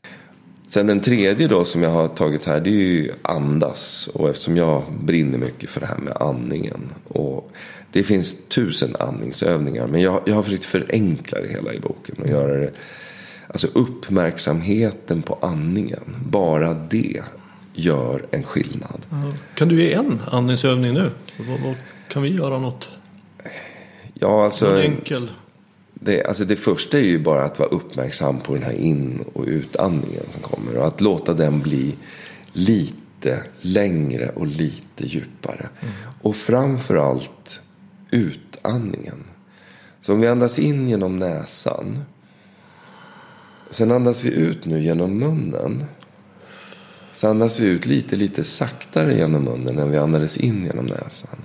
Sen 0.67 0.87
den 0.87 0.99
tredje 0.99 1.47
då 1.47 1.65
som 1.65 1.83
jag 1.83 1.89
har 1.89 2.07
tagit 2.07 2.45
här 2.45 2.59
det 2.59 2.69
är 2.69 2.73
ju 2.73 3.11
andas. 3.21 4.07
Och 4.13 4.29
eftersom 4.29 4.57
jag 4.57 4.83
brinner 5.03 5.37
mycket 5.37 5.69
för 5.69 5.79
det 5.79 5.87
här 5.87 5.97
med 5.97 6.13
andningen. 6.19 6.89
Och 7.07 7.51
det 7.91 8.03
finns 8.03 8.37
tusen 8.47 8.95
andningsövningar. 8.99 9.87
Men 9.87 10.01
jag, 10.01 10.21
jag 10.25 10.35
har 10.35 10.43
försökt 10.43 10.65
förenkla 10.65 11.39
det 11.39 11.47
hela 11.47 11.73
i 11.73 11.79
boken. 11.79 12.15
Och 12.21 12.29
göra 12.29 12.57
det, 12.57 12.71
alltså 13.53 13.67
uppmärksamheten 13.73 15.21
på 15.21 15.37
andningen. 15.41 16.15
Bara 16.25 16.73
det 16.73 17.21
gör 17.73 18.25
en 18.31 18.43
skillnad. 18.43 19.05
Kan 19.55 19.67
du 19.67 19.83
ge 19.83 19.93
en 19.93 20.21
andningsövning 20.31 20.93
nu? 20.93 21.11
Vad, 21.49 21.59
vad, 21.59 21.75
kan 22.09 22.21
vi 22.21 22.29
göra 22.29 22.59
något? 22.59 22.89
Ja, 24.13 24.45
alltså. 24.45 24.77
En 24.77 24.91
enkel. 24.91 25.31
Det, 25.93 26.23
alltså 26.23 26.45
det 26.45 26.55
första 26.55 26.97
är 26.97 27.03
ju 27.03 27.19
bara 27.19 27.43
att 27.43 27.59
vara 27.59 27.69
uppmärksam 27.69 28.39
på 28.39 28.53
den 28.53 28.63
här 28.63 28.73
in 28.73 29.23
och 29.33 29.45
utandningen 29.47 30.23
som 30.31 30.41
kommer. 30.41 30.77
Och 30.77 30.87
att 30.87 31.01
låta 31.01 31.33
den 31.33 31.61
bli 31.61 31.95
lite 32.53 33.43
längre 33.61 34.29
och 34.29 34.47
lite 34.47 35.07
djupare. 35.07 35.69
Mm. 35.79 35.93
Och 36.21 36.35
framförallt 36.35 37.59
utandningen. 38.11 39.23
Så 40.01 40.13
om 40.13 40.21
vi 40.21 40.27
andas 40.27 40.59
in 40.59 40.87
genom 40.87 41.19
näsan. 41.19 41.99
Sen 43.69 43.91
andas 43.91 44.23
vi 44.23 44.29
ut 44.29 44.65
nu 44.65 44.83
genom 44.83 45.19
munnen. 45.19 45.83
Så 47.13 47.27
andas 47.27 47.59
vi 47.59 47.67
ut 47.67 47.85
lite, 47.85 48.15
lite 48.15 48.43
saktare 48.43 49.15
genom 49.15 49.43
munnen 49.43 49.79
än 49.79 49.91
vi 49.91 49.97
andades 49.97 50.37
in 50.37 50.65
genom 50.65 50.85
näsan. 50.85 51.39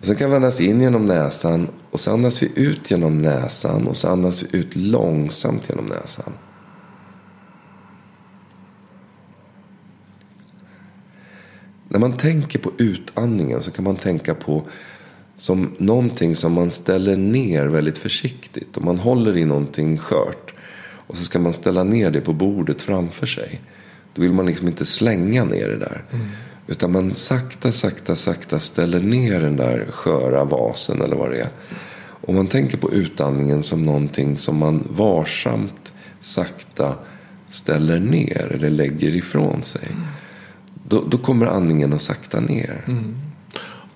Och 0.00 0.06
sen 0.06 0.16
kan 0.16 0.30
vi 0.30 0.36
andas 0.36 0.60
in 0.60 0.80
genom 0.80 1.06
näsan 1.06 1.68
och 1.90 2.00
så 2.00 2.12
andas 2.12 2.42
vi 2.42 2.52
ut 2.54 2.90
genom 2.90 3.18
näsan 3.18 3.86
och 3.86 3.96
så 3.96 4.08
andas 4.08 4.42
vi 4.42 4.58
ut 4.58 4.76
långsamt 4.76 5.68
genom 5.68 5.86
näsan. 5.86 6.32
När 11.88 11.98
man 11.98 12.12
tänker 12.12 12.58
på 12.58 12.72
utandningen 12.78 13.60
så 13.60 13.70
kan 13.70 13.84
man 13.84 13.96
tänka 13.96 14.34
på 14.34 14.66
som 15.38 15.74
någonting 15.78 16.36
som 16.36 16.52
man 16.52 16.70
ställer 16.70 17.16
ner 17.16 17.66
väldigt 17.66 17.98
försiktigt. 17.98 18.76
Om 18.76 18.84
man 18.84 18.98
håller 18.98 19.36
i 19.36 19.44
någonting 19.44 19.98
skört 19.98 20.54
och 21.06 21.16
så 21.16 21.24
ska 21.24 21.38
man 21.38 21.52
ställa 21.52 21.84
ner 21.84 22.10
det 22.10 22.20
på 22.20 22.32
bordet 22.32 22.82
framför 22.82 23.26
sig. 23.26 23.60
Då 24.14 24.22
vill 24.22 24.32
man 24.32 24.46
liksom 24.46 24.68
inte 24.68 24.86
slänga 24.86 25.44
ner 25.44 25.68
det 25.68 25.76
där. 25.76 26.04
Mm. 26.12 26.26
Utan 26.66 26.92
man 26.92 27.14
sakta, 27.14 27.72
sakta, 27.72 28.16
sakta 28.16 28.60
ställer 28.60 29.00
ner 29.00 29.40
den 29.40 29.56
där 29.56 29.86
sköra 29.90 30.44
vasen 30.44 31.02
eller 31.02 31.16
vad 31.16 31.30
det 31.30 31.40
är. 31.40 31.48
Och 32.20 32.34
man 32.34 32.46
tänker 32.46 32.78
på 32.78 32.92
utandningen 32.92 33.62
som 33.62 33.84
någonting 33.84 34.38
som 34.38 34.56
man 34.56 34.88
varsamt, 34.90 35.92
sakta 36.20 36.94
ställer 37.50 38.00
ner 38.00 38.52
eller 38.54 38.70
lägger 38.70 39.16
ifrån 39.16 39.62
sig. 39.62 39.88
Mm. 39.90 40.02
Då, 40.88 41.04
då, 41.08 41.18
kommer 41.18 41.46
andningen 41.46 41.92
att 41.92 42.02
sakta 42.02 42.40
ner. 42.40 42.84
Mm. 42.86 43.27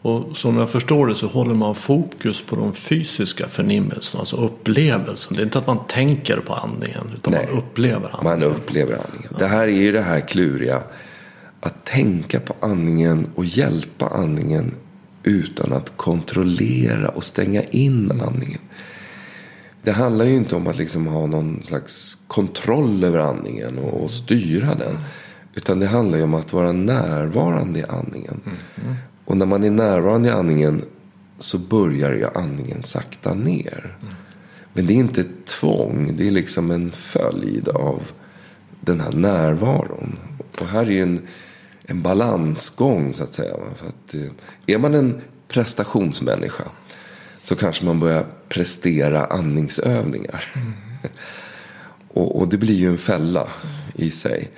Och 0.03 0.37
som 0.37 0.59
jag 0.59 0.71
förstår 0.71 1.07
det 1.07 1.15
så 1.15 1.27
håller 1.27 1.55
man 1.55 1.75
fokus 1.75 2.43
på 2.43 2.57
de 2.57 2.73
fysiska 2.73 3.49
förnimmelserna, 3.49 4.21
alltså 4.21 4.37
upplevelsen. 4.37 5.37
Det 5.37 5.43
är 5.43 5.45
inte 5.45 5.59
att 5.59 5.67
man 5.67 5.87
tänker 5.87 6.37
på 6.37 6.55
andningen 6.55 7.11
utan 7.15 7.33
Nej, 7.33 7.47
man 7.47 7.59
upplever 7.59 8.11
andningen. 8.13 8.41
Man 8.41 8.43
upplever 8.43 8.93
andningen. 8.93 9.29
Ja. 9.31 9.39
Det 9.39 9.47
här 9.47 9.63
är 9.63 9.81
ju 9.81 9.93
det 9.93 10.03
här 10.03 10.21
kluriga 10.21 10.83
att 11.61 11.85
tänka 11.85 12.41
på 12.41 12.55
andningen 12.61 13.31
och 13.35 13.45
hjälpa 13.45 14.07
andningen 14.09 14.75
utan 15.23 15.73
att 15.73 15.97
kontrollera 15.97 17.09
och 17.09 17.25
stänga 17.25 17.63
in 17.63 18.11
andningen. 18.11 18.61
Det 19.83 19.93
handlar 19.93 20.25
ju 20.25 20.35
inte 20.35 20.57
om 20.57 20.67
att 20.67 20.79
liksom 20.79 21.07
ha 21.07 21.27
någon 21.27 21.63
slags 21.65 22.19
kontroll 22.27 23.05
över 23.05 23.19
andningen 23.19 23.79
och, 23.79 24.11
styra 24.11 24.75
den. 24.75 24.99
Utan 25.55 25.81
det 25.81 25.87
handlar 25.87 26.19
ju 26.19 26.25
om 26.25 26.35
att 26.35 26.53
vara 26.53 26.73
närvarande 26.73 27.81
i 27.81 27.85
andningen. 27.85 28.41
Mm. 28.45 28.97
Och 29.25 29.37
när 29.37 29.47
man 29.47 29.65
är 29.65 29.71
närvarande 29.71 30.29
i 30.29 30.33
andningen 30.33 30.83
så 31.39 31.59
börjar 31.59 32.13
ju 32.13 32.27
andningen 32.35 32.83
sakta 32.83 33.35
ner. 33.35 33.97
Mm. 34.03 34.15
Men 34.73 34.87
det 34.87 34.93
är 34.93 34.97
inte 34.97 35.21
ett 35.21 35.47
tvång. 35.47 36.17
Det 36.17 36.27
är 36.27 36.31
liksom 36.31 36.71
en 36.71 36.91
följd 36.91 37.69
av 37.69 38.03
den 38.81 39.01
här 39.01 39.13
närvaron. 39.13 40.19
Och 40.61 40.67
här 40.67 40.83
är 40.83 40.91
ju 40.91 41.03
en 41.03 41.27
en 41.85 42.03
balansgång 42.03 43.15
så 43.15 43.23
att 43.23 43.35
säga. 43.35 43.57
För 43.77 43.89
att, 43.89 44.15
eh, 44.15 44.31
är 44.67 44.79
man 44.79 44.95
en 44.95 45.21
prestationsmänniska 45.49 46.65
så 47.43 47.57
kanske 47.57 47.85
man 47.85 48.01
börjar 48.01 48.27
prestera 48.49 49.25
andningsövningar. 49.25 50.45
Mm. 50.55 50.73
och, 52.09 52.41
och, 52.41 52.49
det 52.49 52.59
blir 52.59 52.75
ju 52.75 52.89
en 52.89 52.99
fälla 52.99 53.49
i 53.95 54.11
sig. 54.11 54.51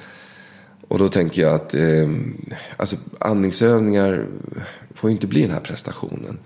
Och 0.89 0.99
då 0.99 1.09
tänker 1.09 1.43
jag 1.43 1.55
att 1.55 1.75
eh, 1.75 2.09
alltså, 2.77 2.97
andningsövningar 3.19 4.27
får 4.95 5.11
inte 5.11 5.27
bli 5.27 5.43
den 5.43 5.51
här 5.51 5.61
prestationen. 5.61 6.39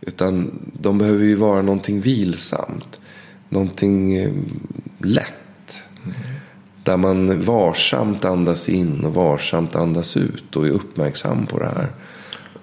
Utan 0.00 0.60
de 0.72 0.98
behöver 0.98 1.24
ju 1.24 1.34
vara 1.34 1.62
någonting 1.62 2.00
vilsamt. 2.00 3.00
Någonting 3.48 4.16
eh, 4.16 4.32
lätt. 4.98 5.82
Där 6.84 6.96
man 6.96 7.40
varsamt 7.40 8.24
andas 8.24 8.68
in 8.68 9.04
och 9.04 9.14
varsamt 9.14 9.74
andas 9.74 10.16
ut 10.16 10.56
och 10.56 10.66
är 10.66 10.70
uppmärksam 10.70 11.46
på 11.46 11.58
det 11.58 11.66
här. 11.66 11.88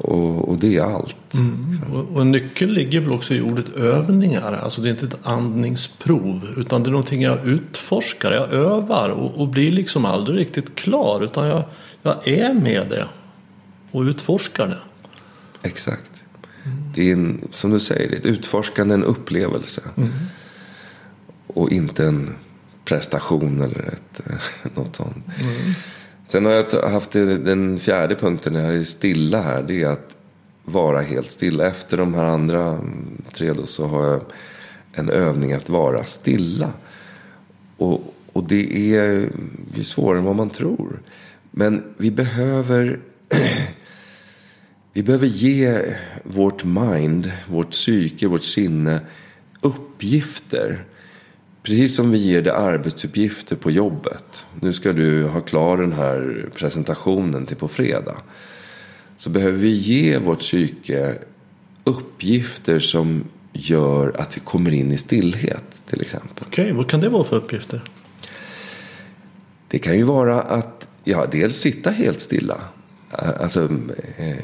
Och, 0.06 0.50
och 0.50 0.58
det 0.58 0.78
är 0.78 0.84
allt. 0.84 1.34
Mm. 1.34 1.80
Och, 1.94 2.18
och 2.18 2.28
nyckeln 2.28 2.74
ligger 2.74 3.00
väl 3.00 3.12
också 3.12 3.34
i 3.34 3.42
ordet 3.42 3.76
övningar. 3.76 4.54
Alltså 4.64 4.82
det 4.82 4.90
är 4.90 4.92
inte 4.92 5.06
ett 5.06 5.20
andningsprov. 5.24 6.48
Utan 6.58 6.84
det 6.84 6.90
är 6.90 6.92
någonting 6.92 7.22
jag 7.22 7.48
utforskar. 7.48 8.32
Jag 8.32 8.54
övar 8.54 9.10
och, 9.10 9.42
och 9.42 9.48
blir 9.48 9.72
liksom 9.72 10.06
aldrig 10.06 10.40
riktigt 10.40 10.76
klar. 10.76 11.24
Utan 11.24 11.48
jag, 11.48 11.64
jag 12.02 12.28
är 12.28 12.54
med 12.54 12.88
det. 12.90 13.08
Och 13.92 14.02
utforskar 14.02 14.68
det. 14.68 14.80
Exakt. 15.68 16.12
Mm. 16.64 16.78
Det 16.96 17.10
är 17.10 17.14
en, 17.14 17.48
som 17.52 17.72
du 17.72 17.80
säger, 17.80 18.10
det 18.10 18.16
är 18.16 18.20
ett 18.20 18.26
utforskande, 18.26 18.94
en 18.94 19.04
upplevelse. 19.04 19.82
Mm. 19.98 20.10
Och 21.48 21.72
inte 21.72 22.06
en 22.06 22.36
prestation 22.86 23.62
eller 23.62 23.94
ett, 23.94 24.22
något 24.76 24.96
sånt. 24.96 25.18
Sen 26.26 26.46
har 26.46 26.52
jag 26.52 26.90
haft 26.90 27.12
den 27.12 27.80
fjärde 27.80 28.16
punkten 28.16 28.54
när 28.54 28.66
jag 28.66 28.76
är 28.76 28.84
stilla 28.84 29.42
här. 29.42 29.64
Det 29.64 29.84
är 29.84 29.88
att 29.88 30.16
vara 30.64 31.02
helt 31.02 31.32
stilla. 31.32 31.68
Efter 31.68 31.98
de 31.98 32.14
här 32.14 32.26
andra 32.26 32.62
mm, 32.68 33.22
tre 33.34 33.54
då 33.54 33.66
så 33.66 33.88
har 33.88 34.08
jag 34.08 34.22
en 34.94 35.10
övning 35.10 35.54
att 35.54 35.70
vara 35.70 36.06
stilla. 36.06 36.74
Och, 37.78 38.14
och 38.34 38.44
det 38.44 38.96
är 38.96 39.30
ju 39.76 39.84
svårare 39.84 40.20
än 40.20 40.26
vad 40.26 40.36
man 40.36 40.50
tror. 40.50 41.00
Men 41.52 41.84
vi 41.98 42.12
behöver 42.12 43.00
Vi 44.94 45.04
behöver 45.04 45.28
ge 45.28 45.82
vårt 46.24 46.64
mind, 46.64 47.32
vårt 47.50 47.72
psyke, 47.72 48.28
vårt 48.28 48.44
sinne 48.44 49.00
uppgifter 49.62 50.84
Precis 51.66 51.96
som 51.96 52.12
vi 52.12 52.18
ger 52.18 52.42
dig 52.42 52.54
arbetsuppgifter 52.54 53.56
på 53.56 53.72
jobbet. 53.72 54.46
Nu 54.60 54.74
ska 54.74 54.94
du 54.94 55.24
ha 55.24 55.42
klar 55.42 55.78
den 55.78 55.94
här 55.94 56.50
presentationen 56.56 57.46
till 57.46 57.58
på 57.58 57.68
fredag. 57.68 58.18
Så 59.18 59.30
behöver 59.30 59.58
vi 59.58 59.70
ge 59.70 60.18
vårt 60.18 60.40
psyke 60.40 61.16
uppgifter 61.84 62.80
som 62.80 63.24
gör 63.54 64.16
att 64.20 64.38
vi 64.38 64.42
kommer 64.42 64.74
in 64.74 64.92
i 64.92 64.98
stillhet 64.98 65.82
till 65.86 66.02
exempel. 66.02 66.44
Okej, 66.48 66.64
okay, 66.64 66.74
vad 66.74 66.90
kan 66.90 67.00
det 67.00 67.10
vara 67.10 67.24
för 67.24 67.36
uppgifter? 67.36 67.82
Det 69.68 69.80
kan 69.80 69.98
ju 69.98 70.04
vara 70.04 70.42
att 70.42 70.88
ja, 71.04 71.26
dels 71.32 71.58
sitta 71.58 71.90
helt 71.90 72.22
stilla. 72.22 72.62
Alltså, 73.12 73.64
eh, 74.18 74.36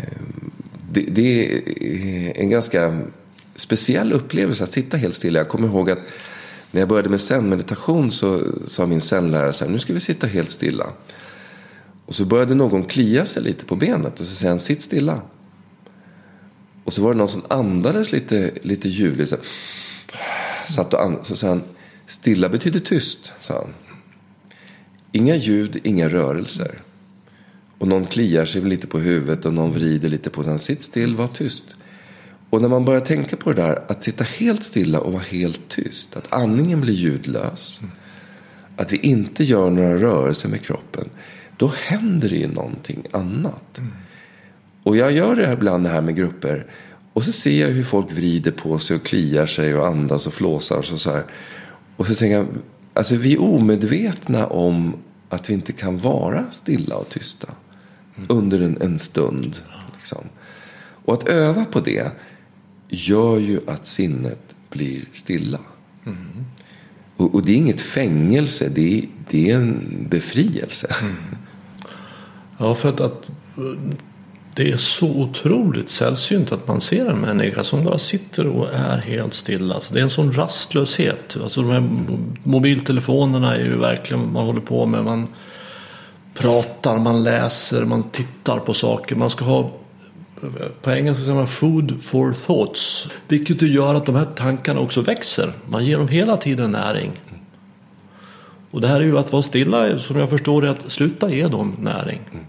det, 0.92 1.02
det 1.02 1.56
är 1.56 2.38
en 2.38 2.50
ganska 2.50 3.02
speciell 3.56 4.14
upplevelse 4.14 4.64
att 4.64 4.72
sitta 4.72 4.98
helt 4.98 5.16
stilla. 5.16 5.40
Jag 5.40 5.50
kommer 5.50 5.68
ihåg 5.68 5.90
att 5.90 6.00
när 6.72 6.82
jag 6.82 6.90
började 6.90 7.10
med 7.10 7.22
zen-meditation 7.22 8.12
så 8.12 8.44
sa 8.68 8.86
min 8.86 9.02
zen-lärare 9.02 9.54
så 9.54 9.66
här, 9.66 9.72
nu 9.72 9.80
ska 9.80 9.94
vi 9.94 10.00
sitta 10.00 10.28
helt 10.28 10.52
stilla. 10.52 10.88
Och 12.06 12.16
så 12.16 12.26
började 12.26 12.56
någon 12.56 12.84
klia 12.84 13.26
sig 13.26 13.44
lite 13.44 13.66
på 13.66 13.76
benet 13.76 14.20
och 14.20 14.26
så 14.26 14.36
säger 14.36 14.52
han, 14.52 14.60
sitt 14.60 14.82
stilla. 14.82 15.22
Och 16.84 16.94
så 16.94 17.02
var 17.02 17.12
det 17.12 17.18
någon 17.18 17.30
som 17.30 17.44
andades 17.48 18.12
lite, 18.12 18.52
lite 18.62 18.90
ljudligt. 18.90 19.30
Så, 19.30 19.38
satt 20.68 20.94
och 20.94 21.04
andades, 21.04 21.28
så 21.28 21.36
sa 21.36 21.48
han, 21.48 21.64
stilla 22.08 22.50
betyder 22.50 22.80
tyst, 22.80 23.32
sa 23.42 23.54
han. 23.54 23.74
Inga 25.12 25.36
ljud, 25.36 25.80
inga 25.84 26.10
rörelser. 26.10 26.82
Och 27.78 27.88
någon 27.88 28.06
kliar 28.06 28.46
sig 28.46 28.62
lite 28.62 28.88
på 28.88 29.00
huvudet 29.00 29.46
och 29.46 29.54
någon 29.54 29.72
vrider 29.72 30.10
lite 30.10 30.30
på 30.30 30.44
sig. 30.44 30.60
Sitt 30.60 30.84
still, 30.84 31.16
var 31.16 31.28
tyst. 31.28 31.76
Och 32.52 32.62
när 32.62 32.70
man 32.70 32.86
börjar 32.86 33.02
tänka 33.02 33.36
på 33.36 33.54
det 33.54 33.62
där, 33.62 33.84
att 33.88 34.04
sitta 34.04 34.24
helt 34.24 34.64
stilla 34.64 35.00
och 35.00 35.14
vara 35.14 35.24
helt 35.24 35.68
tyst. 35.68 36.16
Att 36.16 36.34
andningen 36.34 36.82
blir 36.82 36.94
ljudlös. 36.94 37.80
Att 38.76 38.94
vi 38.94 38.98
inte 38.98 39.44
gör 39.44 39.70
några 39.70 39.98
rörelser 39.98 40.50
med 40.50 40.62
kroppen. 40.62 41.10
Då 41.58 41.74
händer 41.76 42.30
det 42.30 42.36
ju 42.36 42.48
någonting 42.48 43.04
annat. 43.12 43.78
Mm. 43.78 43.92
Och 44.84 44.98
jag 44.98 45.12
gör 45.12 45.36
det 45.36 45.48
här 45.48 45.54
ibland 45.54 45.84
det 45.84 45.90
här 45.90 46.02
med 46.02 46.16
grupper. 46.16 46.66
Och 47.14 47.24
så 47.24 47.32
ser 47.32 47.62
jag 47.62 47.70
hur 47.70 47.84
folk 47.84 48.12
vrider 48.12 48.52
på 48.52 48.80
sig 48.80 48.96
och 48.96 49.04
kliar 49.04 49.46
sig 49.46 49.76
och 49.76 49.88
andas 49.88 50.28
och 50.28 50.34
flåsar. 50.34 50.78
Och, 50.94 51.02
så, 51.02 51.12
här. 51.12 51.24
och 51.98 52.08
så 52.08 52.16
tänker 52.16 52.38
jag, 52.38 52.48
Alltså 52.94 53.16
vi 53.16 53.34
är 53.34 53.42
omedvetna 53.42 54.48
om 54.48 54.94
att 55.30 55.50
vi 55.50 55.54
inte 55.54 55.72
kan 55.72 55.98
vara 55.98 56.52
stilla 56.52 56.96
och 56.96 57.10
tysta. 57.10 57.48
Under 58.30 58.62
en, 58.62 58.78
en 58.82 59.00
stund. 59.00 59.58
Liksom. 59.98 60.24
Och 61.06 61.14
att 61.14 61.28
öva 61.28 61.66
på 61.66 61.80
det 61.80 62.12
gör 62.92 63.38
ju 63.38 63.60
att 63.68 63.88
sinnet 63.88 64.56
blir 64.70 65.06
stilla. 65.14 65.60
Och, 67.18 67.36
och, 67.36 67.46
det 67.46 67.52
är 67.52 67.56
inget 67.56 67.82
fängelse, 67.82 68.70
det 68.70 68.98
är, 68.98 69.06
det 69.30 69.52
är 69.52 69.56
en 69.56 70.08
befrielse. 70.10 70.96
Ja, 72.58 72.76
för 72.76 72.90
att, 72.90 73.00
att 73.00 73.32
det 74.56 74.72
är 74.72 74.78
så 74.78 75.08
otroligt 75.08 75.90
sällsynt 75.90 76.52
att 76.52 76.68
man 76.68 76.82
ser 76.82 77.06
en 77.06 77.20
människa 77.20 77.64
som 77.64 77.84
bara 77.84 77.98
sitter 77.98 78.48
och 78.48 78.74
är 78.74 78.98
helt 78.98 79.34
stilla. 79.34 79.76
Alltså 79.76 79.94
det 79.94 80.00
är 80.00 80.04
en 80.04 80.10
sån 80.10 80.34
rastlöshet. 80.34 81.38
Alltså 81.44 81.62
de 81.62 81.72
här 81.72 81.90
mobiltelefonerna 82.44 83.56
är 83.56 83.64
ju 83.64 83.78
verkligen 83.78 84.34
man 84.34 84.46
håller 84.46 84.62
på 84.62 84.86
med. 84.86 85.04
Man 85.04 85.28
pratar, 86.34 86.98
man 87.00 87.24
läser, 87.24 87.86
man 87.86 88.04
tittar 88.04 88.60
på 88.60 88.74
saker. 88.74 89.16
Man 89.16 89.30
ska 89.30 89.46
ha 89.46 89.72
på 90.82 90.92
engelska 90.92 91.24
säger 91.24 91.36
man 91.36 91.48
food 91.48 92.04
for 92.04 92.34
thoughts. 92.34 93.10
Vilket 93.28 93.62
gör 93.62 93.96
att 93.96 94.06
de 94.06 94.16
här 94.16 94.26
tankarna 94.26 94.80
också 94.80 95.02
växer. 95.02 95.54
Man 95.70 95.86
ger 95.86 95.98
dem 95.98 96.08
hela 96.08 96.38
tiden 96.38 96.72
näring. 96.72 97.12
Och 98.72 98.82
det 98.82 98.88
här 98.88 99.00
är 99.00 99.04
ju 99.04 99.18
att 99.18 99.32
vara 99.32 99.44
stilla, 99.44 100.00
som 100.00 100.20
jag 100.20 100.30
förstår 100.30 100.62
det, 100.62 100.72
att 100.72 100.92
sluta 100.92 101.32
ge 101.32 101.48
dem 101.48 101.76
näring. 101.80 102.22
Mm. 102.32 102.46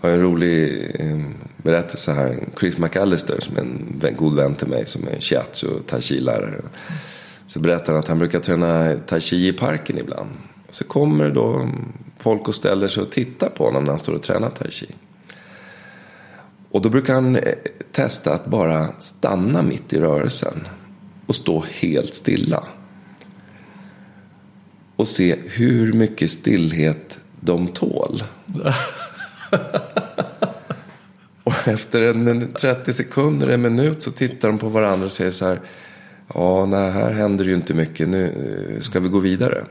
Jag 0.00 0.08
har 0.08 0.16
en 0.16 0.22
rolig 0.22 0.90
ehm, 1.00 1.34
berättelse 1.56 2.12
här. 2.12 2.48
Chris 2.60 2.78
McAllister 2.78 3.40
som 3.40 3.56
är 3.56 3.60
en 3.60 4.16
god 4.16 4.36
vän 4.36 4.54
till 4.54 4.68
mig 4.68 4.86
som 4.86 5.08
är 5.08 5.20
shiatsu 5.20 5.66
och 5.66 5.86
tai 5.86 6.00
chi-lärare. 6.00 6.62
Så 7.46 7.60
berättar 7.60 7.92
han 7.92 8.00
att 8.00 8.08
han 8.08 8.18
brukar 8.18 8.40
träna 8.40 8.96
tai 9.06 9.20
chi 9.20 9.48
i 9.48 9.52
parken 9.52 9.98
ibland. 9.98 10.30
Så 10.70 10.84
kommer 10.84 11.30
då 11.30 11.70
folk 12.18 12.48
och 12.48 12.54
ställer 12.54 12.88
sig 12.88 13.02
och 13.02 13.10
tittar 13.10 13.48
på 13.48 13.64
honom 13.64 13.84
när 13.84 13.90
han 13.90 14.00
står 14.00 14.12
och 14.12 14.22
tränar 14.22 14.50
tai 14.50 14.70
chi. 14.70 14.86
Och 16.70 16.82
då 16.82 16.88
brukar 16.88 17.14
han 17.14 17.36
eh, 17.36 17.54
testa 17.92 18.34
att 18.34 18.46
bara 18.46 18.88
stanna 18.98 19.62
mitt 19.62 19.92
i 19.92 20.00
rörelsen 20.00 20.68
och 21.26 21.34
stå 21.34 21.64
helt 21.70 22.14
stilla. 22.14 22.64
Och 24.96 25.08
se 25.08 25.36
hur 25.46 25.92
mycket 25.92 26.30
stillhet 26.30 27.18
de 27.40 27.68
tål. 27.68 28.22
och 31.44 31.68
efter 31.68 32.02
en 32.02 32.52
30 32.60 32.92
sekunder, 32.92 33.48
en 33.48 33.62
minut 33.62 34.02
så 34.02 34.10
tittar 34.10 34.48
de 34.48 34.58
på 34.58 34.68
varandra 34.68 35.06
och 35.06 35.12
säger 35.12 35.30
så 35.30 35.46
här. 35.46 35.60
Ja, 36.34 36.66
nej, 36.66 36.90
här 36.90 37.10
händer 37.10 37.44
ju 37.44 37.54
inte 37.54 37.74
mycket. 37.74 38.08
Nu 38.08 38.74
eh, 38.76 38.80
ska 38.80 39.00
vi 39.00 39.08
gå 39.08 39.18
vidare. 39.18 39.64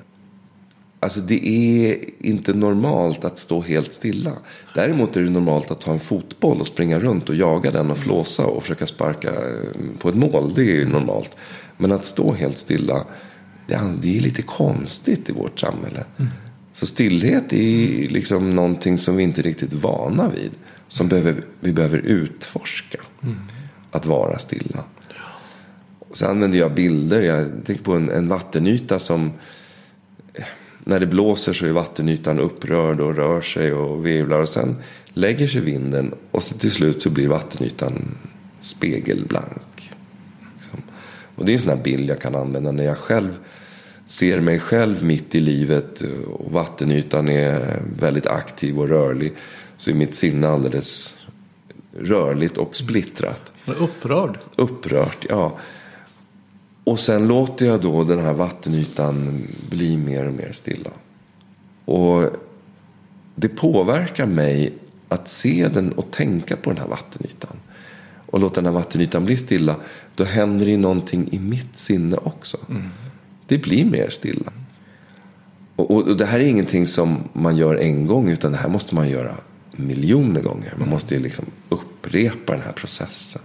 Alltså 1.02 1.20
det 1.20 1.48
är 1.48 1.98
inte 2.20 2.54
normalt 2.54 3.26
att 3.26 3.38
stå 3.38 3.62
helt 3.62 3.94
stilla. 3.94 4.34
Däremot 4.76 5.18
är 5.18 5.22
det 5.22 5.30
normalt 5.30 5.72
att 5.72 5.82
ta 5.82 5.92
en 5.92 6.00
fotboll 6.00 6.62
och 6.62 6.68
springa 6.68 7.00
runt 7.00 7.30
och 7.30 7.36
jaga 7.36 7.72
den 7.72 7.92
och 7.92 7.98
flåsa 7.98 8.46
och 8.46 8.64
försöka 8.64 8.88
sparka 8.88 9.30
eh, 9.30 10.00
på 10.00 10.10
ett 10.10 10.16
mål. 10.16 10.54
Det 10.56 10.82
är 10.82 10.86
normalt. 10.86 11.36
Men 11.78 11.92
att 11.92 12.06
stå 12.06 12.34
helt 12.34 12.58
stilla, 12.58 13.06
det 13.68 14.18
är 14.18 14.22
lite 14.22 14.42
konstigt 14.42 15.30
i 15.30 15.32
vårt 15.32 15.60
samhälle. 15.60 16.04
Mm. 16.18 16.32
Så 16.74 16.86
stillhet 16.86 17.54
är 17.54 18.10
liksom 18.10 18.50
någonting 18.50 18.98
som 18.98 19.16
vi 19.16 19.24
inte 19.24 19.42
är 19.42 19.44
riktigt 19.44 19.74
vana 19.74 20.30
vid. 20.30 20.52
Som 20.88 21.08
behöver, 21.08 21.44
vi 21.60 21.74
behöver 21.74 21.98
utforska. 21.98 22.98
Mm. 23.24 23.36
Att 23.92 24.06
vara 24.06 24.40
stilla. 24.40 24.84
Så 26.12 26.26
använder 26.26 26.58
jag 26.60 26.74
bilder. 26.74 27.22
Jag 27.22 27.66
tänker 27.66 27.84
på 27.84 27.94
en, 27.94 28.10
en 28.10 28.28
vattenyta 28.28 29.00
som 29.00 29.32
när 30.84 31.00
det 31.00 31.06
blåser 31.06 31.54
så 31.54 31.66
är 31.66 31.72
vattenytan 31.72 32.40
upprörd 32.40 33.02
och 33.02 33.16
rör 33.16 33.42
sig 33.42 33.74
och 33.74 34.06
virvlar. 34.06 34.42
Och 34.42 34.50
sen 34.50 34.76
lägger 35.14 35.48
sig 35.48 35.62
vinden 35.62 36.14
och 36.32 36.44
så 36.44 36.58
till 36.58 36.72
slut 36.72 37.04
så 37.04 37.10
blir 37.10 37.28
vattenytan 37.28 38.18
spegelblank. 38.62 39.92
Och 41.36 41.46
det 41.46 41.52
är 41.52 41.54
en 41.54 41.62
sån 41.62 41.70
här 41.70 41.84
bild 41.84 42.10
jag 42.10 42.22
kan 42.22 42.36
använda 42.36 42.72
när 42.72 42.84
jag 42.84 42.98
själv 42.98 43.40
ser 44.08 44.40
mig 44.40 44.60
själv 44.60 45.04
mitt 45.04 45.36
i 45.36 45.40
livet 45.40 46.02
och 46.28 46.52
vattenytan 46.52 47.30
är 47.30 47.82
väldigt 48.00 48.28
aktiv 48.28 48.80
och 48.80 48.90
rörlig. 48.90 49.34
Så 49.78 49.90
är 49.90 49.94
mitt 49.94 50.16
sinne 50.16 50.48
alldeles 50.48 51.16
rörligt 51.98 52.58
och 52.58 52.76
splittrat. 52.76 53.52
Upprörd. 53.66 54.40
Upprört, 54.56 55.26
ja. 55.30 55.58
Och 56.90 57.00
sen 57.00 57.28
låter 57.28 57.66
jag 57.66 57.82
då 57.82 58.04
den 58.04 58.20
här 58.20 58.34
vattenytan 58.34 59.48
bli 59.70 59.98
mer 59.98 60.28
och 60.28 60.34
mer 60.34 60.52
stilla. 60.54 60.90
Och 61.86 62.30
det 63.36 63.50
påverkar 63.50 64.26
mig 64.26 64.74
att 65.10 65.28
se 65.28 65.68
den 65.74 65.92
och 65.92 66.12
tänka 66.12 66.56
på 66.56 66.70
den 66.70 66.80
här 66.80 66.88
vattenytan. 66.88 67.58
Och 68.26 68.40
låta 68.40 68.56
den 68.56 68.66
här 68.66 68.74
vattenytan 68.74 69.26
bli 69.26 69.38
stilla. 69.38 69.76
Då 70.16 70.24
händer 70.24 70.66
det 70.66 70.78
någonting 70.78 71.30
i 71.32 71.40
mitt 71.40 71.78
sinne 71.78 72.18
också. 72.18 72.58
Mm. 72.70 72.84
Det 73.48 73.58
blir 73.58 73.86
mer 73.86 74.10
stilla. 74.10 74.52
Och, 75.76 75.92
och, 75.92 76.08
och, 76.08 76.18
det 76.18 76.26
här 76.26 76.40
är 76.40 76.44
ingenting 76.44 76.88
som 76.88 77.24
man 77.34 77.58
gör 77.58 77.76
en 77.76 78.06
gång. 78.06 78.30
Utan 78.30 78.52
det 78.52 78.58
här 78.58 78.70
måste 78.70 78.96
man 78.96 79.10
göra 79.10 79.36
miljoner 79.72 80.42
gånger. 80.42 80.74
Man 80.78 80.90
måste 80.90 81.16
ju 81.16 81.20
liksom 81.20 81.46
upprepa 81.70 82.54
den 82.54 82.62
här 82.62 82.74
processen. 82.74 83.42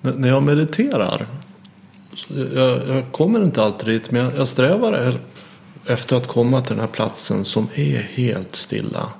När 0.00 0.28
jag 0.28 0.42
mediterar 0.42 1.26
jag, 2.54 2.88
jag, 2.88 3.12
kommer 3.12 3.44
inte 3.44 3.62
alltid 3.62 3.88
dit 3.88 4.10
men 4.10 4.24
jag, 4.24 4.36
jag 4.36 4.48
strävar 4.48 5.18
efter 5.86 6.16
att 6.16 6.26
komma 6.26 6.60
till 6.60 6.76
den 6.76 6.80
här 6.80 6.92
platsen 6.92 7.44
som 7.44 7.68
är 7.74 7.98
helt 8.00 8.56
stilla. 8.56 9.12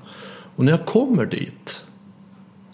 Och 0.56 0.64
när 0.64 0.72
jag 0.72 0.86
kommer 0.86 1.26
dit 1.26 1.82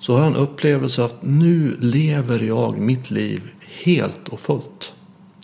så 0.00 0.12
har 0.12 0.20
jag 0.20 0.28
en 0.28 0.36
upplevelse 0.36 1.04
att 1.04 1.22
nu 1.22 1.76
lever 1.80 2.38
jag 2.38 2.78
mitt 2.78 3.10
liv 3.10 3.42
helt 3.84 4.28
och 4.28 4.40
fullt. 4.40 4.94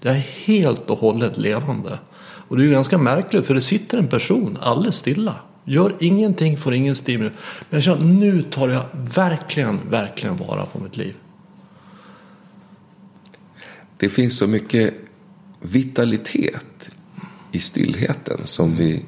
Jag 0.03 0.15
är 0.15 0.27
helt 0.45 0.91
och 0.91 0.99
hållet 0.99 1.39
levande. 1.39 1.99
Och 2.21 2.57
det 2.57 2.63
är 2.63 2.65
ju 2.65 2.73
ganska 2.73 2.99
märkligt 2.99 3.47
för 3.47 3.55
det 3.55 3.61
sitter 3.61 3.99
en 3.99 4.09
person 4.09 4.59
alldeles 4.61 4.97
stilla. 4.97 5.35
Gör 5.65 5.95
ingenting, 6.01 6.57
får 6.57 6.75
ingen 6.75 6.97
stimulus. 6.97 7.33
Men 7.71 7.77
jag 7.77 7.83
känner 7.85 7.99
att 7.99 8.05
nu 8.05 8.43
tar 8.43 8.69
jag 8.69 8.85
verkligen, 8.93 9.91
verkligen 9.91 10.37
vara 10.37 10.65
på 10.65 10.79
mitt 10.79 10.97
liv 10.97 11.15
det 13.99 14.09
finns 14.09 14.37
så 14.37 14.47
mycket 14.47 14.95
vitalitet 15.61 16.91
i 17.53 17.59
stillheten 17.59 18.41
som 18.45 18.77
vi 18.77 19.05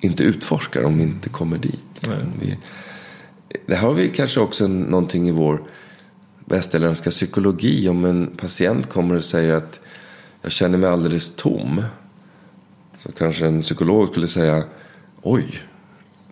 inte 0.00 0.22
utforskar 0.22 0.82
om 0.82 0.98
vi 0.98 1.02
inte 1.02 1.28
kommer 1.28 1.58
dit. 1.58 2.08
Vi, 2.40 2.58
det 3.66 3.76
har 3.76 3.94
vi 3.94 4.08
kanske 4.08 4.40
också 4.40 4.68
någonting 4.68 5.28
i 5.28 5.32
vår 5.32 5.62
västerländska 6.44 7.10
psykologi. 7.10 7.88
Om 7.88 8.04
en 8.04 8.26
patient 8.36 8.88
kommer 8.88 9.14
och 9.14 9.24
säger 9.24 9.54
att 9.54 9.80
jag 10.42 10.52
känner 10.52 10.78
mig 10.78 10.90
alldeles 10.90 11.32
tom. 11.36 11.82
Så 12.98 13.12
kanske 13.12 13.46
en 13.46 13.62
psykolog 13.62 14.10
skulle 14.10 14.28
säga 14.28 14.64
oj, 15.22 15.60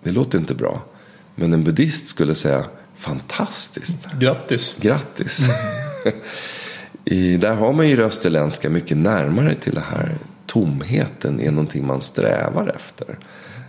det 0.03 0.11
låter 0.11 0.39
inte 0.39 0.55
bra. 0.55 0.83
Men 1.35 1.55
en 1.55 1.65
buddhist 1.65 2.07
skulle 2.07 2.35
säga 2.35 2.65
fantastiskt. 2.97 4.07
Grattis. 4.21 4.77
Grattis. 4.81 5.41
Mm. 5.41 6.19
I, 7.05 7.37
där 7.37 7.55
har 7.55 7.73
man 7.73 7.89
ju 7.89 7.97
det 7.97 8.05
österländska 8.05 8.71
mycket 8.71 8.97
närmare 8.97 9.55
till 9.55 9.75
det 9.75 9.85
här. 9.91 10.15
Tomheten 10.47 11.41
är 11.41 11.51
någonting 11.51 11.87
man 11.87 12.03
strävar 12.03 12.73
efter. 12.77 13.19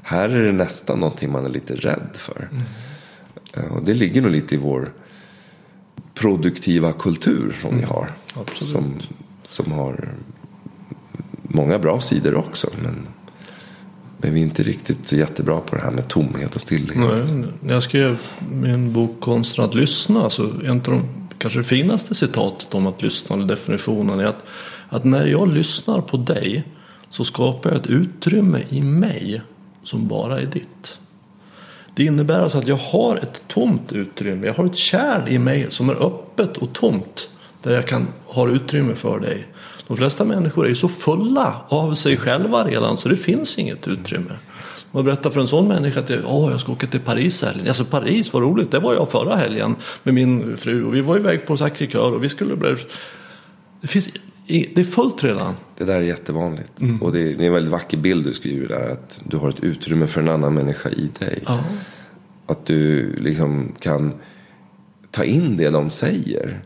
Här 0.03 0.29
är 0.29 0.43
det 0.45 0.51
nästan 0.51 0.99
någonting 0.99 1.31
man 1.31 1.45
är 1.45 1.49
lite 1.49 1.75
rädd 1.75 2.09
för. 2.13 2.49
Mm. 2.51 3.71
Och 3.71 3.83
det 3.83 3.93
ligger 3.93 4.21
nog 4.21 4.31
lite 4.31 4.55
i 4.55 4.57
vår 4.57 4.91
produktiva 6.13 6.93
kultur 6.93 7.55
som 7.61 7.69
mm. 7.69 7.81
vi 7.81 7.85
har. 7.85 8.11
Som, 8.53 8.99
som 9.47 9.71
har 9.71 10.09
många 11.43 11.79
bra 11.79 12.01
sidor 12.01 12.35
också. 12.35 12.69
Men, 12.83 13.07
men 14.17 14.33
vi 14.33 14.39
är 14.39 14.45
inte 14.45 14.63
riktigt 14.63 15.07
så 15.07 15.15
jättebra 15.15 15.59
på 15.59 15.75
det 15.75 15.81
här 15.81 15.91
med 15.91 16.07
tomhet 16.07 16.55
och 16.55 16.61
stillhet. 16.61 16.97
Nej, 16.97 17.45
när 17.61 17.73
jag 17.73 17.83
skrev 17.83 18.17
min 18.51 18.93
bok 18.93 19.19
Konsten 19.19 19.65
att 19.65 19.75
lyssna 19.75 20.29
så 20.29 20.43
en 20.63 20.77
av 20.77 20.83
de 20.83 21.24
kanske 21.37 21.59
det 21.59 21.63
finaste 21.63 22.15
citatet 22.15 22.73
om 22.75 22.87
att 22.87 23.01
lyssna, 23.01 23.35
eller 23.35 23.45
definitionen, 23.45 24.19
är 24.19 24.25
att, 24.25 24.45
att 24.89 25.03
när 25.03 25.25
jag 25.25 25.53
lyssnar 25.53 26.01
på 26.01 26.17
dig 26.17 26.63
så 27.09 27.25
skapar 27.25 27.69
jag 27.69 27.77
ett 27.77 27.87
utrymme 27.87 28.59
i 28.69 28.81
mig 28.81 29.41
som 29.83 30.07
bara 30.07 30.39
är 30.39 30.45
ditt. 30.45 30.99
Det 31.95 32.03
innebär 32.03 32.39
alltså 32.39 32.57
att 32.57 32.67
jag 32.67 32.75
har 32.75 33.15
ett 33.15 33.41
tomt 33.47 33.91
utrymme. 33.91 34.47
Jag 34.47 34.53
har 34.53 34.65
ett 34.65 34.75
kärl 34.75 35.29
i 35.29 35.39
mig 35.39 35.67
som 35.69 35.89
är 35.89 36.05
öppet 36.05 36.57
och 36.57 36.73
tomt. 36.73 37.29
Där 37.63 37.73
jag 37.73 37.87
kan 37.87 38.07
ha 38.25 38.49
utrymme 38.49 38.95
för 38.95 39.19
dig. 39.19 39.47
De 39.87 39.97
flesta 39.97 40.25
människor 40.25 40.65
är 40.65 40.69
ju 40.69 40.75
så 40.75 40.87
fulla 40.87 41.61
av 41.67 41.93
sig 41.93 42.17
själva 42.17 42.63
redan 42.63 42.97
så 42.97 43.09
det 43.09 43.15
finns 43.15 43.57
inget 43.59 43.87
utrymme. 43.87 44.31
Och 44.95 45.03
berätta 45.03 45.31
för 45.31 45.41
en 45.41 45.47
sån 45.47 45.67
människa 45.67 45.99
att 45.99 46.11
oh, 46.11 46.51
jag 46.51 46.59
ska 46.59 46.71
åka 46.71 46.87
till 46.87 46.99
Paris 46.99 47.43
helgen. 47.43 47.67
Alltså 47.67 47.85
Paris, 47.85 48.33
vad 48.33 48.43
roligt. 48.43 48.71
Det 48.71 48.79
var 48.79 48.93
jag 48.93 49.09
förra 49.09 49.35
helgen 49.35 49.75
med 50.03 50.13
min 50.13 50.57
fru. 50.57 50.83
Och 50.83 50.95
vi 50.95 51.01
var 51.01 51.17
iväg 51.17 51.47
på 51.47 51.55
Sacré-Cœur 51.55 52.13
och 52.13 52.23
vi 52.23 52.29
skulle 52.29 52.55
bli... 52.55 52.75
Det 53.81 53.87
finns 53.87 54.09
det 54.47 54.77
är 54.77 54.83
fullt 54.83 55.23
redan. 55.23 55.53
Det 55.77 55.83
där 55.83 55.95
är 55.95 56.01
jättevanligt. 56.01 56.71
Och 57.01 57.11
det 57.11 57.19
är, 57.19 57.35
det 57.35 57.43
är 57.43 57.47
en 57.47 57.53
väldigt 57.53 57.71
vacker 57.71 57.97
bild 57.97 58.25
du 58.25 58.33
skriver 58.33 58.67
där. 58.67 58.89
Att 58.89 59.21
du 59.23 59.37
har 59.37 59.49
ett 59.49 59.59
utrymme 59.59 60.07
för 60.07 60.21
en 60.21 60.29
annan 60.29 60.53
människa 60.53 60.89
i 60.89 61.09
dig. 61.19 61.43
Ja. 61.45 61.59
Att 62.45 62.65
du 62.65 63.13
liksom 63.15 63.75
kan 63.79 64.13
ta 65.11 65.23
in 65.23 65.57
det 65.57 65.69
de 65.69 65.89
säger. 65.89 66.59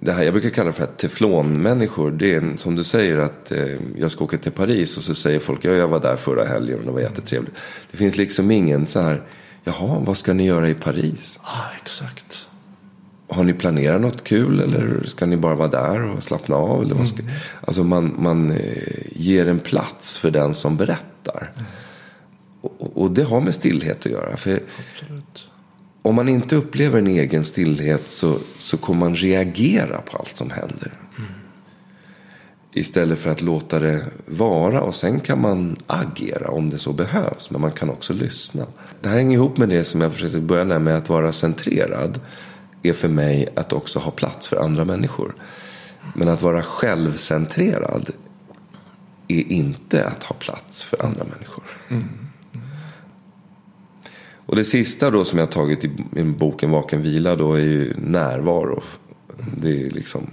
Det 0.00 0.12
här, 0.12 0.22
jag 0.22 0.32
brukar 0.32 0.50
kalla 0.50 0.72
för 0.72 0.84
att 0.84 0.98
teflonmänniskor. 0.98 2.10
Det 2.10 2.34
är 2.34 2.56
som 2.56 2.76
du 2.76 2.84
säger 2.84 3.16
att 3.16 3.52
eh, 3.52 3.76
jag 3.96 4.10
ska 4.10 4.24
åka 4.24 4.38
till 4.38 4.52
Paris 4.52 4.96
och 4.96 5.02
så 5.02 5.14
säger 5.14 5.38
folk 5.38 5.64
ja, 5.64 5.70
jag 5.70 5.88
var 5.88 6.00
där 6.00 6.16
förra 6.16 6.44
helgen 6.44 6.78
och 6.78 6.84
det 6.84 6.90
var 6.90 7.00
jättetrevligt. 7.00 7.54
Det 7.90 7.96
finns 7.96 8.16
liksom 8.16 8.50
ingen 8.50 8.86
så 8.86 9.00
här, 9.00 9.22
jaha, 9.64 9.98
vad 10.06 10.16
ska 10.16 10.32
ni 10.32 10.46
göra 10.46 10.68
i 10.68 10.74
Paris? 10.74 11.38
Ah, 11.42 11.64
exakt. 11.82 12.48
Har 13.28 13.44
ni 13.44 13.52
planerat 13.52 14.00
något 14.00 14.24
kul 14.24 14.60
eller 14.60 15.06
ska 15.06 15.26
ni 15.26 15.36
bara 15.36 15.54
vara 15.54 15.68
där 15.68 16.02
och 16.02 16.22
slappna 16.22 16.56
av? 16.56 16.82
Eller 16.82 16.94
vad 16.94 17.08
ska, 17.08 17.22
Alltså 17.60 17.84
man, 17.84 18.14
man 18.18 18.50
eh, 18.50 18.58
ger 19.10 19.46
en 19.46 19.60
plats 19.60 20.18
för 20.18 20.30
den 20.30 20.54
som 20.54 20.76
berättar. 20.76 21.50
Och, 22.60 22.96
och 23.02 23.10
det 23.10 23.22
har 23.22 23.40
med 23.40 23.54
stillhet 23.54 24.06
att 24.06 24.12
göra. 24.12 24.36
För 24.36 24.62
Absolut. 24.92 25.48
Om 26.02 26.14
man 26.14 26.28
inte 26.28 26.56
upplever 26.56 26.98
en 26.98 27.06
egen 27.06 27.44
stillhet 27.44 28.10
så, 28.10 28.38
så 28.58 28.76
kommer 28.76 29.00
man 29.00 29.14
reagera 29.14 30.00
på 30.00 30.16
allt 30.16 30.36
som 30.36 30.50
händer. 30.50 30.92
Istället 32.74 33.18
för 33.18 33.30
att 33.30 33.40
låta 33.40 33.78
det 33.78 34.04
vara 34.26 34.82
och 34.82 34.94
sen 34.94 35.20
kan 35.20 35.40
man 35.40 35.76
agera 35.86 36.50
om 36.50 36.70
det 36.70 36.78
så 36.78 36.92
behövs. 36.92 37.50
Men 37.50 37.60
man 37.60 37.72
kan 37.72 37.90
också 37.90 38.12
lyssna. 38.12 38.66
Det 39.00 39.08
här 39.08 39.16
hänger 39.16 39.36
ihop 39.36 39.58
med 39.58 39.68
det 39.68 39.84
som 39.84 40.00
jag 40.00 40.12
försökte 40.12 40.40
börja 40.40 40.64
med, 40.64 40.82
med 40.82 40.96
att 40.96 41.08
vara 41.08 41.32
centrerad. 41.32 42.20
Är 42.82 42.92
för 42.92 43.08
mig 43.08 43.48
att 43.56 43.72
också 43.72 43.98
ha 43.98 44.10
plats 44.10 44.46
för 44.46 44.56
andra 44.56 44.84
människor. 44.84 45.34
Men 46.14 46.28
att 46.28 46.42
vara 46.42 46.62
självcentrerad 46.62 48.10
är 49.28 49.52
inte 49.52 50.06
att 50.06 50.22
ha 50.22 50.36
plats 50.36 50.82
för 50.82 51.04
andra 51.04 51.24
människor. 51.24 51.64
Och 54.46 54.56
det 54.56 54.64
sista 54.64 55.10
då 55.10 55.24
som 55.24 55.38
jag 55.38 55.46
har 55.46 55.52
tagit 55.52 55.84
i 55.84 55.90
i 56.16 56.22
boken 56.24 56.70
Vaken 56.70 57.02
vila 57.02 57.36
då 57.36 57.54
är 57.54 57.60
ju 57.60 57.94
närvaro. 57.98 58.82
Det 59.62 59.86
är 59.86 59.90
liksom 59.90 60.26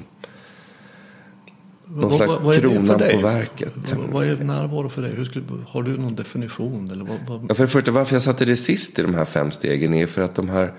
någon 1.85 2.01
Vad- 2.09 2.13
slags 2.17 2.33
vad- 2.33 2.43
vad 2.43 2.55
är 2.55 2.61
det 2.61 2.67
för 2.69 2.75
kronan 2.75 2.97
dig? 2.97 3.11
på 3.15 3.21
verket. 3.21 3.73
Vad- 3.97 4.09
Vad 4.11 4.27
är 4.27 4.37
närvaro 4.43 4.89
för 4.89 5.01
dig? 5.01 5.11
Hur 5.15 5.25
skulle, 5.25 5.45
har 5.67 5.83
du 5.83 5.97
någon 5.97 6.15
definition? 6.15 6.91
Eller 6.91 7.05
vad, 7.27 7.45
Ja, 7.49 7.53
för 7.55 7.63
det 7.63 7.69
första, 7.69 7.91
varför 7.91 8.15
jag 8.15 8.21
satte 8.21 8.45
det 8.45 8.57
sist 8.57 8.99
i 8.99 9.01
de 9.01 9.13
här 9.13 9.25
fem 9.25 9.51
stegen 9.51 9.93
är 9.93 10.07
för 10.07 10.21
att 10.21 10.35
de 10.35 10.49
här 10.49 10.73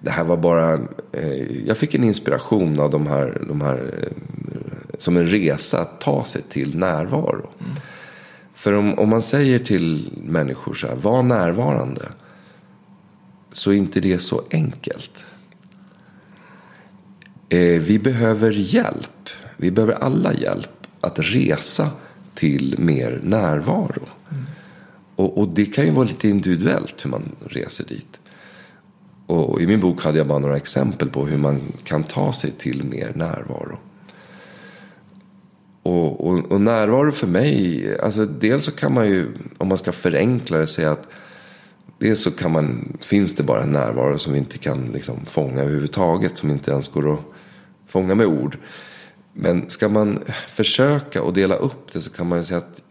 det 0.00 0.10
här 0.10 0.24
var 0.24 0.36
bara, 0.36 0.74
eh, 1.12 1.66
jag 1.66 1.76
fick 1.78 1.94
en 1.94 2.04
inspiration 2.04 2.80
av 2.80 2.90
de 2.90 3.06
här, 3.06 3.42
de 3.48 3.60
här 3.60 3.94
eh, 4.02 4.08
som 4.98 5.16
en 5.16 5.26
resa 5.26 5.80
att 5.80 6.00
ta 6.00 6.24
sig 6.24 6.42
till 6.42 6.78
närvaro. 6.78 7.50
För 8.54 8.72
om, 8.72 8.98
om 8.98 9.08
man 9.08 9.22
säger 9.22 9.58
till 9.58 10.10
människor 10.24 10.74
så 10.74 10.86
här, 10.86 10.94
var 10.96 11.22
närvarande. 11.22 12.02
Så 13.58 13.70
är 13.70 13.74
inte 13.74 14.00
det 14.00 14.18
så 14.18 14.42
enkelt. 14.50 15.24
Eh, 17.48 17.80
vi 17.80 17.98
behöver 17.98 18.50
hjälp. 18.50 19.28
Vi 19.56 19.70
behöver 19.70 19.94
alla 19.94 20.34
hjälp 20.34 20.86
att 21.00 21.18
resa 21.18 21.90
till 22.34 22.74
mer 22.78 23.20
närvaro. 23.22 24.02
Och, 25.16 25.38
och 25.38 25.48
det 25.48 25.66
kan 25.66 25.84
ju 25.86 25.90
vara 25.90 26.06
lite 26.06 26.28
individuellt 26.28 27.04
hur 27.04 27.10
man 27.10 27.22
reser 27.48 27.84
dit. 27.84 28.20
Och 29.26 29.60
i 29.60 29.66
min 29.66 29.80
bok 29.80 30.02
hade 30.02 30.18
jag 30.18 30.26
bara 30.26 30.38
några 30.38 30.56
exempel 30.56 31.10
på 31.10 31.26
hur 31.26 31.38
man 31.38 31.60
kan 31.84 32.04
ta 32.04 32.32
sig 32.32 32.50
till 32.50 32.84
mer 32.84 33.12
närvaro. 33.14 33.78
Och, 35.82 36.26
och, 36.26 36.52
och 36.52 36.60
närvaro 36.60 37.12
för 37.12 37.26
mig, 37.26 37.98
alltså 38.00 38.26
dels 38.26 38.64
så 38.64 38.70
kan 38.70 38.94
man 38.94 39.08
ju, 39.08 39.32
om 39.58 39.68
man 39.68 39.78
ska 39.78 39.92
förenkla 39.92 40.58
det, 40.58 40.66
säga 40.66 40.90
att 40.90 41.08
dels 41.98 42.20
så 42.20 42.30
kan 42.30 42.52
man, 42.52 42.96
finns 43.00 43.34
det 43.34 43.42
bara 43.42 43.62
en 43.62 43.72
närvaro 43.72 44.18
som 44.18 44.32
vi 44.32 44.38
inte 44.38 44.58
kan 44.58 44.84
liksom 44.86 45.26
fånga 45.26 45.62
överhuvudtaget, 45.62 46.36
som 46.36 46.50
inte 46.50 46.70
ens 46.70 46.88
går 46.88 47.12
att 47.12 47.20
fånga 47.86 48.14
med 48.14 48.26
ord. 48.26 48.58
Men 49.32 49.70
ska 49.70 49.88
man 49.88 50.18
försöka 50.48 51.22
och 51.22 51.32
dela 51.32 51.54
upp 51.54 51.92
det 51.92 52.00
så 52.00 52.10
kan 52.10 52.28
man 52.28 52.44
säga 52.44 52.58
att 52.58 52.82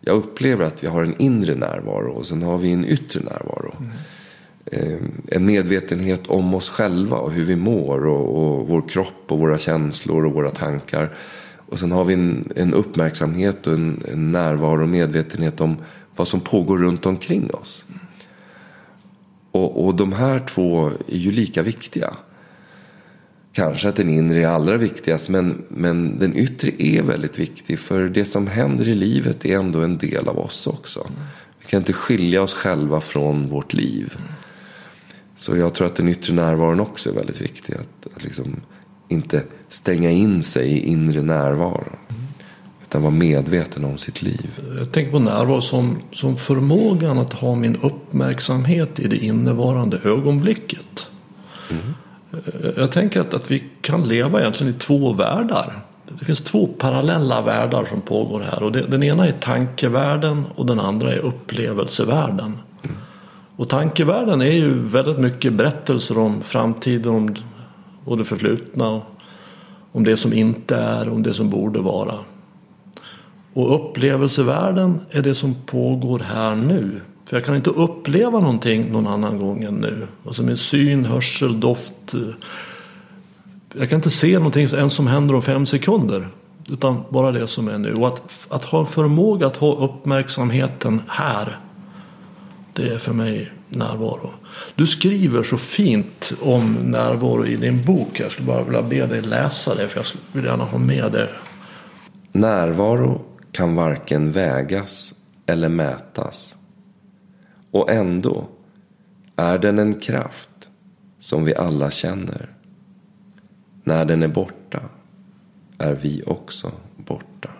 jag 0.00 0.16
upplever 0.16 0.64
att 0.64 0.84
vi 0.84 0.88
har 0.88 1.02
en 1.02 1.16
inre 1.18 1.54
närvaro 1.54 2.12
och 2.12 2.26
sen 2.26 2.42
har 2.42 2.58
vi 2.58 2.72
en 2.72 2.84
yttre 2.84 3.20
närvaro. 3.20 3.74
Eh, 4.66 4.98
En 5.26 5.46
medvetenhet 5.46 6.26
om 6.26 6.54
oss 6.54 6.68
själva 6.68 7.16
och 7.16 7.32
hur 7.32 7.44
vi 7.44 7.56
mår 7.56 8.06
och, 8.06 8.36
och 8.36 8.68
vår 8.68 8.88
kropp 8.88 9.24
och 9.26 9.38
våra 9.38 9.58
känslor 9.58 10.26
och 10.26 10.32
våra 10.32 10.50
tankar. 10.50 11.10
Och 11.56 11.78
sen 11.78 11.92
har 11.92 12.04
vi 12.04 12.14
en, 12.14 12.52
en 12.56 12.74
uppmärksamhet 12.74 13.66
och 13.66 13.74
en, 13.74 14.02
en 14.12 14.32
närvaro 14.32 14.82
och 14.82 14.88
medvetenhet 14.88 15.60
om 15.60 15.76
vad 16.16 16.28
som 16.28 16.40
pågår 16.40 16.78
runt 16.78 17.06
omkring 17.06 17.50
oss. 17.54 17.84
Och, 19.52 19.86
och 19.86 19.94
de 19.94 20.12
här 20.12 20.38
två 20.38 20.90
är 21.08 21.16
ju 21.16 21.32
lika 21.32 21.62
viktiga. 21.62 22.14
Kanske 23.52 23.88
att 23.88 23.96
den 23.96 24.08
inre 24.08 24.42
är 24.42 24.46
allra 24.46 24.76
viktigast 24.76 25.28
men, 25.28 25.64
men 25.68 26.18
den 26.18 26.36
yttre 26.36 26.70
är 26.78 27.02
väldigt 27.02 27.38
viktig. 27.38 27.78
För 27.78 28.08
det 28.08 28.24
som 28.24 28.46
händer 28.46 28.88
i 28.88 28.94
livet 28.94 29.44
är 29.44 29.58
ändå 29.58 29.80
en 29.80 29.98
del 29.98 30.28
av 30.28 30.38
oss 30.38 30.66
också. 30.66 31.06
Vi 31.60 31.66
kan 31.66 31.80
inte 31.80 31.92
skilja 31.92 32.42
oss 32.42 32.54
själva 32.54 33.00
från 33.00 33.48
vårt 33.48 33.72
liv. 33.72 34.16
Så 35.36 35.56
jag 35.56 35.74
tror 35.74 35.86
att 35.86 35.96
den 35.96 36.08
yttre 36.08 36.34
närvaron 36.34 36.80
också 36.80 37.10
är 37.10 37.14
väldigt 37.14 37.40
viktig. 37.40 37.74
Att, 37.74 38.16
att 38.16 38.24
liksom 38.24 38.60
inte 39.08 39.42
stänga 39.68 40.10
in 40.10 40.42
sig 40.42 40.68
i 40.68 40.86
inre 40.86 41.22
närvaro. 41.22 41.98
Utan 42.92 43.02
vara 43.02 43.14
medveten 43.14 43.84
om 43.84 43.98
sitt 43.98 44.22
liv. 44.22 44.60
Jag 44.78 44.92
tänker 44.92 45.12
på 45.12 45.18
närvaro 45.18 45.60
som, 45.60 45.98
som 46.12 46.36
förmågan 46.36 47.18
att 47.18 47.32
ha 47.32 47.54
min 47.54 47.76
uppmärksamhet 47.76 49.00
i 49.00 49.08
det 49.08 49.16
innevarande 49.16 49.98
ögonblicket. 50.04 51.06
Eh, 51.70 52.70
Jag 52.76 52.92
tänker 52.92 53.20
att, 53.20 53.34
att 53.34 53.50
vi 53.50 53.64
kan 53.80 54.08
leva 54.08 54.40
egentligen 54.40 54.74
i 54.74 54.78
två 54.78 55.12
världar. 55.12 55.84
Det 56.18 56.24
finns 56.24 56.40
två 56.40 56.66
parallella 56.66 57.42
världar 57.42 57.84
som 57.84 58.00
pågår 58.00 58.40
här. 58.40 58.62
Och 58.62 58.72
det, 58.72 58.80
den 58.80 59.02
ena 59.02 59.26
är 59.26 59.32
tankevärlden 59.32 60.44
och 60.54 60.66
den 60.66 60.80
andra 60.80 61.12
är 61.12 61.18
upplevelsevärlden. 61.18 62.58
Och 63.56 63.68
tankevärlden 63.68 64.42
är 64.42 64.52
ju 64.52 64.78
väldigt 64.78 65.18
mycket 65.18 65.52
berättelser 65.52 66.18
om 66.18 66.42
framtiden, 66.42 67.12
om 67.14 67.34
både 68.04 68.24
förflutna 68.24 68.88
och 68.88 69.02
om 69.92 70.04
det 70.04 70.16
som 70.16 70.32
inte 70.32 70.76
är, 70.76 71.08
om 71.08 71.22
det 71.22 71.34
som 71.34 71.50
borde 71.50 71.80
vara. 71.80 72.14
Och 73.54 73.74
upplevelsevärlden 73.74 75.00
är 75.10 75.22
det 75.22 75.34
som 75.34 75.54
pågår 75.66 76.18
här 76.18 76.54
nu. 76.54 77.00
För 77.24 77.36
jag 77.36 77.44
kan 77.44 77.56
inte 77.56 77.70
uppleva 77.70 78.40
någonting 78.40 78.92
någon 78.92 79.06
annan 79.06 79.38
gång 79.38 79.64
än 79.64 79.74
nu. 79.74 80.06
Alltså 80.26 80.42
min 80.42 80.56
syn, 80.56 81.04
hörsel, 81.04 81.60
doft. 81.60 82.14
Jag 83.78 83.88
kan 83.88 83.96
inte 83.96 84.10
se 84.10 84.34
någonting 84.38 84.68
ens 84.68 84.94
som 84.94 85.06
händer 85.06 85.34
om 85.34 85.42
fem 85.42 85.66
sekunder. 85.66 86.28
Utan 86.70 87.02
bara 87.08 87.32
det 87.32 87.46
som 87.46 87.68
är 87.68 87.78
nu. 87.78 87.94
Och 87.94 88.08
att, 88.08 88.46
att 88.48 88.64
ha 88.64 88.80
en 88.80 88.86
förmåga 88.86 89.46
att 89.46 89.56
ha 89.56 89.74
uppmärksamheten 89.74 91.02
här. 91.08 91.58
Det 92.72 92.88
är 92.88 92.98
för 92.98 93.12
mig 93.12 93.52
närvaro. 93.68 94.30
Du 94.74 94.86
skriver 94.86 95.42
så 95.42 95.58
fint 95.58 96.32
om 96.40 96.74
närvaro 96.74 97.46
i 97.46 97.56
din 97.56 97.82
bok. 97.82 98.20
Jag 98.20 98.32
skulle 98.32 98.46
bara 98.46 98.62
vilja 98.62 98.82
be 98.82 99.06
dig 99.06 99.22
läsa 99.22 99.74
det. 99.74 99.88
För 99.88 99.98
jag 99.98 100.06
vill 100.32 100.44
gärna 100.44 100.64
ha 100.64 100.78
med 100.78 101.12
det. 101.12 101.28
Närvaro 102.32 103.20
kan 103.52 103.74
varken 103.74 104.32
vägas 104.32 105.14
eller 105.46 105.68
mätas. 105.68 106.56
Och 107.70 107.90
ändå 107.90 108.48
är 109.36 109.58
den 109.58 109.78
en 109.78 110.00
kraft 110.00 110.68
som 111.18 111.44
vi 111.44 111.54
alla 111.54 111.90
känner. 111.90 112.48
När 113.84 114.04
den 114.04 114.22
är 114.22 114.28
borta 114.28 114.82
är 115.78 115.94
vi 115.94 116.22
också 116.26 116.72
borta. 116.96 117.50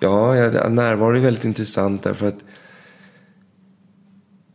Ja, 0.00 0.34
närvaro 0.68 1.16
är 1.16 1.20
väldigt 1.20 1.44
intressant 1.44 2.02
därför 2.02 2.28
att 2.28 2.44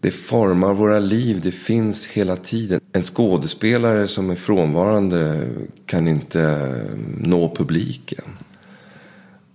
det 0.01 0.11
formar 0.11 0.73
våra 0.73 0.99
liv. 0.99 1.41
Det 1.43 1.51
finns 1.51 2.05
hela 2.05 2.35
tiden. 2.35 2.81
En 2.93 3.03
skådespelare 3.03 4.07
som 4.07 4.29
är 4.29 4.35
frånvarande 4.35 5.49
kan 5.85 6.07
inte 6.07 6.41
eh, 6.41 6.97
nå 7.17 7.55
publiken. 7.55 8.23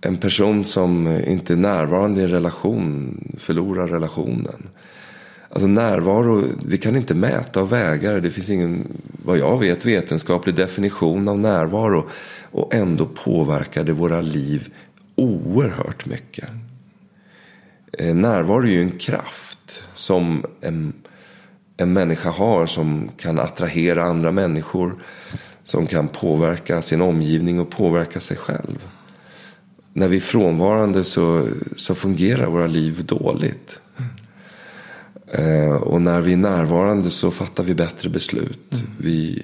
En 0.07 0.17
person 0.17 0.65
som 0.65 1.07
inte 1.07 1.53
är 1.53 1.57
närvarande 1.57 2.21
i 2.21 2.23
en 2.23 2.29
relation 2.29 3.17
förlorar 3.37 3.87
relationen. 3.87 4.69
Alltså 5.49 5.67
närvaro, 5.67 6.43
vi 6.65 6.77
kan 6.77 6.95
inte 6.95 7.13
mäta 7.13 7.61
och 7.61 7.71
väga 7.71 8.13
det. 8.13 8.19
Det 8.19 8.29
finns 8.29 8.49
ingen, 8.49 8.87
vad 9.25 9.37
jag 9.37 9.59
vet, 9.59 9.85
vetenskaplig 9.85 10.55
definition 10.55 11.27
av 11.27 11.39
närvaro. 11.39 12.09
Och 12.51 12.73
ändå 12.73 13.05
påverkar 13.05 13.83
det 13.83 13.93
våra 13.93 14.21
liv 14.21 14.73
oerhört 15.15 16.05
mycket. 16.05 16.49
Eh, 17.93 18.15
närvaro 18.15 18.63
är 18.63 18.71
ju 18.71 18.81
en 18.81 18.99
kraft 18.99 19.83
som 19.93 20.45
en, 20.61 20.93
en 21.77 21.93
människa 21.93 22.29
har 22.29 22.65
som 22.65 23.09
kan 23.17 23.39
attrahera 23.39 24.03
andra 24.03 24.31
människor. 24.31 24.95
som 25.63 25.87
kan 25.87 26.07
påverka 26.07 26.81
sin 26.81 27.01
omgivning 27.01 27.59
och 27.59 27.69
påverka 27.69 28.19
sig 28.19 28.37
själv. 28.37 28.87
När 29.97 30.07
vi 30.07 30.17
är 30.17 30.21
frånvarande 30.21 31.03
så, 31.03 31.47
så 31.75 31.95
fungerar 31.95 32.47
våra 32.47 32.67
liv 32.67 33.05
dåligt. 33.05 33.79
Eh, 35.31 35.75
och 35.75 36.01
när 36.01 36.21
vi 36.21 36.33
är 36.33 36.37
närvarande 36.37 37.11
så 37.11 37.31
fattar 37.31 37.63
vi 37.63 37.75
bättre 37.75 38.09
beslut. 38.09 38.71
Mm. 38.71 38.85
Vi 38.97 39.43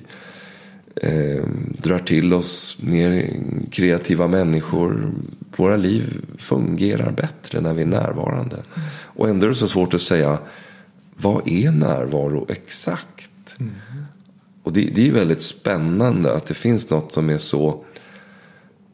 eh, 0.95 1.43
drar 1.77 1.99
till 1.99 2.33
oss 2.33 2.77
mer 2.79 3.33
kreativa 3.71 4.27
människor. 4.27 5.11
Våra 5.55 5.75
liv 5.75 6.25
fungerar 6.37 7.11
bättre 7.11 7.61
när 7.61 7.73
vi 7.73 7.81
är 7.81 7.85
närvarande. 7.85 8.55
Mm. 8.55 8.87
Och 9.03 9.29
ändå 9.29 9.45
är 9.45 9.49
det 9.49 9.55
så 9.55 9.67
svårt 9.67 9.93
att 9.93 10.01
säga 10.01 10.39
vad 11.15 11.47
är 11.47 11.71
närvaro 11.71 12.45
exakt? 12.49 13.55
Mm. 13.59 13.71
Och 14.63 14.73
det, 14.73 14.81
det, 14.95 15.07
är 15.07 15.11
väldigt 15.11 15.41
spännande 15.41 16.33
att 16.33 16.45
det 16.45 16.53
finns 16.53 16.89
något 16.89 17.13
som 17.13 17.29
är 17.29 17.37
så 17.37 17.83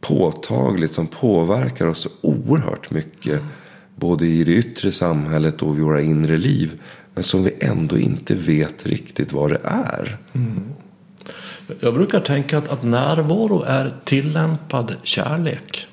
påtagligt 0.01 0.93
som 0.93 1.07
påverkar 1.07 1.87
oss 1.87 1.99
så 1.99 2.09
oerhört 2.21 2.91
mycket. 2.91 3.39
Mm. 3.39 3.47
Både 3.95 4.27
i 4.27 4.43
det 4.43 4.51
yttre 4.51 4.91
samhället 4.91 5.61
och 5.61 5.75
i 5.75 5.79
våra 5.79 6.01
inre 6.01 6.37
liv. 6.37 6.81
Men 7.13 7.23
som 7.23 7.43
vi 7.43 7.53
ändå 7.59 7.97
inte 7.97 8.35
vet 8.35 8.85
riktigt 8.85 9.33
vad 9.33 9.49
det 9.49 9.59
är. 9.63 10.17
Mm. 10.33 10.63
Jag 11.79 11.93
brukar 11.93 12.19
tänka 12.19 12.57
att, 12.57 12.71
att 12.71 12.83
närvaro 12.83 13.63
är 13.67 13.93
tillämpad 14.03 14.95
kärlek. 15.03 15.87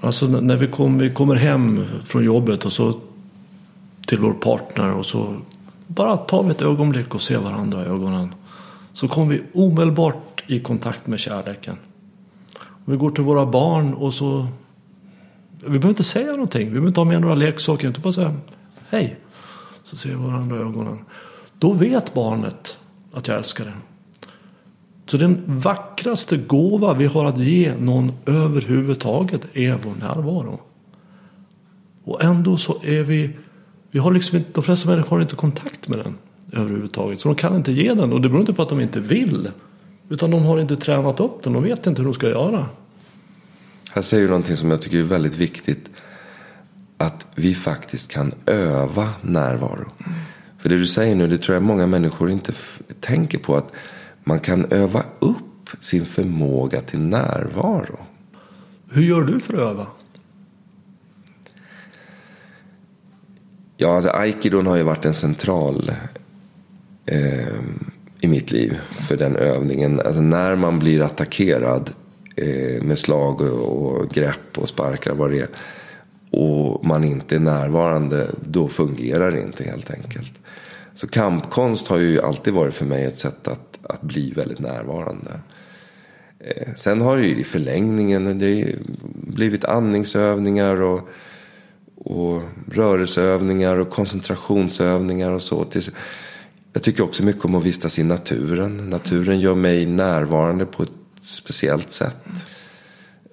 Alltså 0.00 0.26
när 0.26 0.56
vi, 0.56 0.66
kom, 0.66 0.98
vi 0.98 1.10
kommer 1.10 1.34
hem 1.34 1.84
från 2.04 2.24
jobbet 2.24 2.64
och 2.64 2.72
så 2.72 3.00
till 4.06 4.18
vår 4.18 4.32
partner 4.32 4.92
och 4.92 5.06
så 5.06 5.36
bara 5.86 6.16
tar 6.16 6.42
vi 6.42 6.50
ett 6.50 6.62
ögonblick 6.62 7.14
och 7.14 7.22
ser 7.22 7.38
varandra 7.38 7.82
i 7.82 7.88
ögonen. 7.88 8.34
Så 8.92 9.08
kommer 9.08 9.32
vi 9.32 9.42
omedelbart 9.54 10.44
i 10.46 10.60
kontakt 10.60 11.06
med 11.06 11.20
kärleken. 11.20 11.76
Vi 12.84 12.96
går 12.96 13.10
till 13.10 13.24
våra 13.24 13.46
barn 13.46 13.94
och 13.94 14.14
så 14.14 14.46
vi 15.64 15.68
behöver 15.68 15.88
inte 15.88 16.04
säga 16.04 16.32
någonting. 16.32 16.64
Vi 16.64 16.70
behöver 16.70 16.88
inte 16.88 17.00
ha 17.00 17.04
med 17.04 17.20
några 17.20 17.34
leksaker. 17.34 17.88
Inte 17.88 18.00
bara 18.00 18.12
säga 18.12 18.34
hej. 18.88 19.18
Så 19.84 19.96
ser 19.96 20.08
vi 20.08 20.14
varandra 20.14 20.56
i 20.56 20.60
ögonen. 20.60 20.98
Då 21.58 21.72
vet 21.72 22.14
barnet 22.14 22.78
att 23.12 23.28
jag 23.28 23.36
älskar 23.36 23.64
det. 23.64 23.72
Så 25.06 25.16
den 25.16 25.42
vackraste 25.46 26.36
gåva 26.36 26.94
vi 26.94 27.06
har 27.06 27.24
att 27.24 27.38
ge 27.38 27.74
någon 27.78 28.12
överhuvudtaget 28.26 29.56
är 29.56 29.78
vår 29.82 29.94
närvaro. 29.94 30.60
Och 32.04 32.24
ändå 32.24 32.56
så 32.56 32.80
är 32.82 33.02
vi, 33.02 33.36
vi 33.90 33.98
har 33.98 34.12
liksom 34.12 34.38
inte, 34.38 34.50
de 34.54 34.62
flesta 34.62 34.88
människor 34.88 35.16
har 35.16 35.22
inte 35.22 35.36
kontakt 35.36 35.88
med 35.88 35.98
den 35.98 36.18
överhuvudtaget. 36.52 37.20
Så 37.20 37.28
de 37.28 37.34
kan 37.34 37.56
inte 37.56 37.72
ge 37.72 37.94
den 37.94 38.12
och 38.12 38.20
det 38.20 38.28
beror 38.28 38.40
inte 38.40 38.52
på 38.52 38.62
att 38.62 38.68
de 38.68 38.80
inte 38.80 39.00
vill. 39.00 39.50
Utan 40.10 40.30
de 40.30 40.44
har 40.44 40.60
inte 40.60 40.76
tränat 40.76 41.20
upp 41.20 41.42
den, 41.42 41.52
de 41.52 41.62
vet 41.62 41.86
inte 41.86 42.02
hur 42.02 42.06
de 42.06 42.14
ska 42.14 42.28
göra. 42.28 42.66
Här 43.92 44.02
säger 44.02 44.22
du 44.22 44.28
någonting 44.28 44.56
som 44.56 44.70
jag 44.70 44.82
tycker 44.82 44.98
är 44.98 45.02
väldigt 45.02 45.34
viktigt. 45.34 45.90
Att 46.96 47.26
vi 47.34 47.54
faktiskt 47.54 48.10
kan 48.10 48.32
öva 48.46 49.08
närvaro. 49.22 49.90
Mm. 49.98 50.18
För 50.58 50.68
det 50.68 50.78
du 50.78 50.86
säger 50.86 51.14
nu, 51.14 51.28
det 51.28 51.38
tror 51.38 51.54
jag 51.54 51.62
många 51.62 51.86
människor 51.86 52.30
inte 52.30 52.52
tänker 53.00 53.38
på. 53.38 53.56
Att 53.56 53.72
man 54.24 54.40
kan 54.40 54.72
öva 54.72 55.04
upp 55.18 55.70
sin 55.80 56.06
förmåga 56.06 56.80
till 56.80 57.00
närvaro. 57.00 57.98
Hur 58.92 59.02
gör 59.02 59.22
du 59.22 59.40
för 59.40 59.54
att 59.54 59.60
öva? 59.60 59.86
Ja, 63.76 63.96
alltså, 63.96 64.10
aikidon 64.10 64.66
har 64.66 64.76
ju 64.76 64.82
varit 64.82 65.04
en 65.04 65.14
central 65.14 65.92
eh, 67.06 67.46
i 68.20 68.28
mitt 68.28 68.50
liv 68.50 68.78
för 69.08 69.16
den 69.16 69.36
övningen. 69.36 70.00
Alltså 70.00 70.20
när 70.20 70.56
man 70.56 70.78
blir 70.78 71.02
attackerad 71.02 71.90
eh, 72.36 72.82
med 72.82 72.98
slag 72.98 73.40
och, 73.40 73.86
och 73.86 74.10
grepp 74.10 74.58
och 74.58 74.68
sparkar 74.68 75.14
vad 75.14 75.30
det 75.30 75.40
är 75.40 75.48
och 76.30 76.84
man 76.84 77.04
inte 77.04 77.34
är 77.34 77.40
närvarande, 77.40 78.30
då 78.44 78.68
fungerar 78.68 79.30
det 79.30 79.40
inte 79.40 79.64
helt 79.64 79.90
enkelt. 79.90 80.32
Så 80.94 81.08
kampkonst 81.08 81.88
har 81.88 81.98
ju 81.98 82.20
alltid 82.20 82.54
varit 82.54 82.74
för 82.74 82.86
mig 82.86 83.04
ett 83.04 83.18
sätt 83.18 83.48
att, 83.48 83.78
att 83.82 84.02
bli 84.02 84.30
väldigt 84.30 84.58
närvarande. 84.58 85.30
Eh, 86.40 86.74
sen 86.76 87.00
har 87.00 87.16
det 87.16 87.26
ju 87.26 87.40
i 87.40 87.44
förlängningen 87.44 88.38
det 88.38 88.74
blivit 89.12 89.64
andningsövningar 89.64 90.80
och, 90.82 91.08
och 91.94 92.42
rörelseövningar 92.72 93.76
och 93.76 93.90
koncentrationsövningar 93.90 95.30
och 95.30 95.42
så. 95.42 95.64
Jag 96.72 96.82
tycker 96.82 97.02
också 97.02 97.22
mycket 97.22 97.44
om 97.44 97.54
att 97.54 97.64
vistas 97.64 97.98
i 97.98 98.02
naturen. 98.02 98.90
Naturen 98.90 99.40
gör 99.40 99.54
mig 99.54 99.86
närvarande 99.86 100.66
på 100.66 100.82
ett 100.82 100.92
speciellt 101.20 101.92
sätt. 101.92 102.16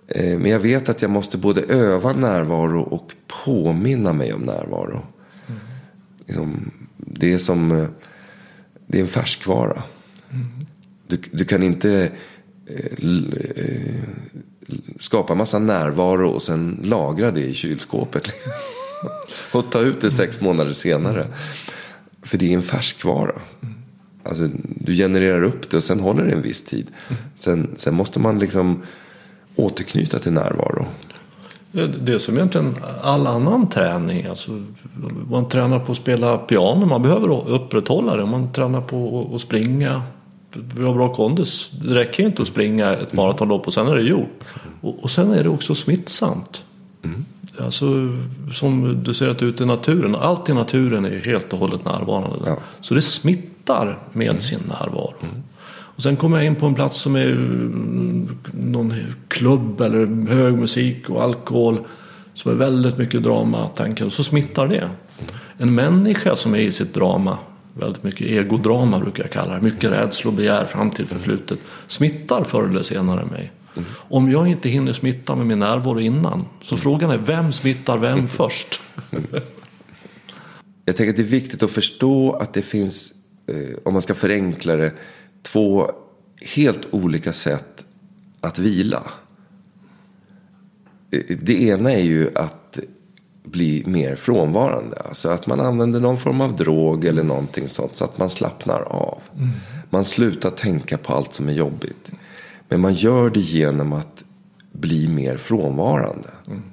Eh, 0.07 0.39
men 0.39 0.51
jag 0.51 0.59
vet 0.59 0.89
att 0.89 1.01
jag 1.01 1.11
måste 1.11 1.38
både 1.38 1.61
öva 1.61 2.13
närvaro 2.13 2.81
och 2.81 3.11
påminna 3.45 4.13
mig 4.13 4.33
om 4.33 4.41
närvaro. 4.41 5.05
Mm. 6.27 6.71
Det 6.95 7.33
är 7.33 7.38
som 7.38 7.71
eh, 7.71 7.88
det 8.88 8.97
är 8.97 9.01
en 9.01 9.07
färskvara. 9.07 9.83
Mm. 10.29 10.45
Du, 11.07 11.17
du, 11.31 11.45
kan 11.45 11.63
inte 11.63 12.11
eh, 12.65 13.07
skapa 14.99 15.35
massa 15.35 15.59
närvaro 15.59 16.29
och 16.29 16.43
sen 16.43 16.79
lagra 16.83 17.31
det 17.31 17.45
i 17.45 17.53
kylskåpet. 17.53 18.27
och 19.51 19.71
ta 19.71 19.81
ut 19.81 20.01
det 20.01 20.11
sex 20.11 20.41
månader 20.41 20.73
senare. 20.73 21.27
För 22.22 22.38
det 22.38 22.49
är 22.49 22.53
en 22.53 22.61
färskvara. 22.61 23.32
Alltså, 24.24 24.49
du 24.63 24.95
genererar 24.95 25.43
upp 25.43 25.70
det 25.70 25.78
och 25.78 25.84
sen 25.84 25.99
håller 25.99 26.26
det 26.26 26.32
en 26.32 26.41
viss 26.41 26.61
tid. 26.61 26.88
Sen, 27.39 27.76
sen 27.78 27.95
måste 27.95 28.20
man 28.20 28.39
liksom 28.39 28.82
återknyta 29.55 30.20
till 30.20 30.34
närvaro. 30.34 30.86
Det 31.72 32.13
är 32.13 32.20
som 32.20 32.36
egentligen 32.36 32.76
all 33.03 33.28
annan 33.28 33.70
träning. 33.70 34.26
Alltså, 34.26 34.63
man 35.30 35.49
tränar 35.49 35.80
på 35.80 35.91
att 35.91 35.97
spela 35.97 36.38
piano. 36.38 36.86
Man 36.86 37.01
behöver 37.01 37.49
upprätthålla 37.49 38.15
det. 38.15 38.26
Man 38.26 38.51
tränar 38.51 38.82
på 38.82 39.30
att 39.36 39.41
springa. 39.41 40.01
Vi 40.76 40.84
har 40.84 40.93
bra 40.93 41.13
kondis. 41.13 41.72
Det 41.72 41.95
räcker 41.95 42.24
inte 42.24 42.41
att 42.41 42.47
springa 42.47 42.93
ett 42.93 43.13
maratonlopp 43.13 43.68
och 43.68 43.74
sen 43.74 43.88
är 43.88 43.95
det 43.95 44.01
gjort. 44.01 44.43
Och, 44.82 45.03
och 45.03 45.11
sen 45.11 45.32
är 45.32 45.43
det 45.43 45.49
också 45.49 45.76
smittsamt. 45.76 46.65
Mm. 47.03 47.26
Alltså, 47.60 47.86
som 48.53 49.03
du 49.03 49.14
säger 49.14 49.32
att 49.32 49.39
du 49.39 49.45
är 49.45 49.49
ute 49.49 49.64
i 49.64 49.68
naturen. 49.68 50.16
Allt 50.16 50.49
i 50.49 50.53
naturen 50.53 51.05
är 51.05 51.26
helt 51.26 51.53
och 51.53 51.60
hållet 51.60 51.86
närvarande. 51.86 52.38
Ja. 52.45 52.58
Så 52.82 52.93
det 52.93 53.01
smittar 53.01 53.99
med 54.14 54.28
mm. 54.28 54.41
sin 54.41 54.60
närvaro. 54.68 55.14
Mm. 55.22 55.43
Och 55.70 56.03
sen 56.03 56.16
kommer 56.16 56.38
jag 56.38 56.45
in 56.45 56.55
på 56.55 56.66
en 56.66 56.76
plats 56.76 56.97
som 56.97 57.16
är 57.16 57.36
någon 58.53 58.93
klubb 59.28 59.82
eller 59.82 60.28
hög 60.28 60.53
musik 60.53 61.10
och 61.10 61.24
alkohol. 61.24 61.80
Som 62.34 62.51
är 62.51 62.55
väldigt 62.55 62.97
mycket 62.97 63.24
drama, 63.24 63.68
tanken. 63.68 64.12
Så 64.12 64.24
smittar 64.24 64.68
det. 64.68 64.89
En 65.58 65.76
människa 65.76 66.36
som 66.36 66.55
är 66.55 66.60
i 66.60 66.72
sitt 66.72 66.93
drama, 66.93 67.38
väldigt 67.74 68.03
mycket 68.03 68.28
egodrama 68.28 68.99
brukar 68.99 69.24
jag 69.24 69.32
kalla 69.32 69.53
det. 69.53 69.62
Mycket 69.62 69.91
rädsla 69.91 70.30
och 70.30 70.38
begär 70.38 70.66
fram 70.66 70.91
till 70.91 71.08
förflutet. 71.08 71.60
Smittar 71.88 72.43
förr 72.43 72.70
eller 72.70 72.82
senare 72.82 73.26
mig. 73.26 73.51
Mm. 73.78 73.89
Om 74.09 74.32
jag 74.32 74.47
inte 74.47 74.69
hinner 74.69 74.93
smitta 74.93 75.36
med 75.36 75.45
min 75.45 75.59
närvaro 75.59 75.99
innan. 75.99 76.45
Så 76.61 76.75
mm. 76.75 76.82
frågan 76.82 77.11
är 77.11 77.17
vem 77.17 77.53
smittar 77.53 77.97
vem 77.97 78.28
först? 78.38 78.82
jag 80.86 80.95
tänker 80.95 81.09
att 81.09 81.17
det 81.17 81.23
är 81.23 81.39
viktigt 81.39 81.63
att 81.63 81.71
förstå 81.71 82.34
att 82.34 82.53
det 82.53 82.61
finns, 82.61 83.13
eh, 83.47 83.78
om 83.86 83.93
man 83.93 84.01
ska 84.01 84.13
förenkla 84.13 84.75
det, 84.75 84.93
två 85.41 85.91
helt 86.55 86.88
olika 86.91 87.34
sätt 87.34 87.86
att 88.41 88.59
vila. 88.59 89.03
Det 91.41 91.63
ena 91.63 91.91
är 91.91 92.03
ju 92.03 92.38
att 92.38 92.80
bli 93.43 93.84
mer 93.86 94.15
frånvarande. 94.15 94.97
Alltså 95.05 95.30
att 95.30 95.47
man 95.47 95.59
använder 95.59 95.99
någon 95.99 96.17
form 96.17 96.41
av 96.41 96.55
drog 96.55 97.05
eller 97.05 97.23
någonting 97.23 97.69
sånt 97.69 97.95
så 97.95 98.03
att 98.03 98.17
man 98.17 98.30
slappnar 98.30 98.82
av. 98.82 99.21
Mm. 99.36 99.49
Man 99.89 100.05
slutar 100.05 100.49
tänka 100.49 100.97
på 100.97 101.13
allt 101.13 101.34
som 101.34 101.49
är 101.49 101.53
jobbigt. 101.53 102.11
Men 102.68 102.82
man 102.82 102.93
gör 102.93 103.30
det 103.30 103.39
genom 103.39 103.93
att 103.93 104.24
bli 104.72 105.07
mer 105.07 105.38
frånvarande. 105.38 106.30
Mm. 106.47 106.63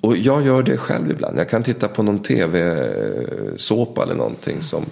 Och 0.00 0.16
jag 0.16 0.46
gör 0.46 0.62
det 0.62 0.76
själv 0.76 1.10
ibland. 1.10 1.38
Jag 1.38 1.48
kan 1.48 1.62
titta 1.62 1.88
på 1.88 2.02
någon 2.02 2.22
tv-såpa 2.22 4.02
eller 4.02 4.14
någonting 4.14 4.62
som 4.62 4.84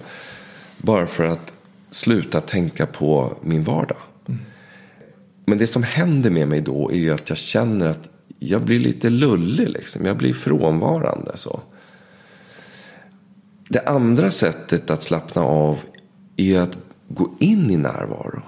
bara 0.77 1.07
för 1.07 1.25
att 1.25 1.53
sluta 1.91 2.41
tänka 2.41 2.85
på 2.85 3.33
min 3.41 3.63
vardag. 3.63 3.97
Mm. 4.27 4.41
Men 5.45 5.57
det 5.57 5.67
som 5.67 5.83
händer 5.83 6.29
med 6.29 6.47
mig 6.47 6.61
då 6.61 6.91
är 6.91 6.95
ju 6.95 7.13
att 7.13 7.29
jag 7.29 7.37
känner 7.37 7.87
att 7.87 8.09
jag 8.39 8.61
blir 8.61 8.79
lite 8.79 9.09
lullig. 9.09 9.69
Liksom. 9.69 10.05
Jag 10.05 10.17
blir 10.17 10.33
frånvarande. 10.33 11.31
så. 11.35 11.61
Det 13.69 13.79
andra 13.79 14.31
sättet 14.31 14.89
att 14.89 15.03
slappna 15.03 15.41
av 15.41 15.79
är 16.37 16.59
att 16.59 16.77
gå 17.07 17.29
in 17.39 17.71
i 17.71 17.77
närvaro. 17.77 18.43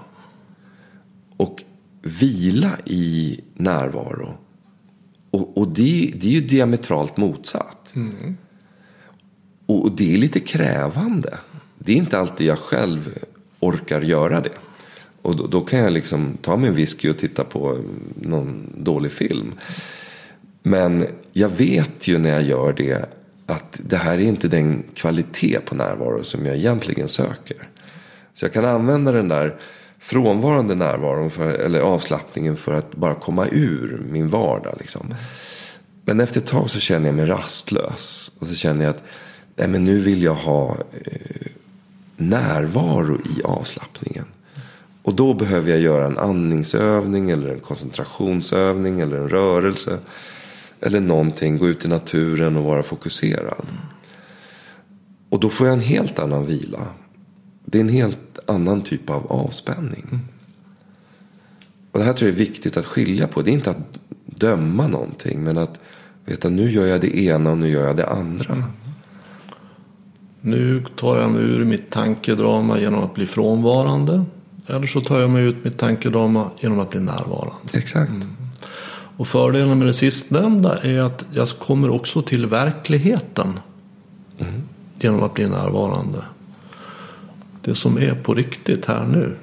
Vila 2.04 2.78
i 2.84 3.40
närvaro. 3.54 4.34
Och, 5.30 5.58
och 5.58 5.68
det, 5.68 6.12
det, 6.16 6.26
är 6.28 6.32
ju 6.32 6.40
diametralt 6.40 7.16
motsatt. 7.16 7.92
Mm. 7.94 8.36
Och, 9.66 9.84
och 9.84 9.92
det 9.92 10.14
är 10.14 10.18
lite 10.18 10.40
krävande. 10.40 11.38
Det 11.78 11.92
är 11.92 11.96
inte 11.96 12.18
alltid 12.18 12.46
jag 12.46 12.58
själv 12.58 13.18
orkar 13.60 14.00
göra 14.00 14.40
det. 14.40 14.52
Och 15.22 15.36
då, 15.36 15.46
då, 15.46 15.60
kan 15.60 15.78
jag 15.78 15.92
liksom 15.92 16.36
ta 16.42 16.56
min 16.56 16.74
whisky 16.74 17.10
och 17.10 17.18
titta 17.18 17.44
på 17.44 17.80
någon 18.14 18.72
dålig 18.76 19.12
film. 19.12 19.52
Men 20.62 21.06
jag 21.32 21.48
vet 21.48 22.08
ju 22.08 22.18
när 22.18 22.30
jag 22.30 22.42
gör 22.42 22.72
det 22.72 23.08
att 23.46 23.80
det 23.82 23.96
här 23.96 24.14
är 24.14 24.22
inte 24.22 24.48
den 24.48 24.82
kvalitet 24.94 25.58
på 25.64 25.74
närvaro 25.74 26.24
som 26.24 26.46
jag 26.46 26.56
egentligen 26.56 27.08
söker. 27.08 27.68
Så 28.34 28.44
jag 28.44 28.52
kan 28.52 28.64
använda 28.64 29.12
den 29.12 29.28
där 29.28 29.56
frånvarande 30.04 30.74
närvaron 30.74 31.30
för, 31.30 31.48
eller 31.48 31.80
avslappningen 31.80 32.56
för 32.56 32.72
att 32.72 32.94
bara 32.94 33.14
komma 33.14 33.46
ur 33.48 34.02
min 34.10 34.28
vardag. 34.28 34.74
Liksom. 34.78 35.14
Men 36.04 36.20
efter 36.20 36.40
ett 36.40 36.46
tag 36.46 36.70
så 36.70 36.80
känner 36.80 37.06
jag 37.06 37.14
mig 37.14 37.26
rastlös. 37.26 38.32
Och 38.38 38.46
så 38.46 38.54
känner 38.54 38.84
jag 38.84 38.94
att 38.94 39.02
nej, 39.56 39.68
men 39.68 39.84
nu 39.84 40.00
vill 40.00 40.22
jag 40.22 40.34
ha 40.34 40.70
eh, 40.70 41.50
närvaro 42.16 43.16
i 43.16 43.42
avslappningen. 43.44 44.24
Och 45.02 45.14
då 45.14 45.34
behöver 45.34 45.70
jag 45.70 45.80
göra 45.80 46.06
en 46.06 46.18
andningsövning 46.18 47.30
eller 47.30 47.48
en 47.48 47.60
koncentrationsövning 47.60 49.00
eller 49.00 49.16
en 49.16 49.28
rörelse. 49.28 49.98
Eller 50.80 51.00
någonting, 51.00 51.58
gå 51.58 51.68
ut 51.68 51.84
i 51.84 51.88
naturen 51.88 52.56
och 52.56 52.64
vara 52.64 52.82
fokuserad. 52.82 53.66
Och 55.30 55.40
då 55.40 55.50
får 55.50 55.66
jag 55.66 55.74
en 55.74 55.80
helt 55.80 56.18
annan 56.18 56.46
vila. 56.46 56.86
Det 57.64 57.78
är 57.78 57.80
en 57.80 57.88
helt 57.88 58.38
annan 58.46 58.82
typ 58.82 59.10
av 59.10 59.32
avspänning. 59.32 60.20
Och 61.92 61.98
det 61.98 62.04
här 62.04 62.12
tror 62.12 62.30
jag 62.30 62.34
är 62.34 62.44
viktigt 62.44 62.76
att 62.76 62.86
skilja 62.86 63.26
på. 63.26 63.42
Det 63.42 63.50
är 63.50 63.52
inte 63.52 63.70
att 63.70 63.98
döma 64.26 64.86
någonting. 64.86 65.44
Men 65.44 65.58
att 65.58 65.78
veta 66.24 66.48
nu 66.48 66.70
gör 66.70 66.86
jag 66.86 67.00
det 67.00 67.18
ena 67.18 67.50
och 67.50 67.58
nu 67.58 67.68
gör 67.68 67.86
jag 67.86 67.96
det 67.96 68.08
andra. 68.08 68.64
Nu 70.40 70.84
tar 70.96 71.20
jag 71.20 71.30
mig 71.30 71.42
ur 71.42 71.64
mitt 71.64 71.90
tankedrama 71.90 72.80
genom 72.80 73.04
att 73.04 73.14
bli 73.14 73.26
frånvarande. 73.26 74.24
Eller 74.66 74.86
så 74.86 75.00
tar 75.00 75.20
jag 75.20 75.30
mig 75.30 75.44
ut 75.44 75.64
mitt 75.64 75.78
tankedrama 75.78 76.50
genom 76.60 76.80
att 76.80 76.90
bli 76.90 77.00
närvarande. 77.00 77.54
Exakt. 77.74 78.10
Mm. 78.10 78.28
Och 79.16 79.28
fördelen 79.28 79.78
med 79.78 79.86
det 79.86 79.94
sistnämnda 79.94 80.78
är 80.78 80.98
att 80.98 81.24
jag 81.32 81.48
kommer 81.48 81.90
också 81.90 82.22
till 82.22 82.46
verkligheten. 82.46 83.58
Mm. 84.38 84.62
Genom 85.00 85.22
att 85.22 85.34
bli 85.34 85.48
närvarande. 85.48 86.18
Det 87.64 87.74
som 87.74 87.98
är 87.98 88.14
på 88.14 88.34
riktigt 88.34 88.84
här 88.84 89.06
nu. 89.06 89.36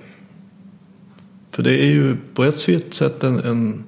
För 1.51 1.63
det 1.63 1.81
är 1.81 1.85
ju 1.85 2.17
på 2.33 2.43
ett 2.43 2.59
sätt 2.93 3.23
en, 3.23 3.39
en, 3.39 3.83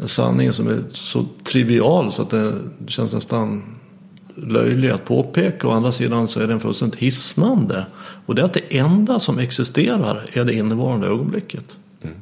en 0.00 0.08
sanning 0.08 0.52
som 0.52 0.68
är 0.68 0.78
så 0.90 1.26
trivial 1.44 2.12
så 2.12 2.22
att 2.22 2.30
det 2.30 2.54
känns 2.86 3.12
nästan 3.12 3.62
löjlig 4.34 4.90
att 4.90 5.04
påpeka. 5.04 5.68
Å 5.68 5.70
andra 5.70 5.92
sidan 5.92 6.28
så 6.28 6.40
är 6.40 6.46
den 6.46 6.60
fullständigt 6.60 7.00
hisnande. 7.00 7.86
Och 8.26 8.34
det 8.34 8.42
är 8.42 8.44
att 8.44 8.54
det 8.54 8.78
enda 8.78 9.20
som 9.20 9.38
existerar 9.38 10.30
är 10.32 10.44
det 10.44 10.54
innevarande 10.54 11.06
ögonblicket. 11.06 11.76
Mm. 12.02 12.16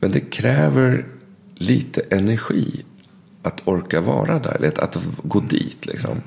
Men 0.00 0.10
det 0.10 0.20
kräver 0.20 1.06
lite 1.54 2.00
energi 2.00 2.84
att 3.42 3.68
orka 3.68 4.00
vara 4.00 4.38
där. 4.38 4.54
Eller 4.54 4.84
att 4.84 4.98
gå 5.22 5.40
dit 5.40 5.86
liksom. 5.86 6.22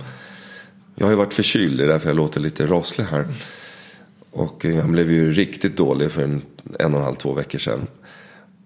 Jag 0.95 1.05
har 1.05 1.11
ju 1.11 1.17
varit 1.17 1.33
förkyld, 1.33 1.77
det 1.77 1.83
är 1.83 1.87
därför 1.87 2.09
jag 2.09 2.15
låter 2.15 2.39
lite 2.39 2.65
rosslig 2.65 3.05
här. 3.05 3.27
Och 4.31 4.65
eh, 4.65 4.75
jag 4.75 4.89
blev 4.89 5.11
ju 5.11 5.31
riktigt 5.31 5.77
dålig 5.77 6.11
för 6.11 6.23
en, 6.23 6.41
en 6.79 6.93
och 6.93 6.99
en 6.99 7.05
halv, 7.05 7.15
två 7.15 7.33
veckor 7.33 7.59
sedan. 7.59 7.87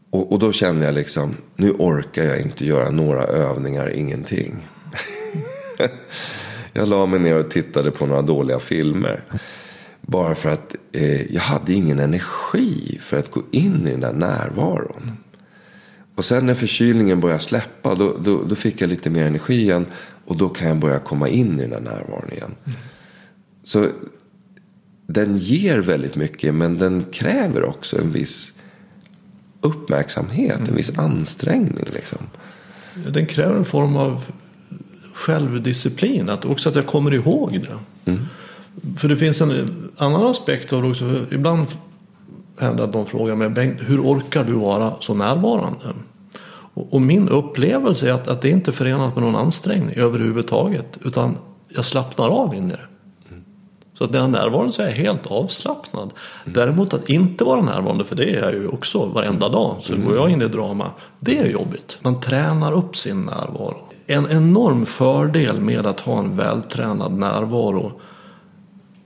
Och, 0.09 0.31
och 0.31 0.39
då 0.39 0.51
kände 0.51 0.85
jag 0.85 0.95
liksom, 0.95 1.33
nu 1.55 1.71
orkar 1.71 2.23
jag 2.23 2.41
inte 2.41 2.65
göra 2.65 2.89
några 2.89 3.23
övningar, 3.23 3.89
ingenting. 3.89 4.67
jag 6.73 6.87
la 6.87 7.05
mig 7.05 7.19
ner 7.19 7.35
och 7.37 7.51
tittade 7.51 7.91
på 7.91 8.05
några 8.05 8.21
dåliga 8.21 8.59
filmer. 8.59 9.23
Bara 10.01 10.35
för 10.35 10.49
att 10.49 10.75
eh, 10.91 11.33
jag 11.33 11.41
hade 11.41 11.73
ingen 11.73 11.99
energi 11.99 12.99
för 13.01 13.19
att 13.19 13.31
gå 13.31 13.43
in 13.51 13.87
i 13.87 13.91
den 13.91 14.01
där 14.01 14.13
närvaron. 14.13 15.17
Och 16.15 16.25
sen 16.25 16.45
när 16.45 16.55
förkylningen 16.55 17.19
började 17.19 17.43
släppa 17.43 17.95
då, 17.95 18.17
då, 18.17 18.43
då, 18.43 18.55
fick 18.55 18.81
jag 18.81 18.89
lite 18.89 19.09
mer 19.09 19.25
energi 19.25 19.61
igen. 19.61 19.85
Och 20.25 20.37
då 20.37 20.49
kan 20.49 20.67
jag 20.67 20.77
börja 20.77 20.99
komma 20.99 21.29
in 21.29 21.59
i 21.59 21.61
den 21.61 21.69
där 21.69 21.79
närvaron 21.79 22.31
igen. 22.31 22.55
Mm. 22.65 22.77
Så 23.63 23.89
den 25.07 25.37
ger 25.37 25.77
väldigt 25.77 26.15
mycket 26.15 26.55
men 26.55 26.77
den 26.77 27.03
kräver 27.11 27.63
också 27.63 27.97
en 27.97 28.11
viss 28.11 28.53
uppmärksamhet, 29.61 30.59
mm. 30.59 30.69
en 30.69 30.75
viss 30.75 30.97
ansträngning. 30.97 31.85
Liksom. 31.93 32.19
Den 33.07 33.25
kräver 33.25 33.55
en 33.55 33.65
form 33.65 33.97
av 33.97 34.23
självdisciplin, 35.13 36.29
att 36.29 36.45
också 36.45 36.69
att 36.69 36.75
jag 36.75 36.87
kommer 36.87 37.13
ihåg 37.13 37.51
det. 37.61 38.11
Mm. 38.11 38.25
För 38.97 39.09
det 39.09 39.17
finns 39.17 39.41
en 39.41 39.91
annan 39.97 40.27
aspekt 40.27 40.73
av 40.73 40.81
det 40.81 40.89
också. 40.89 41.25
Ibland 41.31 41.67
händer 42.59 42.83
att 42.83 42.93
de 42.93 43.05
frågar 43.05 43.35
mig, 43.35 43.49
Bengt, 43.49 43.81
hur 43.81 43.99
orkar 43.99 44.43
du 44.43 44.53
vara 44.53 44.93
så 44.99 45.13
närvarande? 45.13 45.93
Och, 46.73 46.93
och 46.93 47.01
min 47.01 47.29
upplevelse 47.29 48.09
är 48.09 48.13
att, 48.13 48.27
att 48.27 48.41
det 48.41 48.49
inte 48.49 48.71
är 48.71 48.73
förenat 48.73 49.15
med 49.15 49.23
någon 49.23 49.35
ansträngning 49.35 49.95
överhuvudtaget. 49.95 50.97
Utan 51.03 51.37
jag 51.67 51.85
slappnar 51.85 52.29
av 52.29 52.55
in 52.55 52.67
i 52.67 52.71
det. 52.71 52.94
Så 53.97 54.03
att 54.03 54.11
när 54.11 54.19
jag 54.19 54.27
är 54.27 54.31
närvarande 54.31 54.73
så 54.73 54.81
är 54.81 54.85
jag 54.85 54.93
helt 54.93 55.27
avslappnad. 55.27 56.03
Mm. 56.03 56.53
Däremot 56.53 56.93
att 56.93 57.09
inte 57.09 57.43
vara 57.43 57.61
närvarande, 57.61 58.03
för 58.03 58.15
det 58.15 58.35
är 58.35 58.41
jag 58.41 58.53
ju 58.53 58.67
också 58.67 59.05
varenda 59.05 59.49
dag. 59.49 59.75
Så 59.81 59.93
mm. 59.93 60.05
går 60.05 60.15
jag 60.15 60.29
in 60.29 60.41
i 60.41 60.47
drama, 60.47 60.91
det 61.19 61.37
är 61.37 61.49
jobbigt. 61.49 61.97
Man 62.01 62.21
tränar 62.21 62.71
upp 62.71 62.97
sin 62.97 63.21
närvaro. 63.21 63.77
En 64.07 64.27
enorm 64.31 64.85
fördel 64.85 65.59
med 65.59 65.85
att 65.85 65.99
ha 65.99 66.19
en 66.19 66.37
vältränad 66.37 67.11
närvaro 67.11 67.91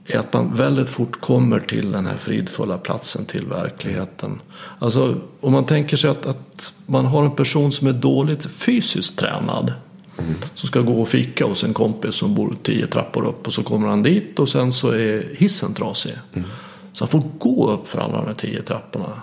är 0.06 0.18
att 0.18 0.32
man 0.32 0.54
väldigt 0.54 0.88
fort 0.88 1.20
kommer 1.20 1.60
till 1.60 1.92
den 1.92 2.06
här 2.06 2.16
fridfulla 2.16 2.78
platsen, 2.78 3.24
till 3.24 3.46
verkligheten. 3.46 4.40
Alltså 4.78 5.16
om 5.40 5.52
man 5.52 5.64
tänker 5.64 5.96
sig 5.96 6.10
att, 6.10 6.26
att 6.26 6.72
man 6.86 7.06
har 7.06 7.24
en 7.24 7.36
person 7.36 7.72
som 7.72 7.88
är 7.88 7.92
dåligt 7.92 8.44
fysiskt 8.44 9.18
tränad. 9.18 9.72
Mm. 10.20 10.34
Som 10.54 10.66
ska 10.66 10.80
gå 10.80 11.02
och 11.02 11.08
fika 11.08 11.46
hos 11.46 11.64
en 11.64 11.74
kompis 11.74 12.14
som 12.14 12.34
bor 12.34 12.54
tio 12.62 12.86
trappor 12.86 13.26
upp 13.26 13.46
och 13.46 13.54
så 13.54 13.62
kommer 13.62 13.88
han 13.88 14.02
dit 14.02 14.38
och 14.38 14.48
sen 14.48 14.72
så 14.72 14.90
är 14.90 15.34
hissen 15.36 15.74
trasig. 15.74 16.14
Mm. 16.32 16.48
Så 16.92 17.04
han 17.04 17.08
får 17.08 17.22
gå 17.38 17.70
upp 17.70 17.88
för 17.88 17.98
alla 17.98 18.16
de 18.16 18.26
här 18.26 18.34
tio 18.34 18.62
trapporna. 18.62 19.22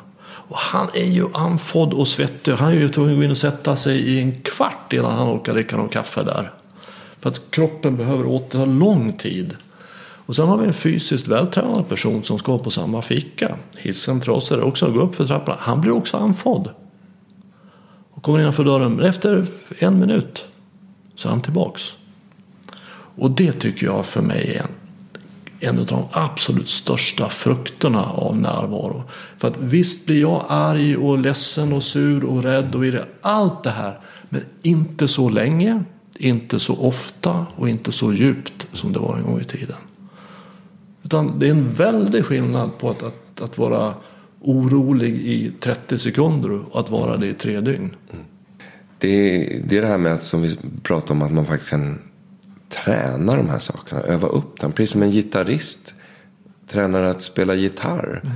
Och 0.49 0.57
han 0.57 0.87
är 0.93 1.05
ju 1.05 1.25
andfådd 1.33 1.93
och 1.93 2.07
svettig. 2.07 2.51
Han 2.51 2.71
är 2.71 2.75
ju 2.75 2.89
tvungen 2.89 3.11
att 3.11 3.17
gå 3.17 3.23
in 3.23 3.31
och 3.31 3.37
sätta 3.37 3.75
sig 3.75 3.99
i 3.99 4.19
en 4.19 4.41
kvart 4.41 4.93
innan 4.93 5.11
han 5.11 5.27
orkar 5.29 5.53
dricka 5.53 5.77
någon 5.77 5.89
kaffe 5.89 6.23
där. 6.23 6.51
För 7.19 7.29
att 7.29 7.41
kroppen 7.51 7.97
behöver 7.97 8.25
återta 8.25 8.65
lång 8.65 9.13
tid. 9.13 9.55
Och 10.25 10.35
sen 10.35 10.47
har 10.47 10.57
vi 10.57 10.67
en 10.67 10.73
fysiskt 10.73 11.27
vältränad 11.27 11.87
person 11.87 12.23
som 12.23 12.39
ska 12.39 12.57
på 12.57 12.71
samma 12.71 13.01
fika. 13.01 13.55
Hissen 13.77 14.21
trasig 14.21 14.63
också, 14.63 14.91
gå 14.91 14.99
upp 14.99 15.15
för 15.15 15.25
trapporna. 15.25 15.57
Han 15.59 15.81
blir 15.81 15.91
också 15.91 16.17
andfådd. 16.17 16.69
Och 18.11 18.23
kommer 18.23 18.39
innanför 18.39 18.63
dörren. 18.63 18.99
Efter 18.99 19.45
en 19.79 19.99
minut 19.99 20.47
så 21.17 21.27
är 21.27 21.31
han 21.31 21.41
tillbaks. 21.41 21.81
Och 23.17 23.31
det 23.31 23.51
tycker 23.51 23.85
jag 23.85 24.05
för 24.05 24.21
mig 24.21 24.55
är 24.55 24.61
en, 24.61 24.69
en 25.59 25.79
av 25.79 25.85
de 25.85 26.05
absolut 26.11 26.69
största 26.69 27.29
frukterna 27.29 28.05
av 28.05 28.37
närvaro. 28.37 29.03
För 29.37 29.47
att 29.47 29.57
visst 29.57 30.05
blir 30.05 30.21
jag 30.21 30.45
arg 30.47 30.97
och 30.97 31.17
ledsen 31.17 31.73
och 31.73 31.83
sur 31.83 32.23
och 32.23 32.43
rädd 32.43 32.75
och 32.75 32.85
irre. 32.85 33.05
Allt 33.21 33.63
det 33.63 33.69
här. 33.69 33.99
Men 34.29 34.41
inte 34.61 35.07
så 35.07 35.29
länge, 35.29 35.83
inte 36.17 36.59
så 36.59 36.75
ofta 36.75 37.45
och 37.55 37.69
inte 37.69 37.91
så 37.91 38.13
djupt 38.13 38.67
som 38.73 38.93
det 38.93 38.99
var 38.99 39.17
en 39.17 39.23
gång 39.23 39.39
i 39.39 39.43
tiden. 39.43 39.77
Utan 41.03 41.39
det 41.39 41.47
är 41.47 41.51
en 41.51 41.73
väldig 41.73 42.25
skillnad 42.25 42.77
på 42.77 42.89
att, 42.89 43.03
att, 43.03 43.41
att 43.41 43.57
vara 43.57 43.93
orolig 44.41 45.15
i 45.15 45.51
30 45.59 45.97
sekunder 45.97 46.51
och 46.51 46.79
att 46.79 46.89
vara 46.89 47.17
det 47.17 47.27
i 47.27 47.33
tre 47.33 47.61
dygn. 47.61 47.95
Mm. 48.13 48.25
Det 48.99 49.09
är, 49.09 49.61
det 49.67 49.77
är 49.77 49.81
det 49.81 49.87
här 49.87 49.97
med 49.97 50.13
att 50.13 50.23
som 50.23 50.41
vi 50.41 50.57
pratade 50.83 51.13
om 51.13 51.21
att 51.21 51.31
man 51.31 51.45
faktiskt 51.45 51.69
kan 51.69 51.99
träna 52.69 53.35
de 53.35 53.49
här 53.49 53.59
sakerna. 53.59 54.01
Öva 54.01 54.27
upp 54.27 54.59
dem. 54.59 54.71
Precis 54.71 54.91
som 54.91 55.03
en 55.03 55.11
gitarrist 55.11 55.93
tränar 56.69 57.03
att 57.03 57.21
spela 57.21 57.55
gitarr. 57.55 58.21
Mm. 58.23 58.35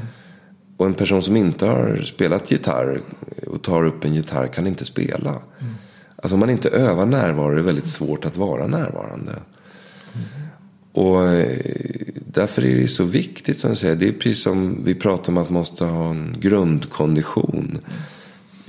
Och 0.77 0.85
en 0.85 0.93
person 0.93 1.23
som 1.23 1.35
inte 1.35 1.65
har 1.65 2.01
spelat 2.05 2.51
gitarr 2.51 3.01
och 3.47 3.61
tar 3.61 3.85
upp 3.85 4.05
en 4.05 4.13
gitarr 4.13 4.47
kan 4.47 4.67
inte 4.67 4.85
spela. 4.85 5.29
Mm. 5.29 5.73
Alltså 6.15 6.35
om 6.35 6.39
man 6.39 6.49
inte 6.49 6.69
övar 6.69 7.05
närvaro 7.05 7.51
är 7.51 7.55
det 7.55 7.61
väldigt 7.61 7.87
svårt 7.87 8.25
att 8.25 8.37
vara 8.37 8.67
närvarande. 8.67 9.31
Mm. 9.31 10.27
Och 10.93 11.27
eh, 11.27 11.57
därför 12.27 12.65
är 12.65 12.75
det 12.75 12.87
så 12.87 13.03
viktigt 13.03 13.59
som 13.59 13.69
du 13.69 13.75
säger. 13.75 13.95
Det 13.95 14.07
är 14.07 14.11
precis 14.11 14.43
som 14.43 14.83
vi 14.83 14.95
pratar 14.95 15.31
om 15.31 15.37
att 15.37 15.49
man 15.49 15.59
måste 15.59 15.85
ha 15.85 16.09
en 16.09 16.35
grundkondition. 16.39 17.79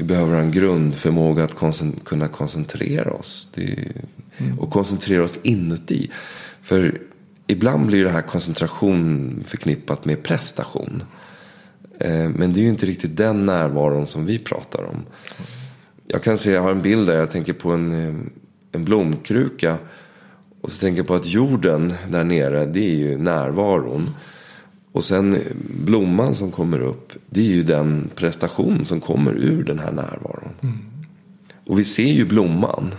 Vi 0.03 0.09
behöver 0.09 0.41
en 0.41 0.51
grundförmåga 0.51 1.45
att 1.45 1.55
koncent 1.55 2.05
kunna 2.05 2.29
koncentrera 2.29 3.13
oss. 3.13 3.49
Det, 3.55 3.93
mm. 4.37 4.59
Och 4.59 4.71
koncentrera 4.71 5.25
oss 5.25 5.39
inuti. 5.43 6.11
För 6.63 7.01
ibland 7.47 7.87
blir 7.87 8.05
det 8.05 8.11
här 8.11 8.23
koncentration 8.23 9.45
förknippat 9.47 10.05
med 10.05 10.23
prestation. 10.23 11.03
Eh, 11.99 12.29
men 12.29 12.53
det 12.53 12.61
är 12.61 12.63
ju 12.63 12.69
inte 12.69 12.87
riktigt 12.87 13.17
den 13.17 13.47
närvaron 13.47 14.07
som 14.07 14.27
vi 14.27 14.39
pratar 14.39 14.85
om. 14.85 14.97
Jag 16.07 16.23
kan 16.23 16.39
se, 16.39 16.51
jag 16.51 16.63
har 16.63 16.71
en 16.71 16.83
bild 16.83 17.07
där 17.07 17.17
jag 17.17 17.31
tänker 17.31 17.53
på 17.53 17.71
en, 17.71 17.93
eh, 17.93 18.15
en 18.73 18.85
blomkruka. 18.85 19.79
Och 20.61 20.73
så 20.73 20.81
tänker 20.81 20.99
jag 20.99 21.07
på 21.07 21.15
att 21.15 21.27
jorden 21.27 21.95
där 22.11 22.25
nere, 22.25 22.67
det 22.67 22.87
är 22.87 22.95
ju 22.95 23.19
närvaron. 23.19 24.11
Och 24.93 25.05
sen 25.05 25.39
blomman 25.85 26.35
som 26.35 26.51
kommer 26.51 26.81
upp. 26.81 27.13
Det 27.31 27.41
är 27.41 27.45
ju 27.45 27.63
den 27.63 28.11
prestation 28.15 28.87
som 28.87 29.01
kommer 29.01 29.33
ur 29.33 29.65
den 29.65 29.79
här 29.79 29.93
närvaron. 29.93 30.53
Mm. 30.61 30.79
Och 31.67 31.79
vi 31.79 31.85
ser 31.85 32.13
ju 32.13 32.25
blomman. 32.25 32.95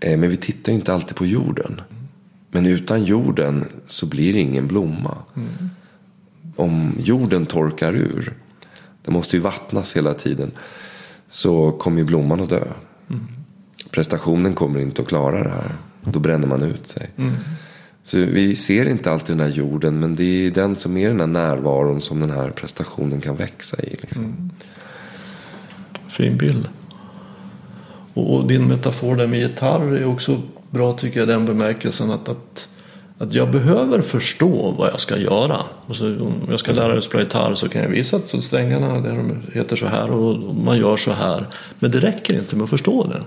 Eh, 0.00 0.18
men 0.18 0.30
vi 0.30 0.36
tittar 0.36 0.72
ju 0.72 0.78
inte 0.78 0.94
alltid 0.94 1.16
på 1.16 1.26
jorden. 1.26 1.80
Men 2.50 2.66
utan 2.66 3.04
jorden 3.04 3.64
så 3.86 4.06
blir 4.06 4.32
det 4.32 4.38
ingen 4.38 4.66
blomma. 4.66 5.16
Mm. 5.36 5.48
Om 6.56 6.92
jorden 6.98 7.46
torkar 7.46 7.92
ur. 7.92 8.32
Det 9.04 9.10
måste 9.10 9.36
ju 9.36 9.42
vattnas 9.42 9.96
hela 9.96 10.14
tiden. 10.14 10.50
Så 11.28 11.72
kommer 11.72 11.98
ju 11.98 12.04
blomman 12.04 12.40
att 12.40 12.48
dö. 12.48 12.64
Mm. 13.10 13.26
Prestationen 13.90 14.54
kommer 14.54 14.80
inte 14.80 15.02
att 15.02 15.08
klara 15.08 15.42
det 15.42 15.50
här. 15.50 15.74
Då 16.00 16.18
bränner 16.18 16.48
man 16.48 16.62
ut 16.62 16.88
sig. 16.88 17.10
Så 18.02 18.16
vi 18.16 18.56
ser 18.56 18.88
inte 18.88 19.10
alltid 19.10 19.36
den 19.36 19.46
här 19.46 19.54
jorden. 19.54 20.00
Men 20.00 20.16
det 20.16 20.46
är 20.46 20.50
den 20.50 20.76
som 20.76 20.96
är 20.96 21.08
den 21.08 21.20
här 21.20 21.26
närvaron 21.26 22.00
som 22.00 22.20
den 22.20 22.30
här 22.30 22.50
prestationen 22.50 23.20
kan 23.20 23.36
växa 23.36 23.76
i. 23.82 23.96
Liksom. 24.00 24.24
Mm. 24.24 24.50
Fin 26.08 26.36
bild. 26.36 26.68
Och 28.14 28.46
din 28.46 28.64
metafor 28.64 29.16
där 29.16 29.26
med 29.26 29.40
gitarr 29.40 29.96
är 29.96 30.06
också 30.06 30.42
bra 30.70 30.92
tycker 30.92 31.18
jag 31.20 31.28
den 31.28 31.46
bemärkelsen 31.46 32.10
att, 32.10 32.28
att, 32.28 32.68
att 33.18 33.34
jag 33.34 33.50
behöver 33.50 34.00
förstå 34.02 34.74
vad 34.78 34.90
jag 34.90 35.00
ska 35.00 35.18
göra. 35.18 35.60
Alltså, 35.88 36.04
om 36.06 36.34
jag 36.48 36.60
ska 36.60 36.72
lära 36.72 36.92
mig 36.92 37.02
spela 37.02 37.22
gitarr 37.22 37.54
så 37.54 37.68
kan 37.68 37.82
jag 37.82 37.88
visa 37.88 38.16
att 38.16 38.44
strängarna 38.44 39.00
de 39.00 39.42
heter 39.52 39.76
så 39.76 39.86
här 39.86 40.10
och 40.10 40.54
man 40.54 40.78
gör 40.78 40.96
så 40.96 41.12
här. 41.12 41.46
Men 41.78 41.90
det 41.90 42.00
räcker 42.00 42.38
inte 42.38 42.56
med 42.56 42.64
att 42.64 42.70
förstå 42.70 43.06
det. 43.06 43.22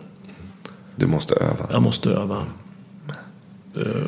Du 0.95 1.07
måste 1.07 1.35
öva. 1.35 1.67
Jag 1.71 1.81
måste 1.81 2.09
öva. 2.09 2.37
Eh, 3.75 4.07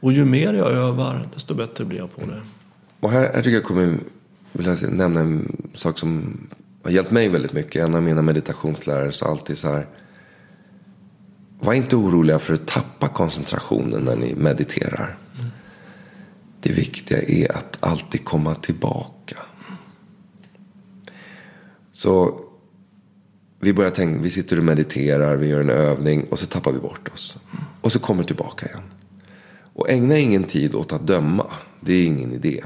och 0.00 0.12
ju 0.12 0.24
mer 0.24 0.54
jag 0.54 0.72
övar 0.72 1.28
desto 1.34 1.54
bättre 1.54 1.84
blir 1.84 1.98
jag 1.98 2.16
på 2.16 2.20
det. 2.20 2.40
Och 3.00 3.10
här, 3.10 3.20
här 3.20 3.42
tycker 3.42 3.50
jag 3.50 3.64
kommer 3.64 3.98
vill 4.56 4.76
nämna 4.90 5.20
en 5.20 5.56
sak 5.74 5.98
som 5.98 6.38
har 6.82 6.90
hjälpt 6.90 7.10
mig 7.10 7.28
väldigt 7.28 7.52
mycket. 7.52 7.84
En 7.84 7.94
av 7.94 8.02
mina 8.02 8.22
meditationslärare 8.22 9.12
sa 9.12 9.26
alltid 9.26 9.58
så 9.58 9.68
här. 9.68 9.86
Var 11.60 11.74
inte 11.74 11.96
oroliga 11.96 12.38
för 12.38 12.54
att 12.54 12.66
tappa 12.66 13.08
koncentrationen 13.08 14.02
när 14.02 14.16
ni 14.16 14.34
mediterar. 14.34 15.18
Mm. 15.38 15.50
Det 16.60 16.72
viktiga 16.72 17.22
är 17.22 17.56
att 17.56 17.76
alltid 17.80 18.24
komma 18.24 18.54
tillbaka. 18.54 19.36
Så 21.92 22.40
vi 23.60 23.72
börjar 23.72 23.90
tänka, 23.90 24.22
vi 24.22 24.30
sitter 24.30 24.58
och 24.58 24.64
mediterar, 24.64 25.36
vi 25.36 25.46
gör 25.46 25.60
en 25.60 25.70
övning 25.70 26.26
och 26.30 26.38
så 26.38 26.46
tappar 26.46 26.72
vi 26.72 26.78
bort 26.78 27.08
oss. 27.12 27.38
Och 27.80 27.92
så 27.92 27.98
kommer 27.98 28.24
tillbaka 28.24 28.66
igen. 28.66 28.82
Och 29.76 29.90
ägna 29.90 30.18
ingen 30.18 30.44
tid 30.44 30.74
åt 30.74 30.92
att 30.92 31.06
döma. 31.06 31.46
Det 31.80 31.92
är 31.92 32.04
ingen 32.04 32.32
idé. 32.32 32.64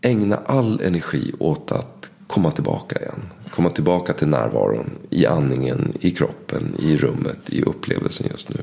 Ägna 0.00 0.36
all 0.36 0.80
energi 0.80 1.32
åt 1.38 1.72
att 1.72 2.10
komma 2.26 2.50
tillbaka 2.50 2.98
igen. 3.00 3.22
Komma 3.50 3.70
tillbaka 3.70 4.12
till 4.12 4.28
närvaron. 4.28 4.90
I 5.10 5.26
andningen, 5.26 5.92
i 6.00 6.10
kroppen, 6.10 6.74
i 6.78 6.96
rummet, 6.96 7.50
i 7.50 7.62
upplevelsen 7.62 8.26
just 8.30 8.48
nu. 8.48 8.56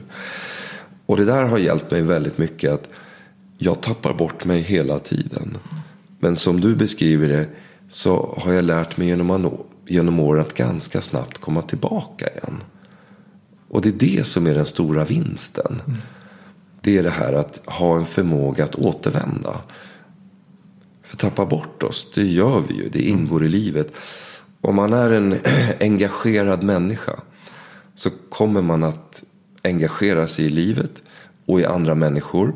Och 1.05 1.17
det 1.17 1.25
där 1.25 1.43
har 1.43 1.57
hjälpt 1.57 1.91
mig 1.91 2.01
väldigt 2.01 2.37
mycket. 2.37 2.71
att 2.71 2.89
Jag 3.57 3.81
tappar 3.81 4.13
bort 4.13 4.45
mig 4.45 4.61
hela 4.61 4.99
tiden. 4.99 5.57
Men 6.19 6.37
som 6.37 6.59
du 6.59 6.75
beskriver 6.75 7.29
det 7.29 7.47
så 7.89 8.35
har 8.37 8.53
jag 8.53 8.65
lärt 8.65 8.97
mig 8.97 9.07
genom, 9.07 9.57
genom 9.87 10.19
åren 10.19 10.41
att 10.41 10.53
ganska 10.53 11.01
snabbt 11.01 11.37
komma 11.37 11.61
tillbaka 11.61 12.27
igen. 12.27 12.63
Och 13.69 13.81
det 13.81 13.89
är 13.89 14.17
det 14.17 14.27
som 14.27 14.47
är 14.47 14.55
den 14.55 14.65
stora 14.65 15.05
vinsten. 15.05 15.81
Mm. 15.87 15.97
Det 16.81 16.97
är 16.97 17.03
det 17.03 17.09
här 17.09 17.33
att 17.33 17.61
ha 17.65 17.97
en 17.97 18.05
förmåga 18.05 18.63
att 18.63 18.75
återvända. 18.75 19.61
För 21.03 21.17
tappa 21.17 21.45
bort 21.45 21.83
oss, 21.83 22.11
det 22.15 22.27
gör 22.27 22.63
vi 22.67 22.73
ju. 22.73 22.89
Det 22.89 23.01
ingår 23.01 23.45
i 23.45 23.49
livet. 23.49 23.93
Om 24.61 24.75
man 24.75 24.93
är 24.93 25.11
en 25.11 25.35
engagerad 25.79 26.63
människa 26.63 27.19
så 27.95 28.09
kommer 28.29 28.61
man 28.61 28.83
att 28.83 29.23
engagera 29.63 30.27
sig 30.27 30.45
i 30.45 30.49
livet 30.49 30.91
och 31.45 31.59
i 31.59 31.65
andra 31.65 31.95
människor. 31.95 32.55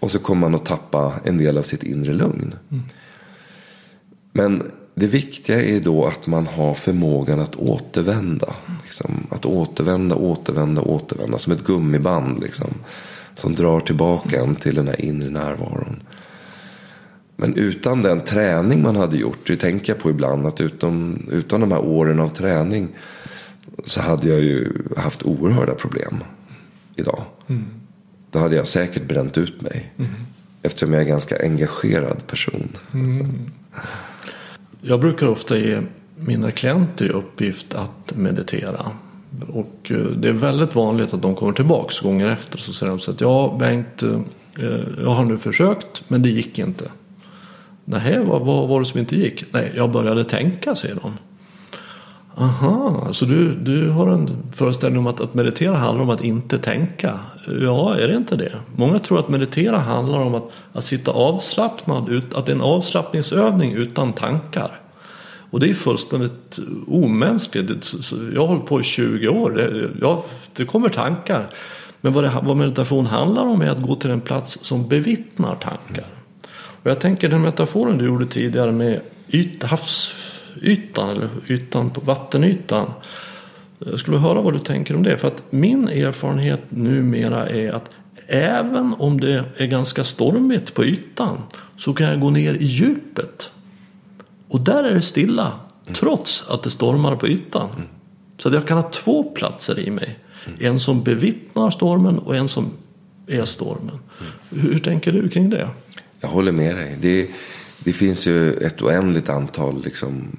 Och 0.00 0.10
så 0.10 0.18
kommer 0.18 0.40
man 0.40 0.54
att 0.54 0.66
tappa 0.66 1.14
en 1.24 1.38
del 1.38 1.58
av 1.58 1.62
sitt 1.62 1.82
inre 1.82 2.12
lugn. 2.12 2.54
Mm. 2.70 2.84
Men 4.32 4.72
det 4.94 5.06
viktiga 5.06 5.62
är 5.62 5.80
då 5.80 6.06
att 6.06 6.26
man 6.26 6.46
har 6.46 6.74
förmågan 6.74 7.40
att 7.40 7.56
återvända. 7.56 8.54
Liksom, 8.82 9.26
att 9.30 9.46
återvända, 9.46 10.16
återvända, 10.16 10.82
återvända. 10.82 11.38
Som 11.38 11.52
ett 11.52 11.64
gummiband. 11.64 12.42
Liksom, 12.42 12.74
som 13.34 13.54
drar 13.54 13.80
tillbaka 13.80 14.40
en 14.40 14.56
till 14.56 14.74
den 14.74 14.88
här 14.88 15.00
inre 15.00 15.30
närvaron. 15.30 16.02
Men 17.36 17.54
utan 17.54 18.02
den 18.02 18.20
träning 18.20 18.82
man 18.82 18.96
hade 18.96 19.16
gjort, 19.16 19.46
det 19.46 19.56
tänker 19.56 19.92
jag 19.92 20.02
på 20.02 20.10
ibland, 20.10 20.46
att 20.46 20.60
utan, 20.60 21.26
utan 21.32 21.60
de 21.60 21.72
här 21.72 21.80
åren 21.80 22.20
av 22.20 22.28
träning 22.28 22.88
så 23.84 24.00
hade 24.00 24.28
jag 24.28 24.40
ju 24.40 24.72
haft 24.96 25.22
oerhörda 25.22 25.74
problem 25.74 26.24
idag. 26.96 27.22
Mm. 27.46 27.64
Då 28.30 28.38
hade 28.38 28.56
jag 28.56 28.68
säkert 28.68 29.08
bränt 29.08 29.38
ut 29.38 29.62
mig. 29.62 29.92
Mm. 29.96 30.10
Eftersom 30.62 30.92
jag 30.92 30.98
är 30.98 31.04
en 31.04 31.10
ganska 31.10 31.36
engagerad 31.42 32.26
person. 32.26 32.68
Mm. 32.94 33.50
Jag 34.80 35.00
brukar 35.00 35.26
ofta 35.26 35.58
ge 35.58 35.80
mina 36.16 36.50
klienter 36.50 37.06
i 37.06 37.08
uppgift 37.08 37.74
att 37.74 38.16
meditera. 38.16 38.90
Och 39.48 39.90
eh, 39.90 39.96
det 39.96 40.28
är 40.28 40.32
väldigt 40.32 40.74
vanligt 40.74 41.14
att 41.14 41.22
de 41.22 41.34
kommer 41.34 41.52
tillbaks 41.52 42.00
gånger 42.00 42.28
efter. 42.28 42.58
Så 42.58 42.72
säger 42.72 42.90
de 42.90 43.00
så 43.00 43.10
att 43.10 43.20
ja 43.20 43.56
Bengt, 43.58 44.02
eh, 44.02 44.20
eh, 44.60 44.80
jag 45.02 45.10
har 45.10 45.24
nu 45.24 45.38
försökt 45.38 46.02
men 46.08 46.22
det 46.22 46.28
gick 46.28 46.58
inte. 46.58 46.84
Nej, 47.84 48.20
vad, 48.24 48.46
vad 48.46 48.68
var 48.68 48.80
det 48.80 48.86
som 48.86 49.00
inte 49.00 49.16
gick? 49.16 49.52
Nej, 49.52 49.72
jag 49.76 49.90
började 49.90 50.24
tänka, 50.24 50.74
säger 50.74 50.98
de. 51.02 51.12
Aha, 52.36 53.08
så 53.12 53.24
du, 53.24 53.54
du 53.54 53.90
har 53.90 54.08
en 54.08 54.28
föreställning 54.52 54.98
om 54.98 55.06
att, 55.06 55.20
att 55.20 55.34
meditera 55.34 55.76
handlar 55.76 56.02
om 56.02 56.10
att 56.10 56.24
inte 56.24 56.58
tänka? 56.58 57.18
Ja, 57.60 57.94
är 57.94 58.08
det 58.08 58.16
inte 58.16 58.36
det? 58.36 58.52
Många 58.76 58.98
tror 58.98 59.18
att 59.18 59.28
meditera 59.28 59.78
handlar 59.78 60.18
om 60.18 60.34
att, 60.34 60.50
att 60.72 60.84
sitta 60.84 61.10
avslappnad, 61.10 62.22
att 62.34 62.46
det 62.46 62.52
är 62.52 62.56
en 62.56 62.62
avslappningsövning 62.62 63.72
utan 63.72 64.12
tankar. 64.12 64.80
Och 65.54 65.60
det 65.60 65.70
är 65.70 65.74
fullständigt 65.74 66.58
omänskligt. 66.86 67.92
Jag 68.34 68.40
har 68.40 68.48
hållit 68.48 68.66
på 68.66 68.80
i 68.80 68.82
20 68.82 69.28
år. 69.28 69.50
Det, 69.50 69.90
ja, 70.00 70.24
det 70.52 70.64
kommer 70.64 70.88
tankar. 70.88 71.50
Men 72.00 72.12
vad, 72.12 72.24
det, 72.24 72.32
vad 72.42 72.56
meditation 72.56 73.06
handlar 73.06 73.46
om 73.46 73.62
är 73.62 73.70
att 73.70 73.82
gå 73.82 73.94
till 73.94 74.10
en 74.10 74.20
plats 74.20 74.58
som 74.62 74.88
bevittnar 74.88 75.54
tankar. 75.54 76.04
Och 76.82 76.90
jag 76.90 77.00
tänker 77.00 77.28
den 77.28 77.42
metaforen 77.42 77.98
du 77.98 78.04
gjorde 78.04 78.26
tidigare 78.26 78.72
med 78.72 79.00
yt, 79.28 79.62
havsytan 79.62 81.10
eller 81.10 81.28
ytan 81.48 81.90
på 81.90 82.00
vattenytan. 82.00 82.90
Jag 83.78 83.98
skulle 83.98 84.18
höra 84.18 84.40
vad 84.40 84.52
du 84.52 84.58
tänker 84.58 84.96
om 84.96 85.02
det. 85.02 85.18
För 85.18 85.28
att 85.28 85.52
min 85.52 85.88
erfarenhet 85.88 86.64
numera 86.68 87.48
är 87.48 87.72
att 87.72 87.90
även 88.26 88.94
om 88.98 89.20
det 89.20 89.44
är 89.56 89.66
ganska 89.66 90.04
stormigt 90.04 90.74
på 90.74 90.84
ytan 90.84 91.42
så 91.76 91.94
kan 91.94 92.06
jag 92.06 92.20
gå 92.20 92.30
ner 92.30 92.54
i 92.54 92.64
djupet. 92.64 93.50
Och 94.54 94.60
där 94.60 94.84
är 94.84 94.94
det 94.94 95.02
stilla. 95.02 95.52
Mm. 95.82 95.94
Trots 95.94 96.44
att 96.48 96.62
det 96.62 96.70
stormar 96.70 97.16
på 97.16 97.28
ytan. 97.28 97.70
Mm. 97.70 97.88
Så 98.38 98.48
att 98.48 98.54
jag 98.54 98.66
kan 98.66 98.76
ha 98.76 98.90
två 98.90 99.22
platser 99.24 99.78
i 99.78 99.90
mig. 99.90 100.18
Mm. 100.46 100.58
En 100.60 100.80
som 100.80 101.02
bevittnar 101.02 101.70
stormen 101.70 102.18
och 102.18 102.36
en 102.36 102.48
som 102.48 102.70
är 103.26 103.44
stormen. 103.44 103.98
Mm. 104.20 104.62
Hur 104.62 104.78
tänker 104.78 105.12
du 105.12 105.28
kring 105.28 105.50
det? 105.50 105.68
Jag 106.20 106.28
håller 106.28 106.52
med 106.52 106.76
dig. 106.76 106.96
Det, 107.00 107.30
det 107.78 107.92
finns 107.92 108.26
ju 108.26 108.52
ett 108.52 108.82
oändligt 108.82 109.28
antal 109.28 109.84
liksom, 109.84 110.36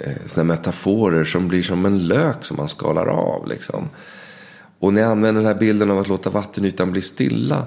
eh, 0.00 0.26
såna 0.26 0.44
metaforer 0.44 1.24
som 1.24 1.48
blir 1.48 1.62
som 1.62 1.86
en 1.86 2.06
lök 2.06 2.44
som 2.44 2.56
man 2.56 2.68
skalar 2.68 3.06
av. 3.06 3.48
Liksom. 3.48 3.88
Och 4.78 4.92
när 4.92 5.00
jag 5.00 5.10
använder 5.10 5.42
den 5.42 5.52
här 5.52 5.60
bilden 5.60 5.90
av 5.90 5.98
att 5.98 6.08
låta 6.08 6.30
vattenytan 6.30 6.92
bli 6.92 7.02
stilla 7.02 7.66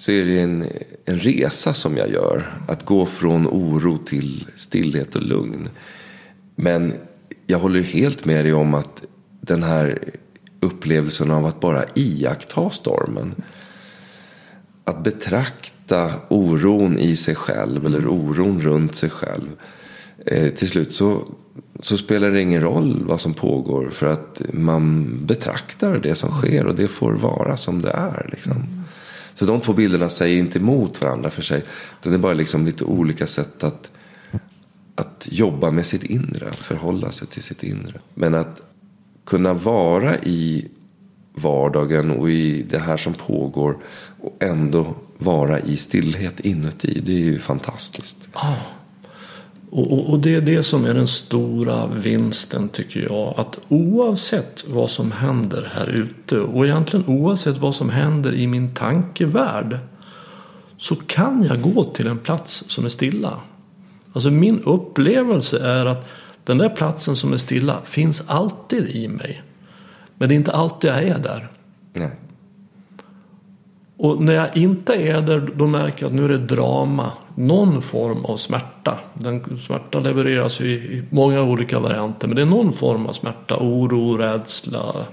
så 0.00 0.12
är 0.12 0.24
det 0.24 0.40
en, 0.40 0.64
en 1.04 1.18
resa 1.18 1.74
som 1.74 1.96
jag 1.96 2.10
gör. 2.10 2.52
Att 2.68 2.84
gå 2.84 3.06
från 3.06 3.46
oro 3.46 3.98
till 3.98 4.46
stillhet 4.56 5.16
och 5.16 5.22
lugn. 5.22 5.68
Men 6.54 6.92
jag 7.46 7.58
håller 7.58 7.80
helt 7.80 8.24
med 8.24 8.44
dig 8.44 8.52
om 8.52 8.74
att 8.74 9.02
den 9.40 9.62
här 9.62 9.98
upplevelsen 10.60 11.30
av 11.30 11.46
att 11.46 11.60
bara 11.60 11.84
iaktta 11.94 12.70
stormen. 12.70 13.34
Att 14.84 15.04
betrakta 15.04 16.12
oron 16.28 16.98
i 16.98 17.16
sig 17.16 17.34
själv 17.34 17.86
eller 17.86 18.08
oron 18.08 18.60
runt 18.60 18.94
sig 18.94 19.10
själv. 19.10 19.48
Eh, 20.26 20.50
till 20.54 20.68
slut 20.68 20.94
så, 20.94 21.22
så 21.80 21.96
spelar 21.96 22.30
det 22.30 22.42
ingen 22.42 22.62
roll 22.62 23.04
vad 23.06 23.20
som 23.20 23.34
pågår 23.34 23.90
för 23.90 24.06
att 24.06 24.42
man 24.52 25.16
betraktar 25.26 25.98
det 25.98 26.14
som 26.14 26.30
sker 26.30 26.66
och 26.66 26.74
det 26.74 26.88
får 26.88 27.12
vara 27.12 27.56
som 27.56 27.82
det 27.82 27.90
är. 27.90 28.28
Liksom. 28.32 28.80
Så 29.34 29.46
de 29.46 29.60
två 29.60 29.72
bilderna 29.72 30.08
säger 30.08 30.38
inte 30.38 30.58
emot 30.58 31.02
varandra 31.02 31.30
för 31.30 31.42
sig. 31.42 31.64
Det 32.02 32.08
är 32.08 32.18
bara 32.18 32.32
liksom 32.32 32.66
lite 32.66 32.84
olika 32.84 33.26
sätt 33.26 33.64
att, 33.64 33.90
att 34.94 35.28
jobba 35.30 35.70
med 35.70 35.86
sitt 35.86 36.04
inre, 36.04 36.48
att 36.48 36.56
förhålla 36.56 37.12
sig 37.12 37.28
till 37.28 37.42
sitt 37.42 37.62
inre. 37.62 38.00
Men 38.14 38.34
att 38.34 38.60
kunna 39.24 39.54
vara 39.54 40.16
i 40.18 40.68
vardagen 41.34 42.10
och 42.10 42.30
i 42.30 42.62
det 42.62 42.78
här 42.78 42.96
som 42.96 43.14
pågår 43.14 43.78
och 44.20 44.36
ändå 44.40 44.94
vara 45.18 45.60
i 45.60 45.76
stillhet 45.76 46.40
inuti. 46.40 47.02
Det 47.06 47.12
är 47.12 47.24
ju 47.24 47.38
fantastiskt. 47.38 48.16
Oh. 48.34 48.79
Och, 49.70 49.92
och, 49.92 50.10
och, 50.10 50.18
det 50.18 50.34
är 50.34 50.40
det 50.40 50.62
som 50.62 50.84
är 50.84 50.94
den 50.94 51.08
stora 51.08 51.86
vinsten 51.86 52.68
tycker 52.68 53.00
jag. 53.00 53.34
Att 53.36 53.58
oavsett 53.68 54.64
vad 54.68 54.90
som 54.90 55.12
händer 55.12 55.72
här 55.74 55.88
ute 55.88 56.40
och 56.40 56.66
egentligen 56.66 57.06
oavsett 57.06 57.58
vad 57.58 57.74
som 57.74 57.90
händer 57.90 58.34
i 58.34 58.46
min 58.46 58.74
tankevärld. 58.74 59.78
Så 60.76 60.96
kan 60.96 61.44
jag 61.44 61.62
gå 61.62 61.84
till 61.84 62.06
en 62.06 62.18
plats 62.18 62.64
som 62.66 62.84
är 62.84 62.88
stilla. 62.88 63.40
Alltså 64.12 64.30
min 64.30 64.60
upplevelse 64.60 65.58
är 65.58 65.86
att 65.86 66.08
den 66.44 66.58
där 66.58 66.68
platsen 66.68 67.16
som 67.16 67.32
är 67.32 67.36
stilla 67.36 67.80
finns 67.84 68.22
alltid 68.26 68.88
i 68.88 69.08
mig. 69.08 69.42
Men 70.18 70.28
det 70.28 70.34
är 70.34 70.36
inte 70.36 70.52
alltid 70.52 70.90
jag 70.90 71.02
är 71.02 71.18
där. 71.18 71.48
Nej. 71.92 72.10
Och 74.02 74.22
när 74.22 74.32
jag 74.32 74.56
inte 74.56 74.94
är 74.94 75.22
där 75.22 75.50
då 75.54 75.66
märker 75.66 76.02
jag 76.02 76.06
att 76.06 76.14
nu 76.14 76.24
är 76.24 76.28
det 76.28 76.38
drama. 76.38 77.12
Någon 77.34 77.82
form 77.82 78.24
av 78.24 78.36
smärta. 78.36 78.98
Den 79.14 79.58
smärta 79.66 80.00
levereras 80.00 80.60
ju 80.60 80.66
i 80.66 81.02
många 81.10 81.42
olika 81.42 81.78
varianter. 81.78 82.28
Men 82.28 82.36
det 82.36 82.42
är 82.42 82.46
någon 82.46 82.72
form 82.72 83.06
av 83.06 83.12
smärta. 83.12 83.56
Oro, 83.56 84.16
rädsla. 84.16 85.06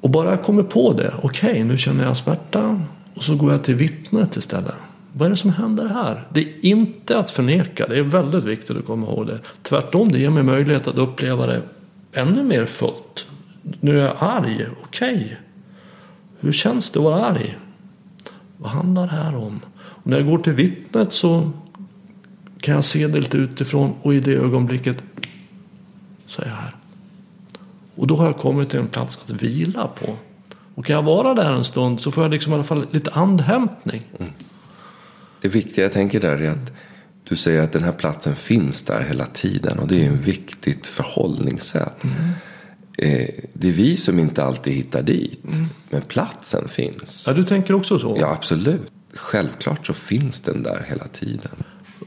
Och 0.00 0.10
bara 0.10 0.30
jag 0.30 0.42
kommer 0.42 0.62
på 0.62 0.92
det. 0.92 1.14
Okej, 1.22 1.50
okay, 1.50 1.64
nu 1.64 1.78
känner 1.78 2.04
jag 2.04 2.16
smärta. 2.16 2.82
Och 3.14 3.22
så 3.22 3.34
går 3.34 3.52
jag 3.52 3.64
till 3.64 3.74
vittnet 3.74 4.36
istället. 4.36 4.74
Vad 5.12 5.26
är 5.26 5.30
det 5.30 5.36
som 5.36 5.50
händer 5.50 5.88
här? 5.88 6.26
Det 6.30 6.40
är 6.40 6.66
inte 6.66 7.18
att 7.18 7.30
förneka. 7.30 7.86
Det 7.86 7.98
är 7.98 8.02
väldigt 8.02 8.44
viktigt 8.44 8.76
att 8.76 8.86
komma 8.86 9.06
ihåg 9.06 9.26
det. 9.26 9.38
Tvärtom, 9.62 10.12
det 10.12 10.18
ger 10.18 10.30
mig 10.30 10.42
möjlighet 10.42 10.88
att 10.88 10.98
uppleva 10.98 11.46
det 11.46 11.62
ännu 12.12 12.42
mer 12.42 12.66
fullt. 12.66 13.26
Nu 13.80 14.00
är 14.00 14.04
jag 14.04 14.14
arg. 14.18 14.66
Okej. 14.82 15.14
Okay. 15.14 15.36
Hur 16.46 16.52
känns 16.52 16.90
det 16.90 16.98
att 16.98 17.04
vara 17.04 17.24
arg? 17.24 17.58
Vad 18.56 18.70
handlar 18.70 19.06
det 19.06 19.12
här 19.12 19.36
om? 19.36 19.60
Och 19.76 20.06
när 20.06 20.16
jag 20.16 20.26
går 20.26 20.38
till 20.38 20.52
vittnet 20.52 21.12
så 21.12 21.50
kan 22.60 22.74
jag 22.74 22.84
se 22.84 23.06
det 23.06 23.20
lite 23.20 23.36
utifrån 23.36 23.94
och 24.02 24.14
i 24.14 24.20
det 24.20 24.34
ögonblicket 24.34 25.02
så 26.26 26.42
är 26.42 26.46
jag 26.46 26.54
här. 26.54 26.74
Och 27.94 28.06
då 28.06 28.16
har 28.16 28.26
jag 28.26 28.36
kommit 28.36 28.70
till 28.70 28.78
en 28.78 28.88
plats 28.88 29.18
att 29.24 29.42
vila 29.42 29.88
på. 29.88 30.16
Och 30.74 30.86
kan 30.86 30.96
jag 30.96 31.02
vara 31.02 31.34
där 31.34 31.52
en 31.52 31.64
stund 31.64 32.00
så 32.00 32.10
får 32.10 32.24
jag 32.24 32.30
liksom 32.30 32.52
i 32.52 32.54
alla 32.54 32.64
fall 32.64 32.86
lite 32.90 33.10
andhämtning. 33.10 34.02
Mm. 34.18 34.32
Det 35.40 35.48
viktiga 35.48 35.84
jag 35.84 35.92
tänker 35.92 36.20
där 36.20 36.42
är 36.42 36.50
att 36.50 36.72
du 37.24 37.36
säger 37.36 37.62
att 37.62 37.72
den 37.72 37.84
här 37.84 37.92
platsen 37.92 38.36
finns 38.36 38.82
där 38.82 39.00
hela 39.00 39.26
tiden. 39.26 39.78
Och 39.78 39.88
det 39.88 40.02
är 40.02 40.08
en 40.08 40.20
viktigt 40.20 40.86
förhållningssätt. 40.86 42.04
Mm. 42.04 42.16
Eh, 42.96 43.28
det 43.52 43.68
är 43.68 43.72
vi 43.72 43.96
som 43.96 44.18
inte 44.18 44.44
alltid 44.44 44.72
hittar 44.72 45.02
dit. 45.02 45.44
Mm. 45.44 45.66
Men 45.90 46.02
platsen 46.02 46.68
finns. 46.68 47.24
Ja, 47.26 47.32
du 47.32 47.44
tänker 47.44 47.74
också 47.74 47.98
så? 47.98 48.16
Ja, 48.20 48.32
absolut. 48.32 48.90
Självklart 49.14 49.86
så 49.86 49.92
finns 49.92 50.40
den 50.40 50.62
där 50.62 50.86
hela 50.88 51.04
tiden. 51.04 51.64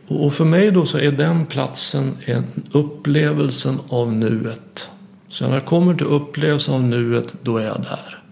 Och 0.08 0.34
för 0.34 0.46
mig 0.46 0.72
då 0.72 0.86
så 0.86 0.98
är 0.98 1.12
den 1.12 1.46
platsen 1.46 2.18
en 2.26 2.46
upplevelsen 2.72 3.80
av 3.90 4.14
nuet. 4.14 4.90
Så 5.28 5.48
när 5.48 5.54
jag 5.54 5.66
kommer 5.66 5.94
till 5.94 6.06
upplevelsen 6.06 6.74
av 6.74 6.84
nuet, 6.84 7.34
då 7.42 7.58
är 7.58 7.66
jag 7.66 7.84
där. 7.84 8.24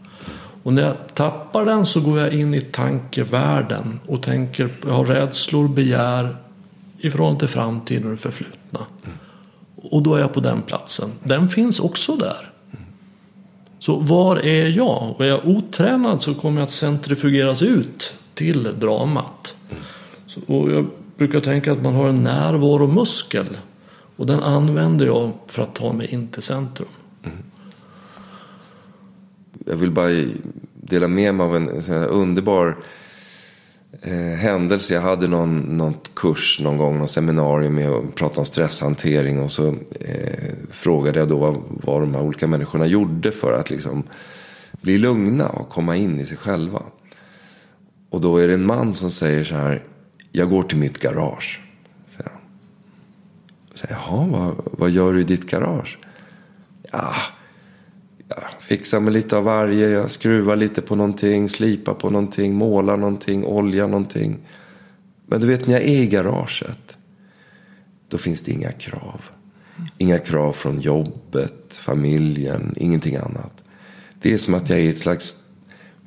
Och 0.64 0.74
när 0.74 0.82
jag 0.82 0.96
tappar 1.14 1.66
den 1.66 1.86
så 1.86 2.02
går 2.02 2.20
jag 2.20 2.34
in 2.34 2.54
i 2.54 2.62
tankevärlden 2.62 4.00
och 4.06 4.24
tänker, 4.24 4.70
jag 4.86 4.94
har 4.94 5.06
rädslor, 5.06 5.68
begär 5.68 6.38
ifrån 7.00 7.38
till 7.38 7.48
framtiden 7.48 8.06
och 8.06 8.12
det 8.12 8.18
förflutna. 8.18 8.80
Mm. 9.06 9.18
Och 9.82 10.04
då 10.04 10.16
är 10.16 10.20
jag 10.20 10.34
på 10.34 10.40
den 10.40 10.62
platsen. 10.62 11.12
Den 11.24 11.50
finns 11.50 11.80
också 11.80 12.16
där. 12.16 12.52
Så 13.80 13.96
var 13.96 14.36
är 14.36 14.68
jag? 14.68 15.14
Och 15.16 15.26
är 15.26 15.30
jag 15.30 15.48
otränad 15.48 16.22
så 16.22 16.34
kommer 16.34 16.62
jag 16.62 16.66
att 16.66 16.72
centrifugeras 16.72 17.62
ut 17.62 18.16
till 18.34 18.80
dramat. 18.80 19.56
Så, 20.28 20.40
och 20.48 20.72
jag 20.72 20.88
brukar 21.18 21.40
tänka 21.40 21.72
att 21.72 21.82
man 21.82 21.96
har 21.96 22.10
en 22.10 22.24
närvaromuskel. 22.24 23.58
Och 24.16 24.26
den 24.26 24.40
använder 24.40 25.06
jag 25.06 25.32
för 25.48 25.64
att 25.64 25.76
ta 25.76 25.94
mig 25.94 26.08
in 26.08 26.28
till 26.28 26.42
centrum. 26.42 26.88
Mm. 27.24 27.38
Jag 29.66 29.78
vill 29.78 29.92
bara 29.92 30.10
dela 30.74 31.08
med 31.08 31.36
mig 31.36 31.46
av 31.46 31.56
en 31.56 31.70
underbar 32.10 32.78
eh, 34.02 34.38
händelse. 34.38 34.94
Jag 34.94 35.02
hade 35.02 35.28
någon, 35.28 35.60
någon 35.60 35.94
kurs 36.14 36.60
någon 36.60 36.78
gång, 36.78 36.98
någon 36.98 37.08
seminarium 37.08 37.76
med 37.76 37.90
att 37.90 38.16
prata 38.16 38.40
om 38.40 38.46
stresshantering. 38.46 39.40
Och 39.40 39.52
så 39.52 39.68
eh, 40.02 40.54
frågade 40.72 41.20
jag 41.20 41.28
då 41.28 41.38
vad, 41.38 41.62
vad 41.70 42.02
de 42.02 42.16
här 42.16 42.22
olika 42.22 42.48
människorna 42.48 42.86
gjorde 42.86 43.32
för 43.32 43.54
att 43.54 43.70
liksom 43.70 44.04
bli 44.82 44.98
lugna 44.98 45.50
och 45.50 45.70
komma 45.70 45.96
in 45.96 46.20
i 46.20 46.26
sig 46.26 46.38
själva. 46.38 46.82
Och 48.10 48.22
då 48.22 48.38
är 48.38 48.48
det 48.48 48.54
en 48.54 48.66
man 48.66 48.94
som 48.94 49.12
säger 49.12 49.44
så 49.44 49.56
här. 49.56 49.84
Jag 50.32 50.50
går 50.50 50.64
till 50.64 50.78
mitt 50.78 51.00
garage. 51.00 51.62
Säger 52.18 52.30
han. 52.30 52.40
Jaha, 53.90 54.28
vad, 54.28 54.56
vad 54.72 54.90
gör 54.90 55.14
du 55.14 55.22
i 55.22 55.24
ditt 55.24 55.50
garage? 55.50 56.00
Ja, 56.92 57.14
fixar 58.68 59.00
med 59.00 59.14
lite 59.14 59.38
av 59.38 59.44
varje. 59.44 59.90
Jag 59.90 60.12
skruvar 60.12 60.56
lite 60.56 60.82
på 60.82 60.96
någonting, 60.96 61.50
slipar 61.50 61.94
på 61.94 62.10
någonting, 62.10 62.56
målar 62.56 62.98
någonting, 62.98 63.46
Oljar 63.46 63.88
någonting. 63.88 64.38
Men 65.28 65.42
du 65.42 65.48
vet 65.48 65.68
när 65.68 65.74
jag 65.74 65.84
är 65.84 66.02
i 66.02 66.08
garaget. 66.08 66.98
Då 68.10 68.18
finns 68.18 68.42
det 68.42 68.52
inga 68.52 68.72
krav. 68.72 69.22
Inga 69.98 70.18
krav 70.18 70.52
från 70.52 70.82
jobbet, 70.82 71.80
familjen, 71.82 72.74
ingenting 72.78 73.16
annat. 73.16 73.64
Det 74.22 74.34
är 74.34 74.38
som 74.38 74.54
att 74.54 74.70
jag 74.70 74.80
är 74.80 74.84
i 74.84 74.90
ett 74.90 74.98
slags 74.98 75.38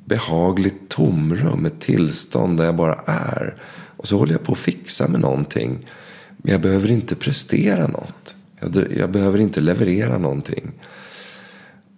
behagligt 0.05 0.89
tomrum, 0.89 1.65
ett 1.65 1.79
tillstånd 1.79 2.57
där 2.57 2.65
jag 2.65 2.75
bara 2.75 3.03
är. 3.05 3.55
Och 3.97 4.07
så 4.07 4.17
håller 4.17 4.31
jag 4.31 4.43
på 4.43 4.51
att 4.51 4.57
fixa 4.57 5.07
med 5.07 5.19
någonting. 5.19 5.77
Men 6.37 6.51
jag 6.51 6.61
behöver 6.61 6.91
inte 6.91 7.15
prestera 7.15 7.87
något. 7.87 8.35
Jag, 8.59 8.87
jag 8.97 9.11
behöver 9.11 9.39
inte 9.39 9.61
leverera 9.61 10.17
någonting. 10.17 10.71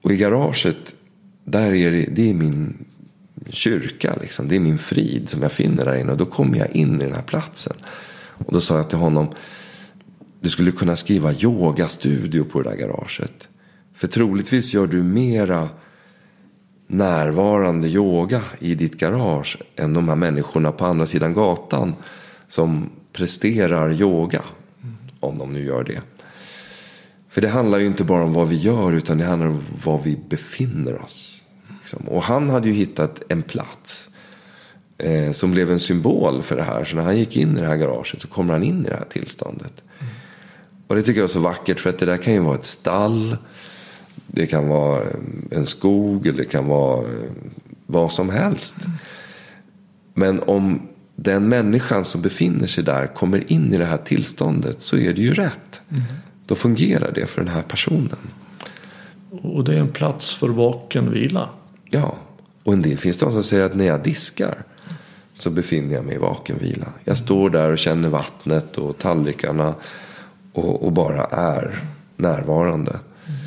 Och 0.03 0.11
i 0.11 0.17
garaget, 0.17 0.95
där 1.43 1.73
är 1.73 1.91
det, 1.91 2.05
det 2.11 2.29
är 2.29 2.33
min 2.33 2.85
kyrka. 3.49 4.17
Liksom. 4.21 4.47
Det 4.47 4.55
är 4.55 4.59
min 4.59 4.77
frid 4.77 5.29
som 5.29 5.41
jag 5.41 5.51
finner 5.51 5.85
där 5.85 5.95
inne. 5.95 6.11
Och 6.11 6.17
då 6.17 6.25
kommer 6.25 6.57
jag 6.57 6.75
in 6.75 7.01
i 7.01 7.03
den 7.03 7.13
här 7.13 7.21
platsen. 7.21 7.73
Och 8.45 8.53
då 8.53 8.61
sa 8.61 8.77
jag 8.77 8.89
till 8.89 8.97
honom. 8.97 9.27
Du 10.39 10.49
skulle 10.49 10.71
kunna 10.71 10.95
skriva 10.95 11.33
yogastudio 11.33 12.43
på 12.43 12.61
det 12.61 12.69
där 12.69 12.77
garaget. 12.77 13.49
För 13.93 14.07
troligtvis 14.07 14.73
gör 14.73 14.87
du 14.87 15.03
mera 15.03 15.69
närvarande 16.87 17.87
yoga 17.87 18.41
i 18.59 18.75
ditt 18.75 18.97
garage 18.97 19.57
än 19.75 19.93
de 19.93 20.09
här 20.09 20.15
människorna 20.15 20.71
på 20.71 20.85
andra 20.85 21.05
sidan 21.05 21.33
gatan 21.33 21.95
som 22.47 22.89
presterar 23.13 24.01
yoga. 24.01 24.41
Om 25.19 25.37
de 25.37 25.53
nu 25.53 25.65
gör 25.65 25.83
det. 25.83 26.01
För 27.33 27.41
det 27.41 27.49
handlar 27.49 27.77
ju 27.77 27.85
inte 27.85 28.03
bara 28.03 28.23
om 28.23 28.33
vad 28.33 28.49
vi 28.49 28.55
gör 28.55 28.91
utan 28.91 29.17
det 29.17 29.25
handlar 29.25 29.47
om 29.47 29.61
var 29.83 30.01
vi 30.03 30.19
befinner 30.29 31.01
oss. 31.01 31.43
Liksom. 31.81 32.07
Och 32.07 32.23
han 32.23 32.49
hade 32.49 32.67
ju 32.67 32.73
hittat 32.73 33.21
en 33.29 33.41
plats. 33.43 34.09
Eh, 34.97 35.31
som 35.31 35.51
blev 35.51 35.71
en 35.71 35.79
symbol 35.79 36.43
för 36.43 36.55
det 36.55 36.63
här. 36.63 36.83
Så 36.83 36.95
när 36.95 37.03
han 37.03 37.17
gick 37.17 37.37
in 37.37 37.57
i 37.57 37.61
det 37.61 37.67
här 37.67 37.75
garaget 37.75 38.21
så 38.21 38.27
kommer 38.27 38.53
han 38.53 38.63
in 38.63 38.85
i 38.85 38.89
det 38.89 38.95
här 38.95 39.05
tillståndet. 39.09 39.83
Mm. 39.99 40.13
Och 40.87 40.95
det 40.95 41.01
tycker 41.01 41.19
jag 41.19 41.29
är 41.29 41.33
så 41.33 41.39
vackert 41.39 41.79
för 41.79 41.89
att 41.89 41.99
det 41.99 42.05
där 42.05 42.17
kan 42.17 42.33
ju 42.33 42.39
vara 42.39 42.55
ett 42.55 42.65
stall. 42.65 43.37
Det 44.27 44.45
kan 44.45 44.67
vara 44.67 45.01
en 45.51 45.65
skog 45.65 46.27
eller 46.27 46.37
det 46.37 46.49
kan 46.49 46.67
vara 46.67 46.99
eh, 46.99 47.31
vad 47.85 48.11
som 48.11 48.29
helst. 48.29 48.75
Mm. 48.85 48.97
Men 50.13 50.43
om 50.43 50.81
den 51.15 51.49
människan 51.49 52.05
som 52.05 52.21
befinner 52.21 52.67
sig 52.67 52.83
där 52.83 53.07
kommer 53.07 53.51
in 53.51 53.73
i 53.73 53.77
det 53.77 53.85
här 53.85 53.97
tillståndet 53.97 54.81
så 54.81 54.97
är 54.97 55.13
det 55.13 55.21
ju 55.21 55.33
rätt. 55.33 55.81
Mm. 55.89 56.03
Då 56.45 56.55
fungerar 56.55 57.11
det 57.11 57.25
för 57.25 57.41
den 57.43 57.53
här 57.53 57.61
personen. 57.61 58.17
Och 59.29 59.63
det 59.63 59.75
är 59.75 59.79
en 59.79 59.91
plats 59.91 60.35
för 60.35 60.49
vaken 60.49 61.11
vila. 61.11 61.49
Ja, 61.89 62.15
och 62.63 62.73
en 62.73 62.81
del 62.81 62.97
finns 62.97 63.17
de 63.17 63.31
som 63.31 63.43
säger 63.43 63.63
att 63.63 63.75
när 63.75 63.85
jag 63.85 64.03
diskar 64.03 64.63
så 65.35 65.49
befinner 65.49 65.95
jag 65.95 66.05
mig 66.05 66.15
i 66.15 66.17
vaken 66.17 66.57
vila. 66.59 66.87
Jag 67.03 67.17
står 67.17 67.49
där 67.49 67.71
och 67.71 67.77
känner 67.77 68.09
vattnet 68.09 68.77
och 68.77 68.97
tallrikarna 68.97 69.75
och, 70.53 70.83
och 70.83 70.91
bara 70.91 71.25
är 71.25 71.79
närvarande. 72.15 72.91
Mm. 72.91 73.39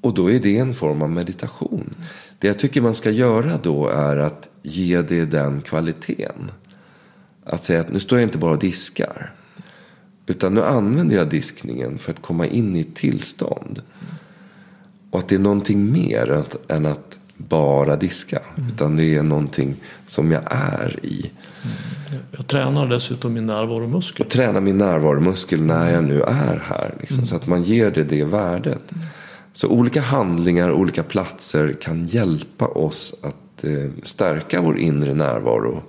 Och 0.00 0.14
då 0.14 0.30
är 0.30 0.40
det 0.40 0.58
en 0.58 0.74
form 0.74 1.02
av 1.02 1.10
meditation. 1.10 1.94
Det 2.38 2.46
jag 2.46 2.58
tycker 2.58 2.80
man 2.80 2.94
ska 2.94 3.10
göra 3.10 3.58
då 3.62 3.88
är 3.88 4.16
att 4.16 4.48
ge 4.62 5.02
det 5.02 5.24
den 5.24 5.60
kvaliteten. 5.60 6.50
Att 7.44 7.64
säga 7.64 7.80
att 7.80 7.92
nu 7.92 8.00
står 8.00 8.18
jag 8.18 8.26
inte 8.26 8.38
bara 8.38 8.52
och 8.52 8.58
diskar. 8.58 9.32
Utan 10.26 10.54
nu 10.54 10.64
använder 10.64 11.16
jag 11.16 11.28
diskningen 11.28 11.98
för 11.98 12.12
att 12.12 12.22
komma 12.22 12.46
in 12.46 12.76
i 12.76 12.80
ett 12.80 12.94
tillstånd. 12.94 13.82
Och 15.10 15.18
att 15.18 15.28
det 15.28 15.34
är 15.34 15.38
någonting 15.38 15.92
mer 15.92 16.44
än 16.68 16.86
att 16.86 17.18
bara 17.36 17.96
diska. 17.96 18.40
Mm. 18.56 18.68
Utan 18.68 18.96
det 18.96 19.14
är 19.14 19.22
någonting 19.22 19.76
som 20.08 20.32
jag 20.32 20.42
är 20.50 20.98
i. 21.02 21.30
Mm. 21.62 22.22
Jag 22.30 22.46
tränar 22.46 22.86
dessutom 22.86 23.32
min 23.32 23.46
närvaromuskel. 23.46 24.26
Jag 24.26 24.30
tränar 24.30 24.60
min 24.60 24.78
närvaromuskel 24.78 25.62
när 25.62 25.92
jag 25.92 26.04
nu 26.04 26.22
är 26.22 26.62
här. 26.64 26.94
Liksom, 27.00 27.16
mm. 27.16 27.26
Så 27.26 27.36
att 27.36 27.46
man 27.46 27.62
ger 27.62 27.90
det 27.90 28.04
det 28.04 28.24
värdet. 28.24 28.92
Mm. 28.92 29.04
Så 29.52 29.68
olika 29.68 30.00
handlingar, 30.00 30.72
olika 30.72 31.02
platser 31.02 31.76
kan 31.80 32.06
hjälpa 32.06 32.66
oss 32.66 33.14
att 33.22 33.64
eh, 33.64 33.90
stärka 34.02 34.60
vår 34.60 34.78
inre 34.78 35.14
närvaro. 35.14 35.82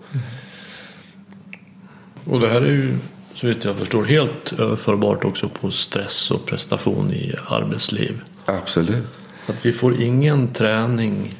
Och 2.25 2.39
det 2.39 2.49
här 2.49 2.61
är 2.61 2.71
ju 2.71 2.97
så 3.37 3.47
vitt 3.47 3.65
jag 3.65 3.75
förstår 3.75 4.03
helt 4.03 4.59
överförbart 4.59 5.25
också 5.25 5.49
på 5.49 5.71
stress 5.71 6.31
och 6.31 6.45
prestation 6.45 7.11
i 7.11 7.33
arbetsliv. 7.47 8.21
Absolut. 8.45 9.03
Att 9.47 9.65
vi 9.65 9.73
får 9.73 10.01
ingen 10.01 10.53
träning, 10.53 11.35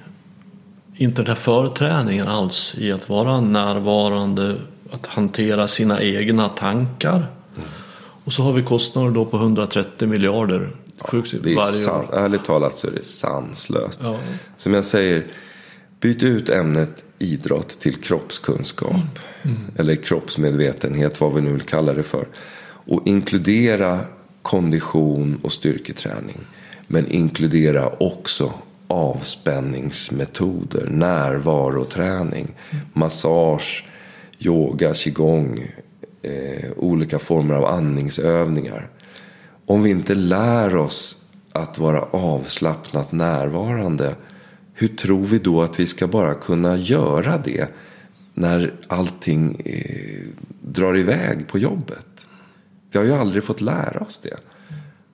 inte 0.96 1.22
den 1.22 1.28
här 1.28 1.36
förträningen 1.36 2.28
alls 2.28 2.76
i 2.78 2.92
att 2.92 3.10
vara 3.10 3.42
närvarande, 3.42 4.56
att 4.92 5.06
hantera 5.06 5.68
sina 5.68 6.02
egna 6.02 6.50
tankar. 6.50 7.16
Mm. 7.16 7.70
Och 8.24 8.34
så 8.34 8.44
har 8.44 8.54
vi 8.54 8.64
kostnader 8.64 9.12
då 9.12 9.26
på 9.26 9.38
130 9.38 10.08
miljarder 10.08 10.72
ja, 11.12 11.24
det 11.42 11.52
är 11.52 11.56
varje 11.56 11.84
san, 11.84 12.06
år. 12.06 12.16
Ärligt 12.16 12.46
talat 12.46 12.78
så 12.78 12.88
är 12.88 12.92
det 12.92 13.06
sanslöst. 13.06 14.00
Ja. 14.04 14.18
Som 14.58 14.74
jag 14.74 14.86
säger, 14.86 15.26
byt 16.00 16.24
ut 16.24 16.50
ämnet 16.50 17.04
idrott 17.20 17.80
till 17.80 17.96
kroppskunskap. 17.96 18.92
Mm. 18.92 19.08
Mm. 19.44 19.58
Eller 19.78 19.96
kroppsmedvetenhet, 19.96 21.22
vad 21.22 21.34
vi 21.34 21.42
nu 21.42 21.52
vill 21.52 21.62
kalla 21.62 21.94
det 21.94 22.04
för. 22.04 22.28
Och 22.64 23.08
inkludera 23.08 24.00
kondition 24.42 25.40
och 25.44 25.54
styrketräning. 25.54 26.40
Men 26.88 27.08
inkludera 27.08 27.90
också 28.00 28.54
avspänningsmetoder, 28.88 30.88
närvaroträning, 30.90 32.48
mm. 32.70 32.86
massage, 32.94 33.86
yoga, 34.40 34.94
qigong, 34.94 35.68
eh, 36.22 36.72
olika 36.78 37.20
former 37.20 37.56
av 37.56 37.66
andningsövningar. 37.66 38.90
Om 39.66 39.84
vi 39.84 39.90
inte 39.90 40.16
lär 40.16 40.78
oss 40.78 41.18
att 41.52 41.78
vara 41.78 42.02
avslappnat 42.02 43.12
närvarande 43.12 44.16
hur 44.80 44.88
tror 44.88 45.26
vi 45.26 45.40
då 45.40 45.62
att 45.62 45.80
vi 45.80 45.86
ska 45.86 46.08
bara 46.08 46.34
kunna 46.34 46.78
göra 46.78 47.38
det 47.38 47.68
när 48.34 48.74
allting 48.88 49.62
eh, 49.66 50.28
drar 50.62 50.98
iväg 50.98 51.48
på 51.48 51.60
jobbet? 51.60 52.26
Vi 52.92 53.00
har 53.00 53.06
ju 53.06 53.14
aldrig 53.14 53.44
fått 53.44 53.62
lära 53.62 54.00
oss 54.00 54.20
det. 54.24 54.38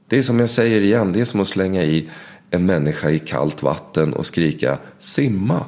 Det 0.07 0.17
är 0.17 0.23
som 0.23 0.39
jag 0.39 0.49
säger 0.49 0.81
igen, 0.81 1.13
det 1.13 1.21
är 1.21 1.25
som 1.25 1.39
att 1.39 1.47
slänga 1.47 1.83
i 1.83 2.09
en 2.49 2.65
människa 2.65 3.09
i 3.09 3.19
kallt 3.19 3.63
vatten 3.63 4.13
och 4.13 4.25
skrika 4.25 4.77
simma. 4.99 5.65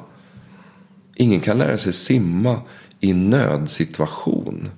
Ingen 1.16 1.40
kan 1.40 1.58
lära 1.58 1.78
sig 1.78 1.94
simma 1.94 2.62
i 3.00 3.14
nödsituation. 3.14 4.70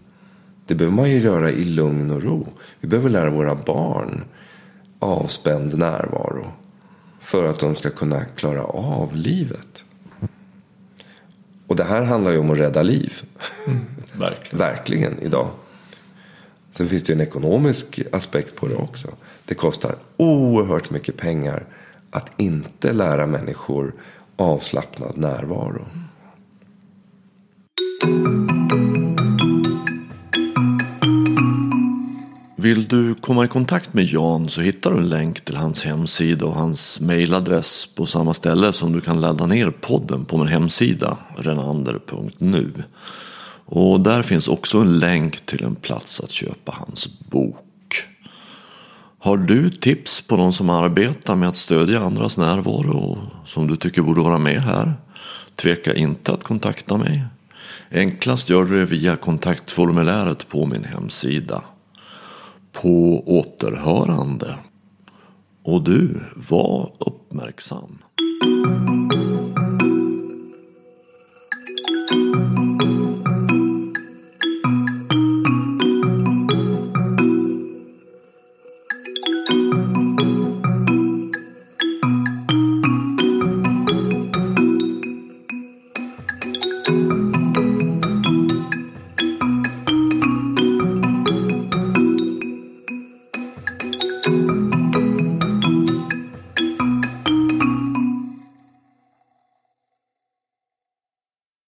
Det 0.68 0.76
behöver 0.76 0.96
man 0.96 1.10
ju 1.10 1.20
göra 1.20 1.52
i 1.52 1.66
lugn 1.66 2.12
och 2.12 2.24
ro. 2.24 2.48
Vi 2.80 2.88
behöver 2.88 3.10
lära 3.10 3.30
våra 3.30 3.56
barn 3.56 4.24
avspänd 5.00 5.78
närvaro. 5.78 6.52
För 7.28 7.44
att 7.44 7.60
de 7.60 7.76
ska 7.76 7.90
kunna 7.90 8.26
klara 8.26 8.64
av 8.64 9.16
livet. 9.16 9.84
Och 11.68 11.76
det 11.76 11.84
här 11.84 12.04
handlar 12.04 12.32
ju 12.32 12.38
om 12.38 12.52
att 12.52 12.58
rädda 12.58 12.84
liv. 12.84 13.14
Mm, 13.68 13.80
verkligen. 14.14 14.58
verkligen 14.60 15.20
idag. 15.20 15.50
Sen 16.72 16.90
finns 16.90 17.04
det 17.04 17.14
ju 17.14 17.16
en 17.16 17.28
ekonomisk 17.28 18.02
aspekt 18.12 18.56
på 18.56 18.68
det 18.68 18.76
också. 18.76 19.08
Det 19.46 19.56
kostar 19.56 19.96
oerhört 20.18 20.90
mycket 20.90 21.18
pengar 21.18 21.66
att 22.12 22.32
inte 22.38 22.94
lära 22.94 23.26
människor 23.26 23.94
avslappnad 24.36 25.18
närvaro. 25.18 25.86
Vill 32.68 32.88
du 32.88 33.16
komma 33.16 33.46
i 33.46 33.48
kontakt 33.48 33.94
med 33.94 34.06
Jan 34.06 34.50
så 34.50 34.62
hittar 34.62 34.92
du 34.92 34.98
en 34.98 35.10
länk 35.10 35.46
till 35.46 35.56
hans 35.56 35.86
hemsida 35.86 36.46
och 36.46 36.56
hans 36.56 37.02
mailadress 37.02 37.86
på 37.96 38.06
samma 38.06 38.34
ställe 38.34 38.74
som 38.74 38.94
du 38.94 39.02
kan 39.02 39.22
ladda 39.22 39.46
ner 39.46 39.72
podden 39.72 40.26
på 40.26 40.38
min 40.38 40.48
hemsida 40.48 41.18
renander.nu. 41.38 42.72
Och 43.66 44.02
där 44.02 44.22
finns 44.22 44.48
också 44.48 44.78
en 44.78 45.00
länk 45.00 45.46
till 45.46 45.64
en 45.64 45.76
plats 45.76 46.22
att 46.22 46.32
köpa 46.32 46.76
hans 46.80 47.20
bok. 47.20 47.96
Har 49.20 49.38
du 49.38 49.70
tips 49.70 50.22
på 50.22 50.38
någon 50.38 50.54
som 50.54 50.70
arbetar 50.70 51.36
med 51.36 51.50
att 51.50 51.56
stödja 51.56 52.00
andras 52.00 52.38
närvaro 52.38 52.98
och 52.98 53.48
som 53.48 53.68
du 53.68 53.76
tycker 53.76 54.02
borde 54.02 54.22
vara 54.22 54.38
med 54.38 54.62
här? 54.62 54.94
Tveka 55.56 55.94
inte 55.94 56.32
att 56.32 56.44
kontakta 56.44 56.98
mig. 56.98 57.26
Enklast 57.92 58.50
gör 58.50 58.66
du 58.66 58.80
det 58.80 58.86
via 58.86 59.16
kontaktformuläret 59.16 60.50
på 60.50 60.66
min 60.66 60.84
hemsida 60.84 61.62
på 62.82 63.24
återhörande. 63.26 64.58
Och 65.64 65.84
du, 65.84 66.24
var 66.50 66.92
uppmärksam. 67.00 67.98